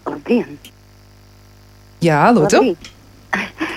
Labdien! 0.07 0.59
Jā, 2.05 2.23
lūdzu! 2.33 2.63
Labrīt. 2.63 2.95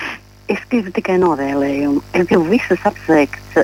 Es 0.52 0.60
gribu 0.68 0.90
tikai 0.92 1.14
novēlējumu. 1.22 2.02
Es 2.12 2.26
gribu 2.28 2.44
visus 2.50 2.82
apsveikt 2.84 3.60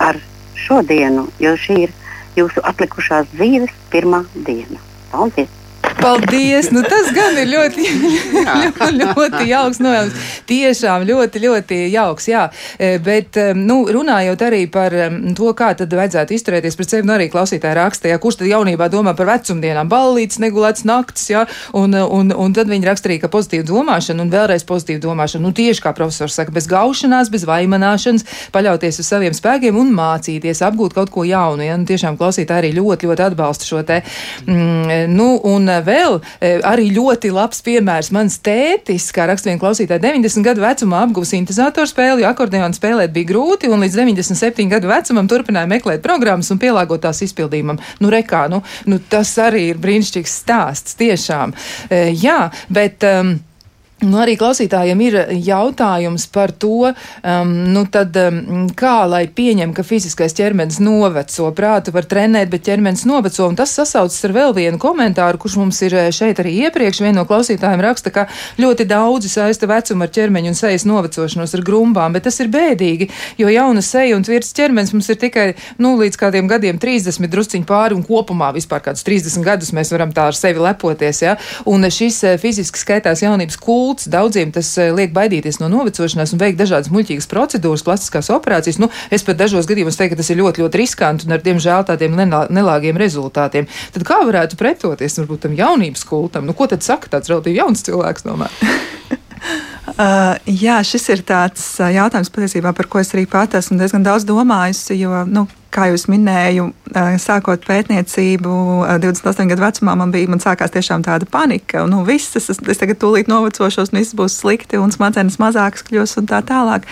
ar 0.00 0.16
šodienu, 0.56 1.26
jo 1.42 1.52
šī 1.58 1.76
ir 1.82 1.92
jūsu 2.38 2.62
atlikušās 2.70 3.28
dzīves 3.34 3.74
pirmā 3.92 4.22
diena. 4.46 4.80
Paldies! 5.12 5.59
Paldies! 6.00 6.70
Nu, 6.72 6.80
tas 6.82 7.10
gan 7.12 7.36
ir 7.40 7.48
ļoti, 7.50 7.84
ļoti, 8.62 8.88
ļoti 9.00 9.46
jauks 9.50 9.80
nojausmas. 9.82 10.28
Tiešām 10.48 11.04
ļoti, 11.08 11.42
ļoti 11.44 11.80
jauks, 11.92 12.28
jā. 12.30 12.46
E, 12.80 12.94
bet, 13.04 13.36
e, 13.36 13.52
nu, 13.56 13.82
runājot 13.92 14.44
arī 14.46 14.62
par 14.72 14.94
e, 14.96 15.08
to, 15.36 15.50
kā 15.56 15.72
tad 15.78 15.92
vajadzētu 15.96 16.34
izturēties 16.36 16.78
pret 16.78 16.94
sevi, 16.94 17.06
nu 17.08 17.14
arī 17.16 17.28
klausītāji 17.32 17.76
raksta, 17.76 18.10
jā, 18.10 18.18
kurš 18.22 18.40
tad 18.40 18.50
jaunībā 18.50 18.88
domā 18.92 19.14
par 19.18 19.28
vecumdienām, 19.28 19.90
ballītes, 19.92 20.40
negulēts 20.42 20.86
naktis, 20.88 21.28
jā, 21.34 21.44
un, 21.76 21.94
un, 21.94 22.32
un 22.32 22.56
tad 22.56 22.70
viņi 22.72 22.88
raksta 22.88 23.10
arī, 23.10 23.18
ka 23.22 23.30
pozitīva 23.32 23.66
domāšana 23.68 24.24
un 24.24 24.32
vēlreiz 24.32 24.64
pozitīva 24.68 25.04
domāšana, 25.04 25.44
nu, 25.44 25.52
tieši 25.56 25.84
kā 25.84 25.94
profesors 25.96 26.38
saka, 26.40 26.54
bez 26.56 26.68
gaušanās, 26.70 27.32
bez 27.32 27.44
vaimanāšanas, 27.48 28.26
paļauties 28.54 29.02
uz 29.02 29.12
saviem 29.12 29.36
spēkiem 29.36 29.76
un 29.76 29.92
mācīties, 29.96 30.64
apgūt 30.64 30.96
kaut 30.96 31.12
ko 31.12 31.26
jaunu, 31.28 31.66
jā, 31.68 31.76
nu, 31.76 31.88
tiešām 31.88 32.18
klausītāji 32.20 32.64
arī 32.64 32.72
ļoti, 32.80 33.10
ļoti 33.10 33.26
atbalsta 33.28 33.68
šo 33.68 33.84
te, 33.86 34.00
mm, 34.46 35.12
nu, 35.12 35.30
un 35.50 35.68
vēl 35.90 36.20
e, 36.20 36.52
arī 36.66 36.88
ļoti 36.96 37.32
labs 37.34 37.60
piemērs. 37.66 38.12
Mans 38.14 38.38
tētis, 38.46 39.10
kā 39.14 39.26
raksta 39.30 39.50
viena 39.50 39.62
klausītāja, 39.62 40.02
90 40.06 40.46
gadu 40.46 40.64
vecumā 40.64 41.02
apguva 41.06 41.28
sintēzatoru 41.28 41.90
spēli, 41.90 42.24
jo 42.24 42.30
akordeonu 42.30 42.76
spēlēt 42.76 43.14
bija 43.14 43.32
grūti, 43.32 43.70
un 43.72 43.84
līdz 43.84 44.00
97 44.00 44.70
gadu 44.72 44.90
vecumam 44.90 45.28
turpināja 45.30 45.70
meklēt 45.70 46.04
programmas 46.06 46.50
un 46.54 46.62
pielāgot 46.62 47.04
tās 47.04 47.22
izpildījumam. 47.26 47.82
Nu, 48.00 48.14
rekā, 48.14 48.46
nu, 48.52 48.62
nu, 48.90 49.02
tas 49.10 49.34
arī 49.42 49.68
ir 49.74 49.82
brīnišķīgs 49.82 50.40
stāsts, 50.44 50.98
tiešām. 51.00 51.54
E, 51.90 52.10
jā, 52.16 52.42
bet. 52.72 53.06
Um, 53.06 53.38
Nu, 54.00 54.16
arī 54.22 54.32
klausītājiem 54.40 55.00
ir 55.04 55.14
jautājums 55.44 56.24
par 56.32 56.54
to, 56.56 56.88
um, 56.88 57.50
nu 57.68 57.82
tad, 57.92 58.14
um, 58.16 58.62
kā 58.72 59.02
lai 59.04 59.26
pieņem, 59.28 59.74
ka 59.76 59.84
fiziskais 59.84 60.32
ķermenis 60.38 60.78
noveco. 60.80 61.50
Prātu 61.52 61.92
var 61.92 62.06
trenēt, 62.08 62.48
bet 62.48 62.64
ķermenis 62.64 63.04
noveco. 63.04 63.44
Un 63.50 63.58
tas 63.58 63.74
sasaucas 63.76 64.16
ar 64.24 64.32
vēl 64.32 64.54
vienu 64.56 64.80
komentāru, 64.80 65.42
kurš 65.42 65.58
mums 65.60 65.82
ir 65.84 65.96
eh, 65.98 66.08
šeit 66.16 66.40
arī 66.40 66.54
iepriekš. 66.64 67.02
Viena 67.04 67.18
no 67.18 67.24
klausītājiem 67.28 67.82
raksta, 67.84 68.12
ka 68.14 68.24
ļoti 68.62 68.86
daudzi 68.88 69.28
saista 69.28 69.68
vecumu 69.68 70.08
ar 70.08 70.14
ķermeņu 70.16 70.54
un 70.54 70.56
sejas 70.56 70.88
novecošanos 70.88 71.52
ar 71.58 71.64
grumbām, 71.68 72.16
bet 72.16 72.24
tas 72.24 72.40
ir 72.40 72.48
bēdīgi, 72.56 73.10
jo 73.42 73.52
jauna 73.52 73.84
seja 73.84 74.16
un 74.16 74.24
tvirts 74.24 74.56
ķermenis 74.56 74.94
mums 74.96 75.12
ir 75.12 75.20
tikai 75.20 75.46
nu, 75.76 75.92
līdz 76.00 76.16
kādiem 76.24 76.48
gadiem 76.48 76.80
30 76.80 77.28
drusciņi 77.28 77.68
pāri 77.68 78.00
un 78.00 78.06
kopumā 78.08 78.48
vispār 78.56 78.80
kādus 78.88 79.04
30 79.04 79.44
gadus 79.44 79.76
mēs 79.76 79.92
varam 79.92 80.16
tā 80.16 80.30
ar 80.32 80.40
sevi 80.40 80.64
lepoties. 80.64 81.20
Ja? 81.26 81.36
Un 81.68 81.84
šis 81.84 82.24
eh, 82.24 82.40
fiziski 82.40 82.80
skaitās 82.80 83.26
jaunības 83.28 83.60
kultūra 83.60 83.89
kults. 83.90 84.06
Daudziem 84.06 84.52
tas 84.54 84.70
eh, 84.78 84.92
liek 84.94 85.12
baidīties 85.14 85.60
no 85.60 85.68
novecošanās 85.70 86.34
un 86.34 86.40
veikt 86.40 86.58
dažādas 86.60 86.90
muļķīgas 86.94 87.28
procedūras, 87.30 87.84
plastiskās 87.86 88.30
operācijas. 88.30 88.78
Nu, 88.78 88.90
es 89.10 89.24
pat 89.26 89.38
dažos 89.40 89.66
gadījumos 89.66 89.98
teiktu, 89.98 90.14
ka 90.14 90.22
tas 90.22 90.30
ir 90.30 90.40
ļoti, 90.40 90.62
ļoti 90.62 90.80
riskanti 90.80 91.26
un 91.26 91.34
ar 91.34 91.42
diemžēl 91.42 91.86
tādiem 91.90 92.14
nelāgiem 92.14 93.00
rezultātiem. 93.00 93.66
Tad 93.94 94.06
kā 94.06 94.20
varētu 94.26 94.58
pretoties 94.60 95.18
varbūt 95.20 95.46
tam 95.46 95.58
jaunības 95.58 96.06
kultam? 96.06 96.46
Nu, 96.46 96.54
ko 96.54 96.70
tad 96.70 96.86
saka 96.86 97.10
tāds 97.16 97.32
relatīvi 97.32 97.58
jauns 97.58 97.84
cilvēks 97.86 98.28
tomēr? 98.28 99.18
Uh, 99.90 100.36
jā, 100.46 100.78
šis 100.86 101.08
ir 101.14 101.22
tāds 101.26 101.62
uh, 101.80 101.88
jautājums, 101.90 102.30
patiesībā, 102.32 102.72
par 102.76 102.86
ko 102.90 103.00
es 103.00 103.10
arī 103.14 103.24
pati 103.30 103.58
esmu 103.58 103.78
diezgan 103.80 104.04
daudz 104.06 104.26
domājusi. 104.28 104.96
Jo, 105.00 105.22
nu, 105.26 105.46
kā 105.74 105.88
jau 105.90 105.98
minēju, 106.12 106.66
uh, 106.70 107.14
sākot 107.22 107.64
pētniecību, 107.66 108.52
28 109.02 109.50
gadu 109.50 109.64
vecumā 109.64 109.96
man 109.98 110.12
bija, 110.14 110.30
man 110.30 110.42
sākās 110.42 110.74
tiešām 110.74 111.06
tāda 111.06 111.28
panika. 111.30 111.86
Nu, 111.90 112.02
viss, 112.06 112.36
es, 112.38 112.50
es 112.52 112.82
tagad 112.82 113.00
tūlīt 113.02 113.30
novecošos, 113.30 113.92
un 113.92 114.02
viss 114.02 114.16
būs 114.18 114.40
slikti, 114.42 114.78
un 114.80 114.94
smadzenes 114.94 115.40
mazākas 115.42 115.86
kļūs 115.88 116.18
un 116.20 116.30
tā 116.30 116.42
tālāk. 116.46 116.86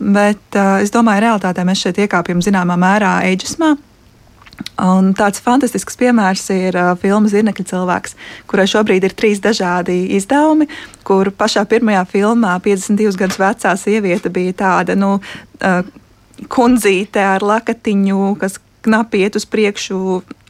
Bet 0.00 0.60
es 0.80 0.94
domāju, 0.94 1.26
realitātē 1.26 1.66
mēs 1.68 1.84
šeit 1.84 2.00
iekāpjam 2.06 2.42
zināmā 2.44 2.78
mērā 2.80 3.18
eģismā. 3.28 3.74
Un 4.80 5.12
tāds 5.16 5.42
fantastisks 5.44 5.98
piemērs 6.00 6.46
ir 6.54 6.76
uh, 6.78 6.92
filma 7.00 7.28
Zirnekļa 7.30 7.66
cilvēks, 7.72 8.16
kurai 8.50 8.66
šobrīd 8.70 9.04
ir 9.06 9.16
trīs 9.16 9.42
dažādi 9.44 9.98
izdevumi, 10.16 10.68
kur 11.06 11.32
pašā 11.36 11.66
pirmajā 11.68 12.06
filmā 12.10 12.56
52 12.64 13.18
gadus 13.20 13.40
vecā 13.40 13.74
sieviete 13.80 14.32
bija 14.32 14.56
tāda, 14.64 14.96
nu, 14.98 15.18
uh, 15.20 15.80
kundzīte 16.48 17.20
ar 17.20 17.44
lakatiņu, 17.44 18.34
kas 18.40 18.56
knapi 18.84 19.24
iet 19.24 19.38
uz 19.38 19.46
priekšu 19.48 19.98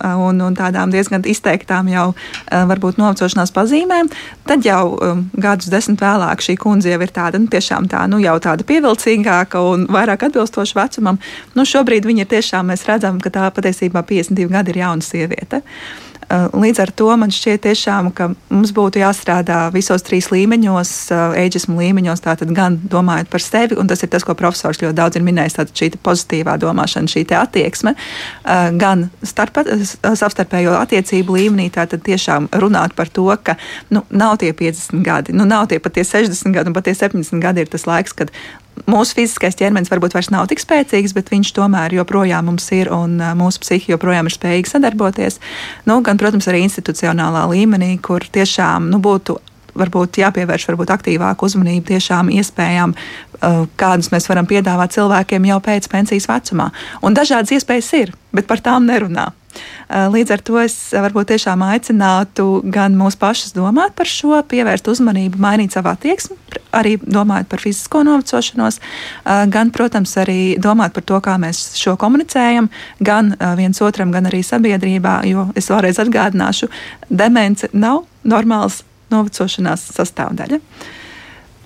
un, 0.00 0.40
un 0.40 0.56
tādām 0.56 0.92
diezgan 0.92 1.24
izteiktām 1.28 1.90
jau 1.92 2.06
varbūt 2.50 3.00
novecošanās 3.00 3.52
pazīmēm, 3.54 4.10
tad 4.48 4.66
jau 4.66 4.82
um, 4.96 5.24
gadus 5.36 5.70
desmit 5.72 6.00
vēlāk 6.02 6.44
šī 6.44 6.56
kundze 6.60 6.92
jau 6.92 7.00
ir 7.04 7.14
tāda, 7.14 7.40
nu, 7.42 7.50
tiešām 7.52 7.88
tā, 7.90 8.06
nu, 8.10 8.20
jau 8.22 8.36
tāda 8.42 8.66
pievilcīgāka 8.66 9.62
un 9.72 9.88
vairāk 9.92 10.28
atbilstoša 10.30 10.78
vecumam. 10.80 11.20
Nu, 11.58 11.66
šobrīd 11.68 12.08
viņa 12.08 12.26
ir 12.26 12.30
tiešām, 12.36 12.70
mēs 12.72 12.86
redzam, 12.88 13.20
ka 13.20 13.32
tā 13.34 13.50
patiesībā 13.54 14.04
52 14.06 14.48
gadi 14.54 14.74
ir 14.74 14.84
jauna 14.84 15.04
sieviete. 15.04 15.60
Uh, 15.60 16.09
līdz 16.30 16.80
ar 16.84 16.90
to 16.94 17.08
man 17.18 17.32
šķiet, 17.34 17.62
tiešām, 17.64 18.10
ka 18.14 18.28
mums 18.52 18.70
būtu 18.74 19.00
jāstrādā 19.02 19.64
visos 19.74 20.04
trīs 20.06 20.28
līmeņos, 20.30 20.92
ēģismu 21.40 21.74
eh, 21.74 21.80
līmeņos, 21.86 22.22
tātad 22.22 22.52
gan 22.54 22.78
domājot 22.90 23.30
par 23.32 23.42
sevi, 23.42 23.78
un 23.80 23.90
tas 23.90 24.04
ir 24.04 24.12
tas, 24.12 24.24
ko 24.26 24.36
profesors 24.38 24.78
ļoti 24.82 24.96
daudz 24.98 25.18
ir 25.18 25.26
minējis, 25.26 25.58
tātad 25.58 25.82
šī 25.82 25.90
pozitīvā 26.06 26.54
domāšana, 26.62 27.10
šī 27.10 27.24
attieksme, 27.40 27.96
eh, 27.96 28.70
gan 28.78 29.08
starp, 29.26 29.58
savstarpējo 30.06 30.76
attiecību 30.78 31.38
līmenī, 31.40 31.70
tātad 31.74 32.06
tiešām 32.06 32.50
runāt 32.62 32.94
par 32.94 33.10
to, 33.10 33.26
ka 33.42 33.58
nu, 33.90 34.04
nav 34.10 34.38
tie 34.38 34.52
50 34.54 35.02
gadi, 35.06 35.34
nu, 35.34 35.48
nav 35.50 35.66
tie 35.72 35.82
pat 35.82 35.98
tie 35.98 36.06
60 36.06 36.54
gadi, 36.54 36.70
un 36.70 36.78
pat 36.78 36.86
tie 36.86 36.94
70 36.94 37.42
gadi 37.42 37.66
ir 37.66 37.74
tas 37.74 37.88
laiks, 37.90 38.14
kad 38.14 38.30
mūsu 38.90 39.16
fiziskais 39.18 39.58
ķermenis 39.58 39.90
varbūt 39.92 40.16
vairs 40.16 40.30
nav 40.32 40.48
tik 40.50 40.62
spēcīgs, 40.62 41.14
bet 41.16 41.30
viņš 41.32 41.52
tomēr 41.56 41.94
joprojām 42.00 42.48
mums 42.50 42.66
ir 42.76 42.90
un 42.94 43.18
mūsu 43.38 43.62
psihi 43.64 43.92
joprojām 43.94 44.30
ir 44.30 44.34
spējīga 44.34 44.74
sadarboties. 44.74 45.40
Nu, 45.88 46.00
gan, 46.06 46.20
protams, 46.20 46.48
arī 46.50 46.64
institucionālā 46.66 47.46
līmenī, 47.52 47.96
kur 48.02 48.24
tiešām 48.24 48.90
nu, 48.92 49.02
būtu 49.02 49.38
varbūt 49.80 50.20
jāpievērš 50.20 50.66
varbūt 50.70 50.92
aktīvāku 50.96 51.46
uzmanību 51.46 51.92
tiešām 51.92 52.30
iespējām, 52.40 52.94
kādas 53.80 54.10
mēs 54.12 54.26
varam 54.30 54.48
piedāvāt 54.50 54.96
cilvēkiem 54.96 55.46
jau 55.52 55.60
pēc 55.64 55.86
pensijas 55.92 56.26
vecumā. 56.30 56.70
Un 57.06 57.16
dažādas 57.16 57.54
iespējas 57.54 57.92
ir, 58.00 58.16
bet 58.34 58.50
par 58.50 58.62
tām 58.64 58.88
nerunā. 58.90 59.30
Eh, 59.90 60.06
līdz 60.06 60.30
ar 60.30 60.42
to 60.46 60.58
es 60.62 60.74
varbūt 60.94 61.32
tiešām 61.32 61.64
aicinātu 61.66 62.60
gan 62.70 62.94
mūs 62.98 63.16
pašus 63.18 63.54
domāt 63.56 63.96
par 63.98 64.06
šo, 64.06 64.36
pievērst 64.46 64.86
uzmanību, 64.92 65.40
mainīt 65.42 65.74
savu 65.74 65.90
attieksmi, 65.90 66.36
arī 66.76 66.94
domājot 67.02 67.50
par 67.50 67.62
fizisko 67.64 68.04
novecošanos, 68.06 68.78
eh, 68.78 69.46
gan, 69.50 69.72
protams, 69.74 70.14
arī 70.22 70.58
domāt 70.62 70.94
par 70.94 71.02
to, 71.02 71.18
kā 71.20 71.34
mēs 71.42 71.74
šo 71.80 71.96
komunicējam, 71.98 72.70
gan 73.02 73.34
eh, 73.34 73.56
viens 73.56 73.82
otram, 73.82 74.12
gan 74.14 74.30
arī 74.30 74.44
sabiedrībā, 74.46 75.24
jo 75.26 75.48
es 75.58 75.68
vēlreiz 75.72 75.98
atgādināšu, 75.98 76.70
demence 77.10 77.68
nav 77.72 78.04
normāls 78.24 78.84
novecošanās 79.10 79.90
sastāvdaļa. 79.96 80.60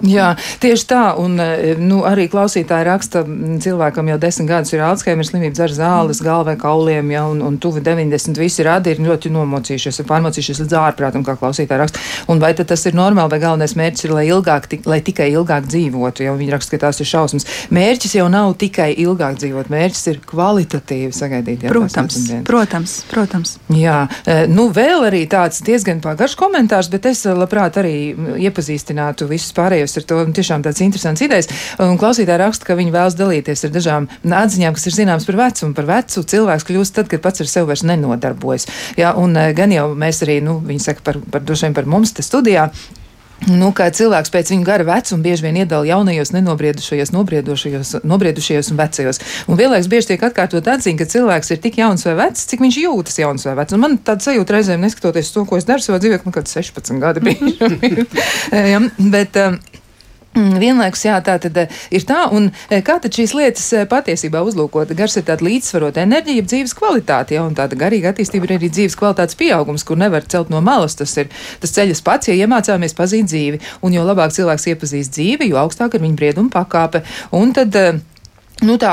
Jā, 0.04 0.34
tieši 0.60 0.86
tā. 0.90 1.02
Un, 1.20 1.38
e, 1.40 1.74
nu, 1.80 2.02
arī 2.04 2.26
klausītāji 2.32 2.86
raksta, 2.88 3.22
cilvēkam 3.64 4.10
jau 4.12 4.18
desmit 4.20 4.50
gadus 4.50 4.74
ir 4.74 4.82
Alzheimer 4.84 5.26
slimība, 5.26 5.54
dzer 5.56 5.72
zāles, 5.72 6.20
galvē 6.24 6.56
kauliem, 6.60 7.12
ja, 7.14 7.24
un, 7.30 7.40
un 7.44 7.56
tuvi 7.62 7.80
90 7.84 8.40
visi 8.40 8.66
radi 8.66 8.92
ir 8.92 9.00
ļoti 9.04 9.32
nomocījušies, 9.32 10.02
ir 10.02 10.08
pārmocījušies 10.10 10.60
līdz 10.64 10.76
ārprātam, 10.80 11.24
kā 11.24 11.36
klausītāji 11.40 11.80
raksta. 11.80 12.02
Un 12.32 12.42
vai 12.42 12.52
tas 12.58 12.84
ir 12.88 12.96
normāli, 12.98 13.32
vai 13.32 13.40
galvenais 13.42 13.76
mērķis 13.78 14.08
ir, 14.08 14.14
lai, 14.18 14.26
ilgāk, 14.28 14.68
lai 14.90 15.00
tikai 15.04 15.30
ilgāk 15.32 15.68
dzīvotu, 15.70 16.26
jo 16.26 16.36
viņi 16.40 16.54
raksta, 16.54 16.76
ka 16.76 16.86
tās 16.86 17.00
ir 17.00 17.08
šausmas. 17.08 17.48
Mērķis 17.74 18.18
jau 18.18 18.28
nav 18.32 18.52
tikai 18.60 18.90
ilgāk 19.04 19.40
dzīvot, 19.40 19.72
mērķis 19.72 20.04
ir 20.12 20.20
kvalitatīvi 20.28 21.12
sagaidīt. 21.16 21.64
Jā, 21.64 21.72
protams, 21.72 22.20
protams, 22.44 22.98
protams. 23.10 23.56
Jā, 23.72 24.04
e, 24.28 24.44
nu 24.50 24.68
vēl 24.74 25.08
arī 25.08 25.24
tāds 25.30 25.62
diezgan 25.64 26.02
pagaršs 26.04 26.38
komentārs, 26.38 26.90
bet 26.92 27.08
es 27.10 27.24
labprāt 27.24 27.78
arī 27.80 27.96
iepazīstinātu 28.44 29.28
visus 29.30 29.54
pārējos 29.56 29.93
dalījies 29.94 30.02
ar 30.02 30.08
to. 30.08 30.32
Tiešām 30.34 30.64
tāds 30.64 30.82
interesants 30.82 31.22
idejas. 31.22 31.48
Un 31.78 31.98
klausītāji 31.98 32.40
raksta, 32.40 32.66
ka 32.66 32.78
viņi 32.78 32.94
vēlas 32.94 33.16
dalīties 33.18 33.64
ar 33.64 33.70
dažām 33.74 34.08
atziņām, 34.24 34.74
kas 34.74 34.86
ir 34.86 34.96
zināmas 34.98 35.26
par 35.26 35.36
vecumu. 35.36 35.74
Par 35.74 35.86
vecu 35.86 36.22
cilvēks 36.22 36.66
kļūst 36.68 36.94
tad, 36.94 37.08
kad 37.08 37.22
pats 37.22 37.40
ar 37.40 37.50
sevi 37.50 37.70
vairs 37.70 37.84
nenodarbojas. 37.84 38.66
Jā, 38.98 39.14
un 39.16 39.36
eh, 39.36 39.52
gan 39.54 39.72
jau 39.72 39.94
mēs 39.94 40.22
arī, 40.24 40.40
nu, 40.42 40.60
viņi 40.64 40.80
saka 40.82 41.04
par, 41.04 41.20
par 41.30 41.42
droši 41.44 41.68
vien 41.68 41.74
par 41.74 41.86
mums 41.86 42.14
te 42.14 42.22
studijā. 42.22 42.70
Nu, 43.50 43.72
kā 43.76 43.90
cilvēks 43.92 44.30
pēc 44.32 44.52
viņa 44.54 44.64
gara 44.64 44.86
vecuma 44.88 45.24
bieži 45.24 45.44
vien 45.44 45.58
iedala 45.58 45.84
jaunajos, 45.84 46.30
nenobriedušajos, 46.32 47.10
nobriedušajos, 47.12 47.90
nobriedušajos 48.06 48.70
un 48.72 48.78
vecajos. 48.78 49.20
Un 49.50 49.58
vienlaikus 49.58 49.90
bieži 49.92 50.12
tiek 50.12 50.24
atkārtot 50.30 50.70
atziņa, 50.70 51.00
ka 51.00 51.08
cilvēks 51.12 51.52
ir 51.52 51.60
tik 51.66 51.76
jauns 51.82 52.06
vai 52.08 52.14
vecs, 52.22 52.46
cik 52.48 52.64
viņš 52.64 52.80
jūtas 52.86 53.20
jauns 53.20 53.44
vai 53.48 53.56
vecs. 53.60 53.76
Un 53.76 53.84
man 53.84 53.98
tāda 54.06 54.24
sajūta 54.30 54.56
reizēm, 54.56 54.86
neskatoties 54.86 55.34
to, 55.34 55.44
ko 55.50 55.60
es 55.60 55.68
daru 55.68 55.84
savā 55.84 56.00
dzīvē, 56.00 56.22
man 56.24 56.32
kaut 56.32 56.46
kāds 56.46 56.56
16 56.56 57.02
gadi 57.02 57.24
bija. 57.26 58.08
ja, 58.72 58.80
bet, 59.12 59.36
um, 59.42 59.60
vienlaikus, 60.34 61.04
jā, 61.06 61.18
tā 61.24 61.36
tad 61.42 61.58
eh, 61.60 61.82
ir 61.94 62.04
tā, 62.08 62.24
un 62.34 62.48
eh, 62.68 62.82
kā 62.84 62.98
tad 63.02 63.14
šīs 63.14 63.34
lietas 63.36 63.66
eh, 63.76 63.86
patiesībā 63.90 64.42
uzlūkot? 64.44 64.94
Gars 64.98 65.16
ir 65.18 65.26
tāda 65.28 65.46
līdzsvarota 65.46 66.02
enerģija, 66.04 66.46
dzīves 66.50 66.74
kvalitāte, 66.78 67.36
jā, 67.36 67.44
un 67.46 67.54
tāda 67.58 67.78
garīga 67.78 68.12
attīstība 68.12 68.48
ir 68.48 68.56
arī 68.58 68.70
dzīves 68.72 68.98
kvalitātes 68.98 69.38
pieaugums, 69.40 69.86
kur 69.86 70.00
nevar 70.00 70.26
celt 70.30 70.50
no 70.52 70.62
malas. 70.64 70.98
Tas 70.98 71.14
ir 71.20 71.30
tas 71.62 71.74
ceļas 71.76 72.02
pats, 72.04 72.30
ja 72.30 72.38
iemācāmies 72.44 72.96
pazīt 72.98 73.30
dzīvi, 73.30 73.62
un 73.86 73.94
jo 73.94 74.06
labāk 74.06 74.34
cilvēks 74.34 74.68
iepazīst 74.74 75.14
dzīvi, 75.14 75.52
jo 75.52 75.60
augstāk 75.62 75.94
ir 75.94 76.04
viņa 76.04 76.18
brieduma 76.18 76.52
pakāpe. 76.54 77.04
Un 77.34 77.54
tad, 77.56 77.78
Nu 78.62 78.76
tā, 78.78 78.92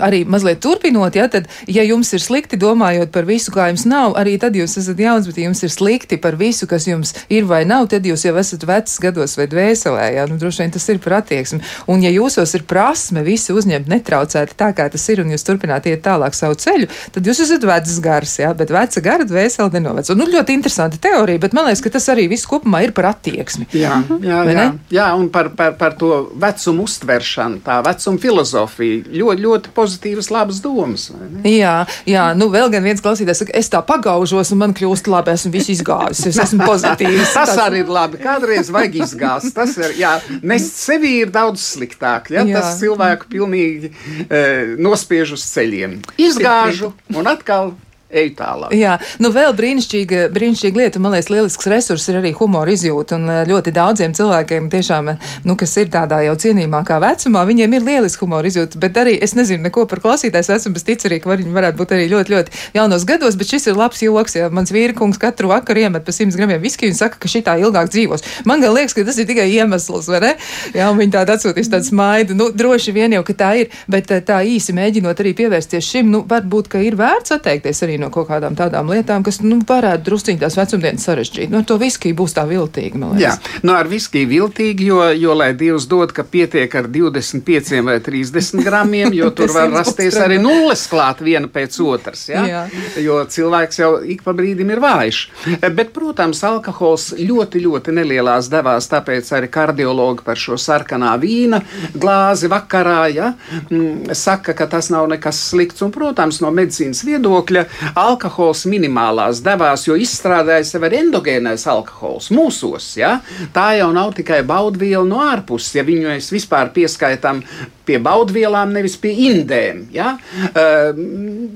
arī 0.00 0.22
mazliet 0.24 0.62
turpinot, 0.64 1.14
ja, 1.18 1.26
tad, 1.28 1.50
ja 1.68 1.82
jums 1.84 2.08
ir 2.16 2.22
slikti 2.22 2.56
domājot 2.56 3.10
par 3.12 3.26
visu, 3.28 3.52
kā 3.52 3.66
jums 3.68 3.84
nav, 3.88 4.14
arī 4.16 4.38
tad 4.40 4.56
jūs 4.56 4.78
esat 4.80 5.00
jauns, 5.04 5.28
bet 5.28 5.36
ja 5.38 5.44
jums 5.50 5.60
ir 5.66 5.72
slikti 5.72 6.16
par 6.20 6.38
visu, 6.40 6.66
kas 6.70 6.86
jums 6.88 7.12
ir 7.28 7.44
vai 7.50 7.62
nav, 7.68 7.90
tad 7.92 8.06
jūs 8.08 8.24
jau 8.24 8.32
esat 8.40 8.64
vecs 8.66 8.96
gados 9.04 9.36
vai 9.36 9.46
dvēselē, 9.52 10.06
ja, 10.16 10.24
nu 10.30 10.38
droši 10.40 10.64
vien 10.64 10.72
tas 10.74 10.88
ir 10.88 11.00
par 11.04 11.18
attieksmi. 11.20 11.60
Un 11.92 12.06
ja 12.06 12.12
jūsos 12.14 12.56
ir 12.56 12.64
prasme 12.70 13.22
visu 13.26 13.54
uzņemt 13.58 13.90
netraucēti 13.92 14.56
tā, 14.56 14.70
kā 14.76 14.88
tas 14.90 15.04
ir, 15.12 15.20
un 15.20 15.34
jūs 15.34 15.44
turpināt 15.44 15.84
iet 15.90 16.02
tālāk 16.06 16.34
savu 16.34 16.56
ceļu, 16.56 16.88
tad 17.14 17.28
jūs 17.28 17.44
esat 17.44 17.68
vecs 17.68 18.00
gars, 18.02 18.38
ja, 18.40 18.54
bet 18.56 18.72
veca 18.72 19.04
gara 19.04 19.28
dvēsele 19.28 19.76
nenoveco. 19.76 20.16
Nu, 20.16 20.26
ļoti 20.30 20.56
interesanti 20.56 21.02
teorija, 21.04 21.42
bet 21.44 21.54
man 21.54 21.68
liekas, 21.68 21.84
ka 21.84 21.92
tas 21.98 22.08
arī 22.16 22.26
viss 22.32 22.48
kopumā 22.48 22.80
ir 22.88 22.96
par 22.96 23.12
attieksmi. 23.12 23.68
Jā, 23.76 24.00
jā, 24.24 24.40
jā, 24.48 24.66
jā 24.98 25.12
un 25.20 25.28
par, 25.34 25.52
par, 25.54 25.76
par 25.78 26.00
to 26.00 26.24
vecumu 26.40 26.88
uztveršanu, 26.88 27.60
tā 27.68 27.78
vecuma 27.84 28.24
filozofija 28.24 28.53
filozofija. 28.54 29.02
Ļoti, 29.14 29.44
ļoti 29.44 29.72
pozitīvas, 29.74 30.30
labas 30.32 30.60
domas. 30.62 31.08
Jā, 31.44 31.84
jā, 32.08 32.24
nu 32.38 32.48
vēl 32.52 32.70
viens 32.82 33.02
klausītājs 33.02 33.44
saka, 33.44 33.54
es 33.58 33.70
tā 33.72 33.80
pagaužos, 33.86 34.52
un 34.54 34.60
man 34.62 34.74
kļūst 34.76 35.08
labi, 35.10 35.34
esmu 35.34 35.52
visu 35.54 35.72
izgājis, 35.74 36.24
es 36.30 36.40
esmu 36.46 36.64
pozitīvs. 36.70 37.34
tas 37.34 37.54
arī 37.58 37.84
ir 37.84 37.92
labi. 37.92 38.20
Kādreiz 38.22 38.70
vajag 38.74 39.00
izgāzt. 39.04 39.54
Tas 39.54 39.76
ir, 39.78 39.96
jā, 39.98 40.16
nest 40.42 40.78
sevi 40.78 41.18
ir 41.22 41.32
daudz 41.34 41.62
sliktāk. 41.74 42.30
Ja? 42.34 42.44
Jā. 42.44 42.60
Tas 42.60 42.78
cilvēku 42.82 43.30
pilnīgi 43.32 43.92
e, 44.28 44.76
nospiež 44.78 45.36
uz 45.36 45.46
ceļiem. 45.54 46.00
Izgāžu 46.20 46.92
un 47.14 47.30
atkal 47.30 47.74
ej 48.14 48.30
tālāk. 48.38 48.74
Jā, 48.76 48.96
nu 49.22 49.30
vēl 49.34 49.54
brīnišķīga, 49.58 50.28
brīnišķīga 50.34 50.80
lieta, 50.80 51.02
man 51.02 51.14
liekas, 51.16 51.30
lielisks 51.32 51.68
resurs 51.70 52.06
ir 52.10 52.20
arī 52.20 52.34
humora 52.38 52.72
izjūta. 52.74 53.18
Un 53.18 53.30
eh, 53.32 53.42
ļoti 53.50 53.74
daudziem 53.74 54.14
cilvēkiem, 54.16 54.70
tiešām, 54.72 55.12
nu, 55.48 55.56
kas 55.60 55.76
ir 55.82 55.90
tādā 55.94 56.22
jau 56.26 56.36
cienījamākā 56.44 57.00
vecumā, 57.02 57.44
viņiem 57.48 57.78
ir 57.78 57.86
lieliska 57.88 58.24
humora 58.26 58.50
izjūta. 58.50 58.80
Bet 58.82 58.98
arī 59.02 59.16
es 59.24 59.36
nezinu 59.38 59.66
neko 59.66 59.86
par 59.90 60.02
klausītājs 60.04 60.52
vecumu, 60.54 60.78
bet 60.78 60.88
ticu 60.90 61.10
arī, 61.10 61.20
ka 61.22 61.34
viņi 61.34 61.54
varētu 61.58 61.80
būt 61.80 61.96
arī 61.96 62.08
ļoti, 62.12 62.34
ļoti 62.36 62.62
jaunos 62.78 63.06
gados. 63.08 63.38
Bet 63.40 63.50
šis 63.50 63.68
ir 63.70 63.78
labs 63.78 64.02
joks, 64.04 64.38
ja 64.38 64.50
mans 64.54 64.72
vīrkungs 64.74 65.20
katru 65.22 65.50
vakaru 65.52 65.86
iemet 65.86 66.06
pa 66.06 66.14
100 66.14 66.38
gramiem 66.38 66.62
viskiju 66.62 66.92
un 66.94 66.98
saka, 66.98 67.20
ka 67.20 67.30
šī 67.30 67.44
tā 67.46 67.56
ilgāk 67.62 67.90
dzīvos. 67.92 68.24
Man 68.48 68.62
liekas, 68.64 68.94
ka 68.96 69.04
tas 69.06 69.18
ir 69.20 69.28
tikai 69.28 69.48
iemesls, 69.52 70.08
vai 70.12 70.20
ne? 70.24 70.32
Jā, 70.74 70.88
un 70.90 71.00
viņi 71.00 71.14
tādu 71.14 71.34
atsūtīs 71.34 71.70
tādu 71.72 71.88
smaidu. 71.88 72.36
Nu, 72.38 72.50
droši 72.54 72.94
vien 72.94 73.14
jau, 73.16 73.22
ka 73.26 73.36
tā 73.44 73.50
ir, 73.62 73.72
bet 73.90 74.10
eh, 74.14 74.22
tā 74.24 74.40
īsi 74.46 74.74
mēģinot 74.76 75.20
arī 75.22 75.34
pievērsties 75.38 75.90
šim, 75.94 76.10
nu, 76.12 76.22
varbūt, 76.28 76.70
ka 76.72 76.82
ir 76.84 76.96
vērts 76.98 77.36
atteikties 77.38 77.84
arī 77.86 77.98
no 78.00 78.03
kaut 78.12 78.28
kādām 78.28 78.56
tādām 78.58 78.90
lietām, 78.92 79.24
kas 79.26 79.40
nu, 79.44 79.60
varētu 79.68 80.08
drusciņā 80.08 80.42
tās 80.44 80.58
vecumdienas 80.58 81.06
sarežģīt. 81.08 81.52
Nu, 81.52 81.62
to 81.66 81.78
viskiju 81.80 82.16
būs 82.18 82.36
tā 82.36 82.44
viltīgi. 82.48 83.00
Jā, 83.20 83.34
nu, 83.64 83.74
ar 83.76 83.88
viskiju 83.90 84.28
viltīgi, 84.30 84.88
jo, 84.90 85.00
jo 85.18 85.36
lai 85.36 85.52
Dievs 85.56 85.86
dod, 85.90 86.12
ka 86.14 86.24
pietiek 86.26 86.74
ar 86.78 86.88
25 86.92 87.80
vai 87.86 87.98
30 88.04 88.64
gramiem, 88.64 89.14
jo 89.16 89.30
tur 89.36 89.52
var 89.54 89.72
rasties 89.72 90.18
arī 90.20 90.38
nulles 90.42 90.86
klāt 90.90 91.22
viena 91.24 91.50
pēc 91.50 91.78
otras. 91.84 92.26
Ja? 92.28 92.44
Jā. 92.48 92.62
Jo 93.00 93.20
cilvēks 93.30 93.80
jau 93.80 93.90
ik 94.00 94.24
pa 94.26 94.34
brīdim 94.36 94.70
ir 94.74 94.82
vājš. 94.82 95.22
Bet, 95.64 95.92
protams, 95.96 96.42
alkohols 96.46 97.10
ļoti, 97.18 97.62
ļoti 97.64 97.94
nelielās 97.96 98.50
devās, 98.52 98.88
tāpēc 98.90 99.30
arī 99.36 99.50
kardiologi 99.52 100.24
par 100.26 100.40
šo 100.40 100.58
sarkanā 100.60 101.14
vīna 101.22 101.60
glāzi 101.94 102.50
vakarā 102.52 103.04
ja? 103.14 103.32
Mm, 103.70 104.14
saka, 104.16 104.54
ka 104.56 104.66
tas 104.70 104.90
nav 104.92 105.08
nekas 105.10 105.40
slikts. 105.50 105.82
Un, 105.84 105.92
protams, 105.94 106.40
no 106.44 106.50
medicīnas 106.54 107.04
viedokļa 107.06 107.64
alkohols 107.98 108.64
minimālās 108.70 109.42
devās, 109.44 109.86
jo 109.88 109.96
izstrādājas 110.00 110.74
jau 110.74 110.82
ar 110.86 110.96
endogēnais 111.00 111.66
alkohols 111.70 112.30
mūsos. 112.34 112.94
Ja? 113.00 113.18
Tā 113.54 113.72
jau 113.78 113.90
nav 113.94 114.14
tikai 114.18 114.42
baudviela 114.46 115.06
no 115.08 115.22
ārpuses, 115.24 115.74
ja 115.78 115.86
viņu 115.86 116.10
mēs 116.12 116.32
vispār 116.34 116.72
pieskaitām 116.74 117.42
pie 117.84 117.98
baudvielām, 118.00 118.72
nevis 118.72 118.96
pie 119.00 119.12
indēm. 119.28 119.84
Ja? 119.94 120.14
Uh, 120.50 120.96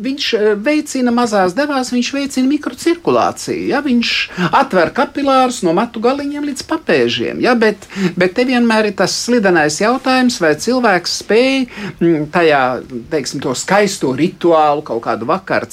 viņš 0.05 0.29
veicina 0.65 1.13
mazās 1.15 1.55
devās, 1.57 1.93
viņš 1.95 2.11
veicina 2.15 2.51
mikrocirkulāciju. 2.51 3.69
Ja? 3.73 3.83
Viņš 3.85 4.15
atver 4.51 4.93
kapilārus 4.97 5.63
no 5.67 5.75
matu 5.77 6.03
galiņiem 6.05 6.49
līdz 6.51 6.67
papēžiem. 6.69 7.43
Ja? 7.45 7.57
Bet, 7.59 7.89
bet 8.19 8.37
te 8.37 8.45
vienmēr 8.49 8.91
ir 8.91 8.99
tas 8.99 9.17
slidenais 9.25 9.81
jautājums, 9.81 10.39
vai 10.43 10.55
cilvēks 10.61 11.19
spēj 11.23 11.65
tajā 12.35 12.63
teiksim, 13.13 13.43
skaisto 13.59 14.13
rituālu, 14.17 14.85
kaut 14.87 15.03
kādu 15.07 15.29
vakaru 15.29 15.69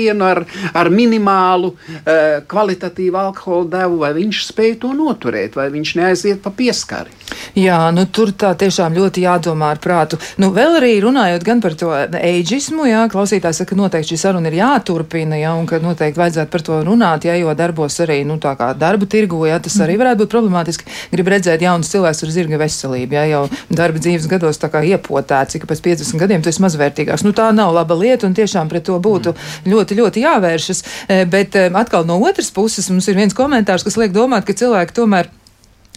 cēlienu 0.00 0.24
ar, 0.24 0.44
ar 0.74 0.90
minimālu 0.90 1.74
uh, 1.74 2.40
kvalitatīvu 2.48 3.16
alkohola 3.20 3.68
devu, 3.78 4.00
vai 4.00 4.12
viņš 4.16 4.44
spēj 4.50 4.78
to 4.82 4.92
noturēt, 4.96 5.56
vai 5.56 5.70
viņš 5.70 5.96
neaiziet 6.00 6.42
pa 6.42 6.50
pieskari. 6.50 7.10
Jā, 7.54 7.90
nu 7.94 8.06
tur 8.10 8.32
tā 8.34 8.52
tiešām 8.58 8.94
ļoti 8.96 9.24
jādomā 9.24 9.70
ar 9.74 9.80
prātu. 9.82 10.18
Nu, 10.40 10.50
vēl 10.54 10.78
arī 10.80 10.92
runājot 11.02 11.44
gan 11.46 11.60
par 11.62 11.76
to 11.78 11.90
eģismu, 12.18 12.86
jā, 12.90 13.04
klausītājs 13.10 13.62
saka, 13.62 13.72
ka 13.74 13.78
noteikti 13.78 14.14
šī 14.14 14.20
saruna 14.24 14.50
ir 14.50 14.58
jāturpina, 14.60 15.38
jā, 15.38 15.52
un 15.58 15.66
ka 15.70 15.80
noteikti 15.82 16.20
vajadzētu 16.20 16.50
par 16.50 16.64
to 16.66 16.80
runāt, 16.86 17.26
jā, 17.28 17.36
jo 17.40 17.54
darbos 17.58 17.98
arī, 18.02 18.20
nu, 18.26 18.38
tā 18.42 18.54
kā 18.58 18.72
darba 18.78 19.06
tirgu, 19.10 19.44
jā, 19.46 19.60
tas 19.62 19.78
arī 19.82 19.98
varētu 20.00 20.24
būt 20.24 20.32
problemātiski. 20.32 20.88
Grib 21.14 21.30
redzēt 21.30 21.62
jaunus 21.64 21.90
cilvēkus 21.92 22.24
ar 22.26 22.34
zirga 22.34 22.60
veselību, 22.62 23.18
jā, 23.18 23.26
jau 23.30 23.42
darba 23.70 24.02
dzīves 24.02 24.28
gados 24.30 24.60
tā 24.60 24.70
kā 24.72 24.82
iepotēts, 24.90 25.58
ka 25.60 25.70
pēc 25.70 25.84
50 25.86 26.22
gadiem 26.22 26.42
tu 26.42 26.50
esi 26.50 26.62
mazvērtīgāks. 26.64 27.26
Nu, 27.26 27.34
tā 27.36 27.50
nav 27.54 27.74
laba 27.76 27.98
lieta, 27.98 28.26
un 28.26 28.36
tiešām 28.38 28.70
pret 28.70 28.86
to 28.86 28.98
būtu 29.02 29.34
ļoti, 29.70 29.89
ļoti 29.98 30.24
jāvēršas. 30.24 30.84
E, 31.08 31.20
bet 31.30 31.58
e, 31.58 31.66
atkal 31.82 32.06
no 32.08 32.20
otras 32.22 32.52
puses 32.54 32.90
mums 32.92 33.08
ir 33.10 33.18
viens 33.18 33.36
komentārs, 33.36 33.86
kas 33.86 33.98
liek 34.00 34.14
domāt, 34.16 34.46
ka 34.46 34.56
cilvēki 34.56 34.96
tomēr 34.96 35.30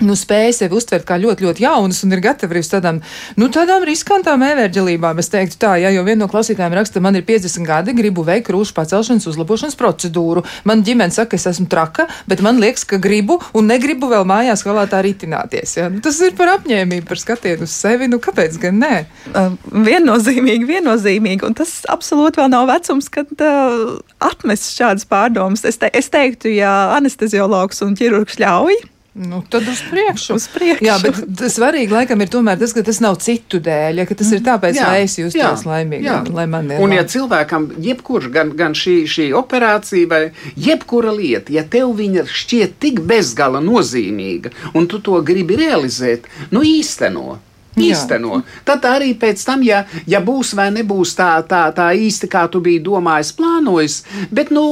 nu, 0.01 0.15
spēja 0.17 0.53
sevi 0.57 0.77
uztvert 0.77 1.05
kā 1.05 1.19
ļoti, 1.21 1.45
ļoti 1.45 1.63
jaunas 1.67 2.01
un 2.05 2.15
ir 2.15 2.21
gatavi 2.23 2.55
arī 2.55 2.63
uz 2.63 2.69
tādām, 2.71 2.99
nu, 3.37 3.49
tādām 3.53 3.83
riskantām 3.85 4.41
ēvērģelībām. 4.47 5.19
Es 5.21 5.29
teiktu 5.29 5.59
tā, 5.61 5.75
ja 5.83 5.91
jau 5.93 6.05
viena 6.07 6.23
no 6.23 6.29
klausītājiem 6.31 6.75
raksta, 6.79 7.03
man 7.03 7.19
ir 7.19 7.25
50 7.27 7.67
gadi, 7.67 7.93
gribu 7.97 8.25
veikt 8.25 8.47
krūšu 8.49 8.73
pacelšanas 8.77 9.27
uzlabošanas 9.29 9.77
procedūru. 9.77 10.41
Man 10.69 10.81
ģimene 10.87 11.13
saka, 11.13 11.37
es 11.37 11.45
esmu 11.51 11.67
traka, 11.69 12.07
bet 12.29 12.41
man 12.45 12.61
liekas, 12.63 12.87
ka 12.89 12.97
gribu 13.01 13.37
un 13.53 13.69
negribu 13.69 14.09
vēl 14.11 14.25
mājās 14.29 14.65
galā 14.65 14.87
tā 14.89 15.03
ritināties. 15.05 15.77
Ja? 15.77 15.89
Nu, 15.93 16.01
tas 16.03 16.17
ir 16.25 16.33
par 16.39 16.55
apņēmību, 16.55 17.05
par 17.09 17.21
skatienu 17.21 17.67
uz 17.69 17.75
sevi. 17.77 18.09
Nu, 18.09 18.17
kāpēc 18.23 18.57
gan 18.63 18.81
nē? 18.81 18.95
Uh, 19.29 19.53
viennozīmīgi, 19.85 20.67
viennozīmīgi. 20.69 21.45
Un 21.45 21.57
tas 21.57 21.83
absolūti 21.93 22.41
vēl 22.41 22.49
nav 22.53 22.65
vecums, 22.71 23.11
kad 23.13 23.29
uh, 23.45 23.99
atmest 24.25 24.73
šādas 24.73 25.05
pārdomas. 25.09 25.65
Es, 25.69 25.77
te, 25.81 25.91
es 25.93 26.09
teiktu, 26.13 26.49
ja 26.57 26.73
anesteziologs 26.97 27.85
un 27.85 27.93
ķirurgs 27.99 28.41
ļauj, 28.41 28.81
Nu, 29.13 29.43
tad 29.49 29.61
uz 29.61 29.81
priekšu. 29.91 30.33
uz 30.33 30.47
priekšu. 30.49 30.85
Jā, 30.87 30.95
bet 31.03 31.43
svarīgi 31.53 31.93
laikam 31.93 32.21
ir 32.25 32.31
tomēr 32.33 32.57
tas, 32.57 32.71
ka 32.73 32.81
tas 32.85 32.97
nav 33.03 33.19
citu 33.21 33.59
dēļ, 33.61 34.01
ja 34.01 34.05
tas 34.09 34.31
ir 34.31 34.39
mm. 34.39 34.45
tāpēc, 34.47 34.79
jā, 34.79 34.87
lai 34.89 35.03
es 35.05 35.17
justos 35.19 35.65
laimīgi, 35.69 36.07
jā. 36.09 36.15
lai 36.33 36.47
man 36.49 36.71
ir. 36.73 36.81
Un 36.81 36.95
ja 36.97 37.03
cilvēkam 37.05 37.67
jebkurš, 37.85 38.31
gan, 38.33 38.55
gan 38.57 38.73
šī, 38.73 38.95
šī 39.05 39.27
operācija 39.37 40.09
vai 40.09 40.23
jebkura 40.57 41.13
lieta, 41.13 41.53
ja 41.53 41.61
tev 41.61 41.93
viņa 41.99 42.25
šķiet 42.25 42.73
tik 42.81 43.03
bezgala 43.05 43.61
nozīmīga 43.61 44.49
un 44.73 44.89
tu 44.89 44.97
to 44.97 45.21
gribi 45.21 45.61
realizēt, 45.61 46.25
nu 46.49 46.65
īsteno. 46.65 47.37
Īsteno. 47.77 48.41
Tad 48.65 48.85
arī 48.85 49.13
pēc 49.17 49.45
tam, 49.45 49.61
ja, 49.65 49.83
ja 50.09 50.21
būs 50.25 50.53
vai 50.57 50.67
nebūs 50.73 51.15
tā, 51.17 51.35
tā, 51.49 51.67
tā 51.73 51.89
īsti, 51.97 52.29
kā 52.29 52.45
tu 52.49 52.61
biji 52.65 52.81
domājis, 52.85 53.33
plānojis, 53.37 54.01
bet 54.33 54.53
nu, 54.53 54.65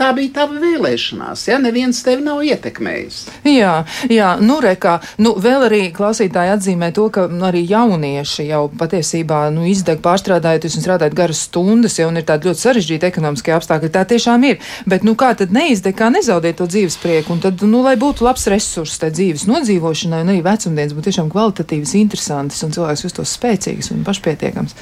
Tā 0.00 0.14
bija 0.16 0.32
tava 0.38 0.56
vēlēšanās, 0.56 1.42
ja 1.50 1.58
neviens 1.60 1.98
tevi 2.00 2.24
nav 2.24 2.38
ietekmējis. 2.46 3.18
Jā, 3.44 3.74
jā 4.08 4.30
nu, 4.40 4.56
rekā, 4.64 4.94
nu, 5.20 5.34
vēl 5.36 5.66
arī 5.66 5.80
klausītāji 5.92 6.54
atzīmē 6.54 6.88
to, 6.96 7.10
ka 7.12 7.26
nu, 7.28 7.42
arī 7.50 7.66
jaunieši 7.68 8.46
jau 8.48 8.62
patiesībā 8.80 9.42
nu, 9.52 9.66
izdeg 9.68 10.00
pārstrādājoties 10.00 10.78
un 10.78 10.86
strādājot 10.86 11.18
garas 11.20 11.44
stundas, 11.50 11.98
ja 12.00 12.08
ir 12.08 12.24
tādi 12.24 12.48
ļoti 12.48 12.64
sarežģīti 12.64 13.10
ekonomiskie 13.10 13.52
apstākļi. 13.58 13.92
Tā 13.92 14.06
tiešām 14.08 14.48
ir. 14.48 14.72
Bet, 14.88 15.04
nu, 15.04 15.12
kā 15.20 15.34
tad 15.36 15.52
neizdeg, 15.52 15.98
kā 16.00 16.08
nezaudēt 16.14 16.62
to 16.62 16.70
dzīves 16.70 16.96
prieku, 17.04 17.36
un 17.36 17.44
tad, 17.44 17.60
nu, 17.68 17.84
lai 17.84 17.98
būtu 18.00 18.24
labs 18.24 18.48
resurs 18.48 18.96
tai 19.02 19.12
dzīves 19.12 19.44
nodzīvošanai, 19.52 20.24
un 20.24 20.32
arī 20.32 20.44
vecumdienas 20.48 20.96
būtu 20.96 21.10
tiešām 21.10 21.28
kvalitatīvas, 21.34 21.96
interesantas, 22.00 22.64
un 22.64 22.72
cilvēks 22.72 23.04
justos 23.04 23.36
spēcīgs 23.36 23.92
un 23.92 24.06
pašpietiekams. 24.08 24.78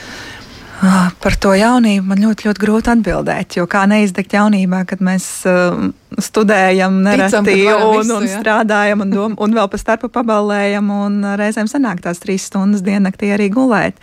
Ah, 0.78 1.08
par 1.18 1.34
to 1.42 1.50
jaunību 1.58 2.06
man 2.06 2.20
ļoti, 2.22 2.46
ļoti 2.46 2.62
grūti 2.62 2.92
atbildēt. 2.92 3.56
Jo 3.58 3.66
kā 3.70 3.82
neizdegt 3.90 4.34
jaunībā, 4.36 4.84
kad 4.86 5.00
mēs 5.02 5.26
uh, 5.50 5.88
studējam, 6.22 7.00
nereti 7.02 7.40
Ticam, 7.48 7.86
un, 7.88 7.96
visu, 7.98 8.14
un 8.14 8.26
ja? 8.28 8.38
strādājam, 8.38 9.02
un, 9.02 9.14
dom, 9.14 9.34
un 9.42 9.56
vēl 9.58 9.70
pa 9.72 9.80
starpu 9.80 10.10
paballējam, 10.14 10.92
un 10.94 11.24
reizēm 11.40 11.70
sanāk 11.70 12.04
tās 12.04 12.22
trīs 12.22 12.46
stundas 12.46 12.84
diennaktī 12.86 13.32
arī 13.34 13.50
gulēt. 13.54 13.98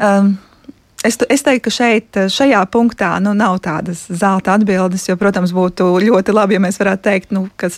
Um, 0.00 0.38
Es, 1.00 1.16
es 1.32 1.40
teiktu, 1.40 1.62
ka 1.64 1.70
šeit, 1.72 2.16
šajā 2.28 2.58
punktā, 2.68 3.14
nu, 3.24 3.30
nav 3.32 3.54
tādas 3.64 4.02
zelta 4.04 4.58
atbildes, 4.58 5.06
jo, 5.08 5.14
protams, 5.16 5.54
būtu 5.56 5.86
ļoti 6.04 6.34
labi, 6.36 6.58
ja 6.58 6.60
mēs 6.60 6.76
varētu 6.76 7.04
teikt, 7.06 7.30
nu, 7.32 7.46
ka, 7.56 7.70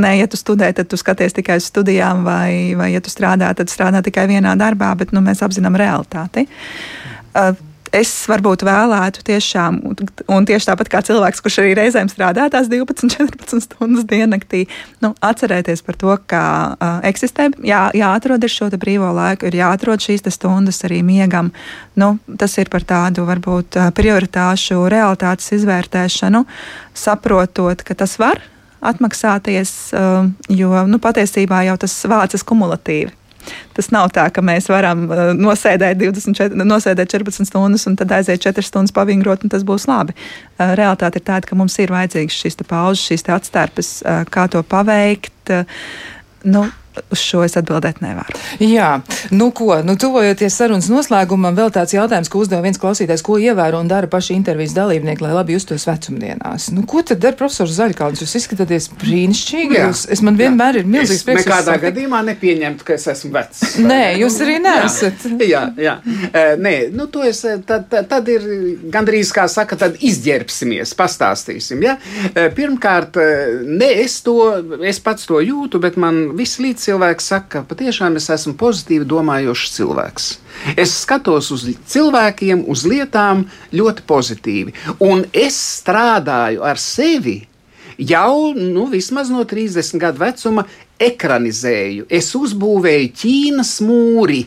nē, 0.00 0.14
ja 0.16 0.28
tu 0.32 0.40
studē, 0.40 0.70
tad 0.72 0.88
tu 0.88 0.96
skaties 0.96 1.36
tikai 1.36 1.58
uz 1.60 1.68
studijām, 1.68 2.24
vai, 2.24 2.72
vai 2.80 2.88
ja 2.94 3.04
tu 3.04 3.12
strādā, 3.12 3.52
tad 3.58 3.68
strādā 3.68 4.00
tikai 4.06 4.24
vienā 4.32 4.56
darbā, 4.56 4.94
bet 4.96 5.12
nu, 5.12 5.20
mēs 5.26 5.44
apzinām 5.44 5.76
realitāti. 5.76 6.46
Uh, 7.36 7.52
es 7.94 8.10
varbūt 8.30 8.64
vēlētu 8.66 9.24
tiešām, 9.26 9.78
un 10.30 10.46
tieši 10.48 10.70
tāpat 10.70 10.90
kā 10.92 11.00
cilvēks, 11.06 11.42
kurš 11.42 11.60
arī 11.62 11.74
reizēm 11.78 12.10
strādā 12.10 12.46
tās 12.52 12.70
12, 12.70 13.10
14 13.14 13.64
stundas 13.64 14.06
diennaktī, 14.10 14.64
nu, 15.04 15.12
atcerēties 15.24 15.82
par 15.86 15.98
to, 16.00 16.14
ka 16.30 16.42
uh, 16.72 17.00
eksistē, 17.10 17.50
jā, 17.66 17.82
jāatrod 17.96 18.44
ir 18.46 18.52
šo 18.52 18.70
brīvo 18.76 19.10
laiku, 19.16 19.50
ir 19.50 19.60
jāatrod 19.60 20.02
šīs 20.04 20.26
stundas 20.30 20.82
arī 20.88 21.02
miegam. 21.06 21.50
Nu, 21.98 22.14
tas 22.38 22.56
ir 22.62 22.70
par 22.72 22.86
tādu 22.86 23.26
varbūt 23.28 23.80
prioritāšu 23.96 24.86
realitātes 24.90 25.50
izvērtēšanu, 25.58 26.44
saprotot, 26.94 27.82
ka 27.84 27.98
tas 27.98 28.16
var 28.22 28.42
atmaksāties, 28.80 29.92
jo 30.48 30.84
nu, 30.88 31.00
patiesībā 31.02 31.64
jau 31.68 31.76
tas 31.82 31.96
vācas 32.08 32.44
kumulatīvi. 32.46 33.19
Tas 33.76 33.90
nav 33.94 34.10
tā, 34.14 34.26
ka 34.34 34.44
mēs 34.44 34.68
varam 34.70 35.06
uh, 35.08 35.22
nosēdēt, 35.36 36.00
24, 36.00 36.66
nosēdēt 36.68 37.14
14 37.14 37.48
stundas 37.48 37.86
un 37.90 37.96
tad 38.00 38.12
aiziet 38.16 38.42
4 38.44 38.66
stundas 38.66 38.94
pavingrot, 38.96 39.46
un 39.46 39.52
tas 39.52 39.64
būs 39.66 39.88
labi. 39.90 40.16
Uh, 40.58 40.74
Realtāte 40.78 41.22
ir 41.22 41.26
tāda, 41.26 41.48
ka 41.48 41.58
mums 41.58 41.78
ir 41.82 41.94
vajadzīgas 41.94 42.42
šīs 42.42 42.60
pauzes, 42.64 43.06
šīs 43.08 43.26
atstarpes, 43.36 43.94
uh, 44.04 44.22
kā 44.30 44.48
to 44.52 44.62
paveikt. 44.66 45.54
Nu, 46.46 46.68
uz 47.10 47.20
šo 47.22 47.42
es 47.44 47.56
atbildēt 47.58 48.00
nevaru. 48.02 48.38
Jā, 48.62 48.90
nu 49.34 49.50
ko, 49.54 49.72
nu 49.86 49.94
tuvojoties 50.00 50.56
sarunas 50.58 50.88
noslēgumam, 50.90 51.54
vēl 51.56 51.70
tāds 51.74 51.94
jautājums, 51.94 52.30
ko 52.30 52.42
uzdeva 52.42 52.64
viens 52.64 52.80
klausītājs, 52.80 53.22
ko 53.26 53.38
ievēro 53.40 53.80
un 53.80 53.90
dara 53.90 54.10
paši 54.10 54.34
intervijas 54.36 54.74
dalībnieki, 54.76 55.22
lai 55.24 55.32
labi 55.36 55.54
justos 55.56 55.86
vecumdienās. 55.88 56.70
Nu, 56.74 56.84
ko 56.90 57.04
tad 57.06 57.22
dara 57.22 57.38
profesors 57.38 57.76
Zaļkāns? 57.78 58.22
Jūs 58.24 58.36
izskatāties 58.40 58.90
brīnišķīgi. 59.00 59.78
Jā, 59.78 59.86
jūs, 59.90 60.04
es 60.10 60.22
man 60.26 60.38
vienmēr 60.40 60.80
jā. 60.80 60.82
ir 60.82 60.90
milzīgs 60.90 61.24
prieks. 61.26 61.46
Nekādā 61.46 61.76
jūs... 61.76 61.84
gadījumā 61.86 62.22
nepieņemtu, 62.30 62.86
ka 62.88 62.96
es 62.98 63.06
esmu 63.14 63.32
vecs. 63.36 63.62
Nē, 63.86 64.00
jūs 64.20 64.40
arī 64.44 64.58
neesat. 64.64 65.26
Jā, 65.40 65.62
jā. 65.78 65.96
jā. 66.02 66.44
Nē, 66.60 66.74
nu 66.96 67.06
to 67.12 67.24
es, 67.26 67.44
tad, 67.68 67.86
tad, 67.92 68.10
tad 68.10 68.28
ir 68.32 68.46
gandrīz, 68.92 69.30
kā 69.34 69.46
saka, 69.50 69.78
tad 69.80 69.98
izģērbsimies, 70.10 70.94
pastāstīsim. 70.98 71.86
Ja? 71.86 71.96
Pirmkārt, 72.56 73.18
ne 73.66 73.90
es 74.02 74.20
to, 74.26 74.36
es 74.86 75.00
pats 75.04 75.28
to 75.30 75.40
jūtu, 75.44 75.80
bet 75.82 75.98
man 76.00 76.22
viss 76.38 76.60
līdz 76.62 76.79
cilvēks 76.80 77.28
saka, 77.32 77.48
ka 77.52 77.62
patiešām 77.70 78.16
es 78.20 78.30
esmu 78.32 78.54
pozitīvi 78.60 79.08
domājošs 79.08 79.74
cilvēks. 79.76 80.30
Es 80.80 80.94
skatos 81.04 81.50
uz 81.54 81.66
cilvēkiem, 81.92 82.64
uz 82.70 82.84
lietām 82.88 83.46
ļoti 83.72 84.06
pozitīvi. 84.08 84.74
Un 85.06 85.24
es 85.32 85.58
strādāju 85.80 86.64
ar 86.66 86.80
sevi 86.80 87.38
jau 88.00 88.52
nu, 88.56 88.86
vismaz 88.90 89.30
no 89.32 89.44
30 89.44 90.00
gadu 90.00 90.24
vecuma, 90.24 90.64
ekranizēju. 91.00 92.08
Es 92.08 92.32
uzbūvēju 92.36 93.12
Ķīnas 93.20 93.76
mūri 93.84 94.44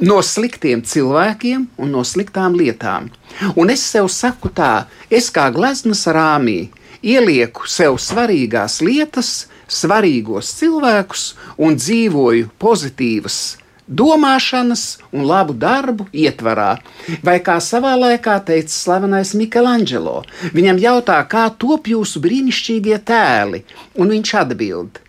no 0.00 0.20
sliktiem 0.22 0.82
cilvēkiem 0.84 1.66
un 1.80 1.92
no 1.92 2.04
sliktām 2.04 2.56
lietām. 2.56 3.10
Un 3.56 3.72
es 3.72 3.84
sev 3.84 4.10
saku 4.12 4.52
tā, 4.52 4.86
es 5.10 5.30
kā 5.32 5.48
gleznas 5.52 6.04
rāmī 6.06 6.66
ielieku 7.02 7.68
sev 7.70 8.00
svarīgās 8.02 8.80
lietas, 8.84 9.46
svarīgos 9.68 10.54
cilvēkus 10.58 11.28
un 11.58 11.78
dzīvoju 11.78 12.50
pozitīvas 12.62 13.38
domāšanas 13.86 14.98
un 15.14 15.26
labu 15.26 15.54
darbu 15.54 16.08
ietvarā. 16.12 16.76
Vai 17.22 17.38
kā 17.44 17.58
savā 17.62 17.94
laikā 17.98 18.38
teica 18.46 18.72
slavenais 18.72 19.34
Michelangelo, 19.38 20.22
viņam 20.54 20.80
jautā, 20.82 21.18
kā 21.30 21.48
top 21.58 21.88
jūsu 21.90 22.22
brīnišķīgie 22.24 22.98
tēli, 23.06 23.62
un 23.94 24.14
viņš 24.14 24.34
atbild: 24.42 25.02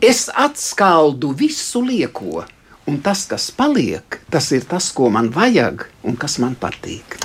Es 0.00 0.28
atskaldu 0.32 1.34
visu 1.36 1.84
lieko. 1.84 2.46
Un 2.88 2.96
tas, 3.04 3.22
kas 3.28 3.50
paliek, 3.54 4.16
tas 4.32 4.48
ir 4.56 4.64
tas, 4.66 4.88
ko 4.90 5.10
man 5.12 5.28
vajag 5.30 5.84
un 6.02 6.16
kas 6.18 6.38
man 6.42 6.56
patīk. 6.58 7.20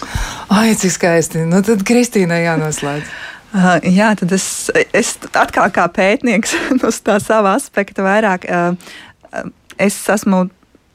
Ai, 0.51 0.75
cik 0.77 0.93
skaisti! 0.93 1.45
Nu, 1.47 1.63
tad 1.65 1.81
Kristīnai 1.87 2.43
jānoslēdz. 2.43 3.15
Uh, 3.55 3.77
jā, 3.87 4.09
tad 4.19 4.33
es, 4.35 4.45
es 4.91 5.13
atkal 5.31 5.69
kā 5.71 5.85
pētnieks 5.95 6.57
no 6.81 6.91
tā 6.91 7.15
sava 7.23 7.55
aspekta 7.55 8.03
vairāk. 8.03 8.49
Uh, 8.51 9.45
es 9.79 9.95
esmu 10.11 10.47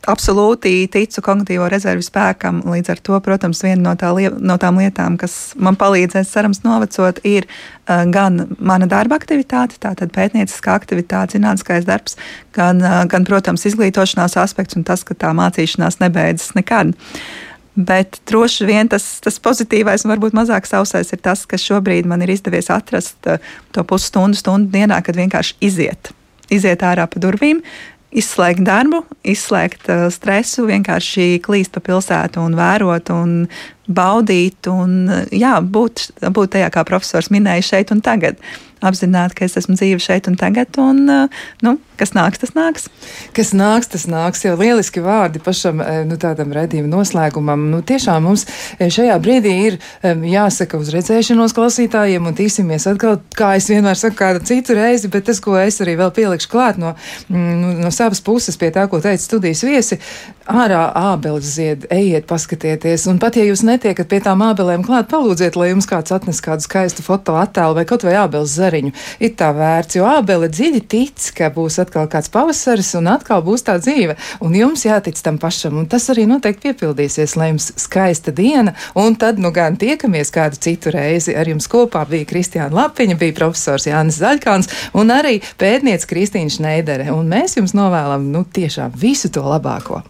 absolūti 0.09 0.87
ticu 0.93 1.23
kognitīvo 1.25 1.69
rezervu 1.73 2.05
spēkam. 2.05 2.61
Līdz 2.69 2.93
ar 2.93 3.03
to, 3.05 3.17
protams, 3.25 3.63
viena 3.65 3.81
no, 3.85 3.95
tā, 4.01 4.13
no 4.13 4.57
tām 4.61 4.81
lietām, 4.81 5.17
kas 5.21 5.55
man 5.61 5.77
palīdzēs 5.81 6.33
cerams 6.33 6.61
novecot, 6.65 7.23
ir 7.25 7.49
uh, 7.49 8.05
gan 8.13 8.43
mana 8.59 8.89
darba 8.91 9.17
aktivitāte, 9.17 9.81
tātad 9.81 10.13
pētnieciskā 10.17 10.77
aktivitāte, 10.77 11.39
zinātniskais 11.39 11.89
darbs, 11.89 12.21
gan, 12.57 12.85
uh, 12.85 13.03
gan, 13.09 13.29
protams, 13.29 13.65
izglītošanās 13.73 14.37
aspekts 14.41 14.77
un 14.77 14.85
tas, 14.89 15.05
ka 15.05 15.17
tā 15.17 15.33
mācīšanās 15.37 16.03
nebeidzas 16.05 16.53
nekad. 16.61 16.93
Uh, 16.93 17.50
Bet 17.81 18.19
droši 18.29 18.67
vien 18.69 18.89
tas, 18.91 19.05
tas 19.25 19.39
pozitīvais 19.43 20.05
un 20.05 20.13
varbūt 20.13 20.35
mazāk 20.37 20.67
sausais 20.69 21.13
ir 21.15 21.21
tas, 21.25 21.47
ka 21.49 21.59
šobrīd 21.61 22.09
man 22.11 22.25
ir 22.25 22.35
izdevies 22.35 22.69
atrast 22.73 23.31
uh, 23.31 23.41
to 23.75 23.85
pusstundu, 23.87 24.37
stundu 24.37 24.73
dienā, 24.75 25.01
kad 25.07 25.17
vienkārši 25.17 25.57
iziet. 25.65 26.13
Iziet 26.53 26.83
ārā 26.85 27.07
pa 27.09 27.23
durvīm, 27.23 27.63
izslēgt 28.11 28.65
darbu, 28.67 29.05
izslēgt 29.23 29.89
uh, 29.89 30.09
stresu, 30.13 30.67
vienkārši 30.69 31.39
klīst 31.45 31.73
pa 31.77 31.85
pilsētu 31.87 32.43
un 32.43 32.59
vērot 32.59 33.15
un 33.15 33.37
baudīt 33.89 34.69
un 34.71 35.29
jā, 35.33 35.59
būt, 35.61 36.11
būt 36.35 36.57
tajā, 36.57 36.73
kā 36.75 36.85
profesors 36.89 37.31
minēja, 37.33 37.69
šeit 37.75 37.95
un 37.95 38.03
tagad. 38.05 38.41
Apzināti, 38.81 39.37
ka 39.37 39.45
es 39.45 39.59
esmu 39.61 39.77
dzīve 39.77 40.01
šeit 40.01 40.29
un 40.31 40.39
tagad, 40.41 40.79
un 40.81 41.03
nu, 41.61 41.75
kas 42.01 42.15
nāks, 42.17 42.41
tas 42.41 42.55
nāks. 42.57 42.89
Kas 43.37 43.53
nāks, 43.57 43.91
tas 43.93 44.07
nāks. 44.11 44.45
Jau 44.47 44.55
lieliski 44.59 45.03
vārdi 45.05 45.43
pašam 45.45 45.83
eh, 45.85 46.01
nu, 46.09 46.17
tādam 46.21 46.53
redzījuma 46.57 46.91
noslēgumam. 46.91 47.67
Nu, 47.73 47.83
tiešām 47.87 48.25
mums 48.25 48.47
eh, 48.79 48.89
šajā 48.93 49.19
brīdī 49.23 49.55
ir 49.69 49.79
jāsaka 50.03 50.81
uz 50.81 50.93
redzēšanos 50.95 51.55
klausītājiem 51.57 52.31
un 52.31 52.37
tīsimies 52.39 52.89
atkal, 52.91 53.21
kā 53.37 53.53
es 53.59 53.69
vienmēr 53.71 53.99
saku, 54.01 54.17
kādu 54.23 54.43
citu 54.49 54.77
reizi, 54.79 55.11
bet 55.13 55.29
tas, 55.29 55.43
ko 55.45 55.59
es 55.61 55.81
arī 55.85 55.99
vēl 56.01 56.13
pielikšu 56.17 56.51
klāt 56.53 56.81
no, 56.81 56.95
mm, 57.29 57.55
nu, 57.61 57.75
no 57.85 57.93
savas 57.95 58.23
puses 58.25 58.59
pie 58.61 58.73
tā, 58.75 58.87
ko 58.91 59.03
teica 59.05 59.23
studijas 59.23 59.65
viesi, 59.67 60.01
ārā 60.51 60.87
ābeles 61.13 61.53
zied, 61.57 61.87
ejiet, 61.93 62.27
paskatieties. 62.31 63.07
Un 63.13 63.21
pat 63.23 63.37
ja 63.39 63.45
jūs 63.47 63.65
netiekat 63.71 64.11
pie 64.11 64.21
tām 64.25 64.43
ābelēm 64.45 64.85
klāt, 64.87 65.09
palūdziet, 65.11 65.57
lai 65.59 65.71
jums 65.71 65.89
kāds 65.89 66.13
atnes 66.15 66.43
kādu 66.45 66.65
skaistu 66.65 67.05
fotoattēlu 67.07 67.79
vai 67.79 67.87
kaut 67.89 68.05
vai 68.07 68.17
ābeles 68.21 68.57
zariņu. 68.59 68.93
Ir 69.23 69.35
tā 69.39 69.51
vērts, 69.57 69.97
jo 69.99 70.07
ābele 70.11 70.51
dziļi 70.51 70.83
tic, 70.91 71.31
ka 71.37 71.51
būs 71.55 71.81
atkal 71.83 72.09
kāds 72.11 72.31
pavasaris, 72.33 72.93
un 72.99 73.11
atkal 73.13 73.45
būs 73.47 73.67
tā 73.67 73.79
dzīve. 73.81 74.17
Un 74.45 74.57
jums 74.59 74.85
jātic 74.87 75.19
tam 75.25 75.41
pašam, 75.41 75.79
un 75.81 75.89
tas 75.91 76.09
arī 76.13 76.27
noteikti 76.31 76.69
piepildīsies, 76.69 77.37
lai 77.41 77.53
jums 77.53 77.71
skaista 77.81 78.35
diena, 78.35 78.75
un 78.99 79.17
tad 79.21 79.41
nu 79.43 79.53
gan 79.55 79.79
tiekamies 79.81 80.33
kādu 80.35 80.61
citu 80.61 80.95
reizi. 80.95 81.37
Ar 81.37 81.49
jums 81.49 81.71
kopā 81.71 82.05
bija 82.11 82.29
Kristiāna 82.29 82.83
Lapiņa, 82.83 83.19
bija 83.21 83.39
profesors 83.41 83.89
Jānis 83.89 84.21
Zaļkāns 84.21 84.71
un 84.99 85.15
arī 85.15 85.39
pētniece 85.61 86.09
Kristīna 86.11 86.53
Šneidere. 86.53 87.11
Un 87.15 87.31
mēs 87.31 87.59
jums 87.59 87.77
novēlam 87.77 88.31
nu, 88.35 88.45
tiešām 88.45 88.97
visu 88.99 89.33
to 89.33 89.45
labāko. 89.47 90.03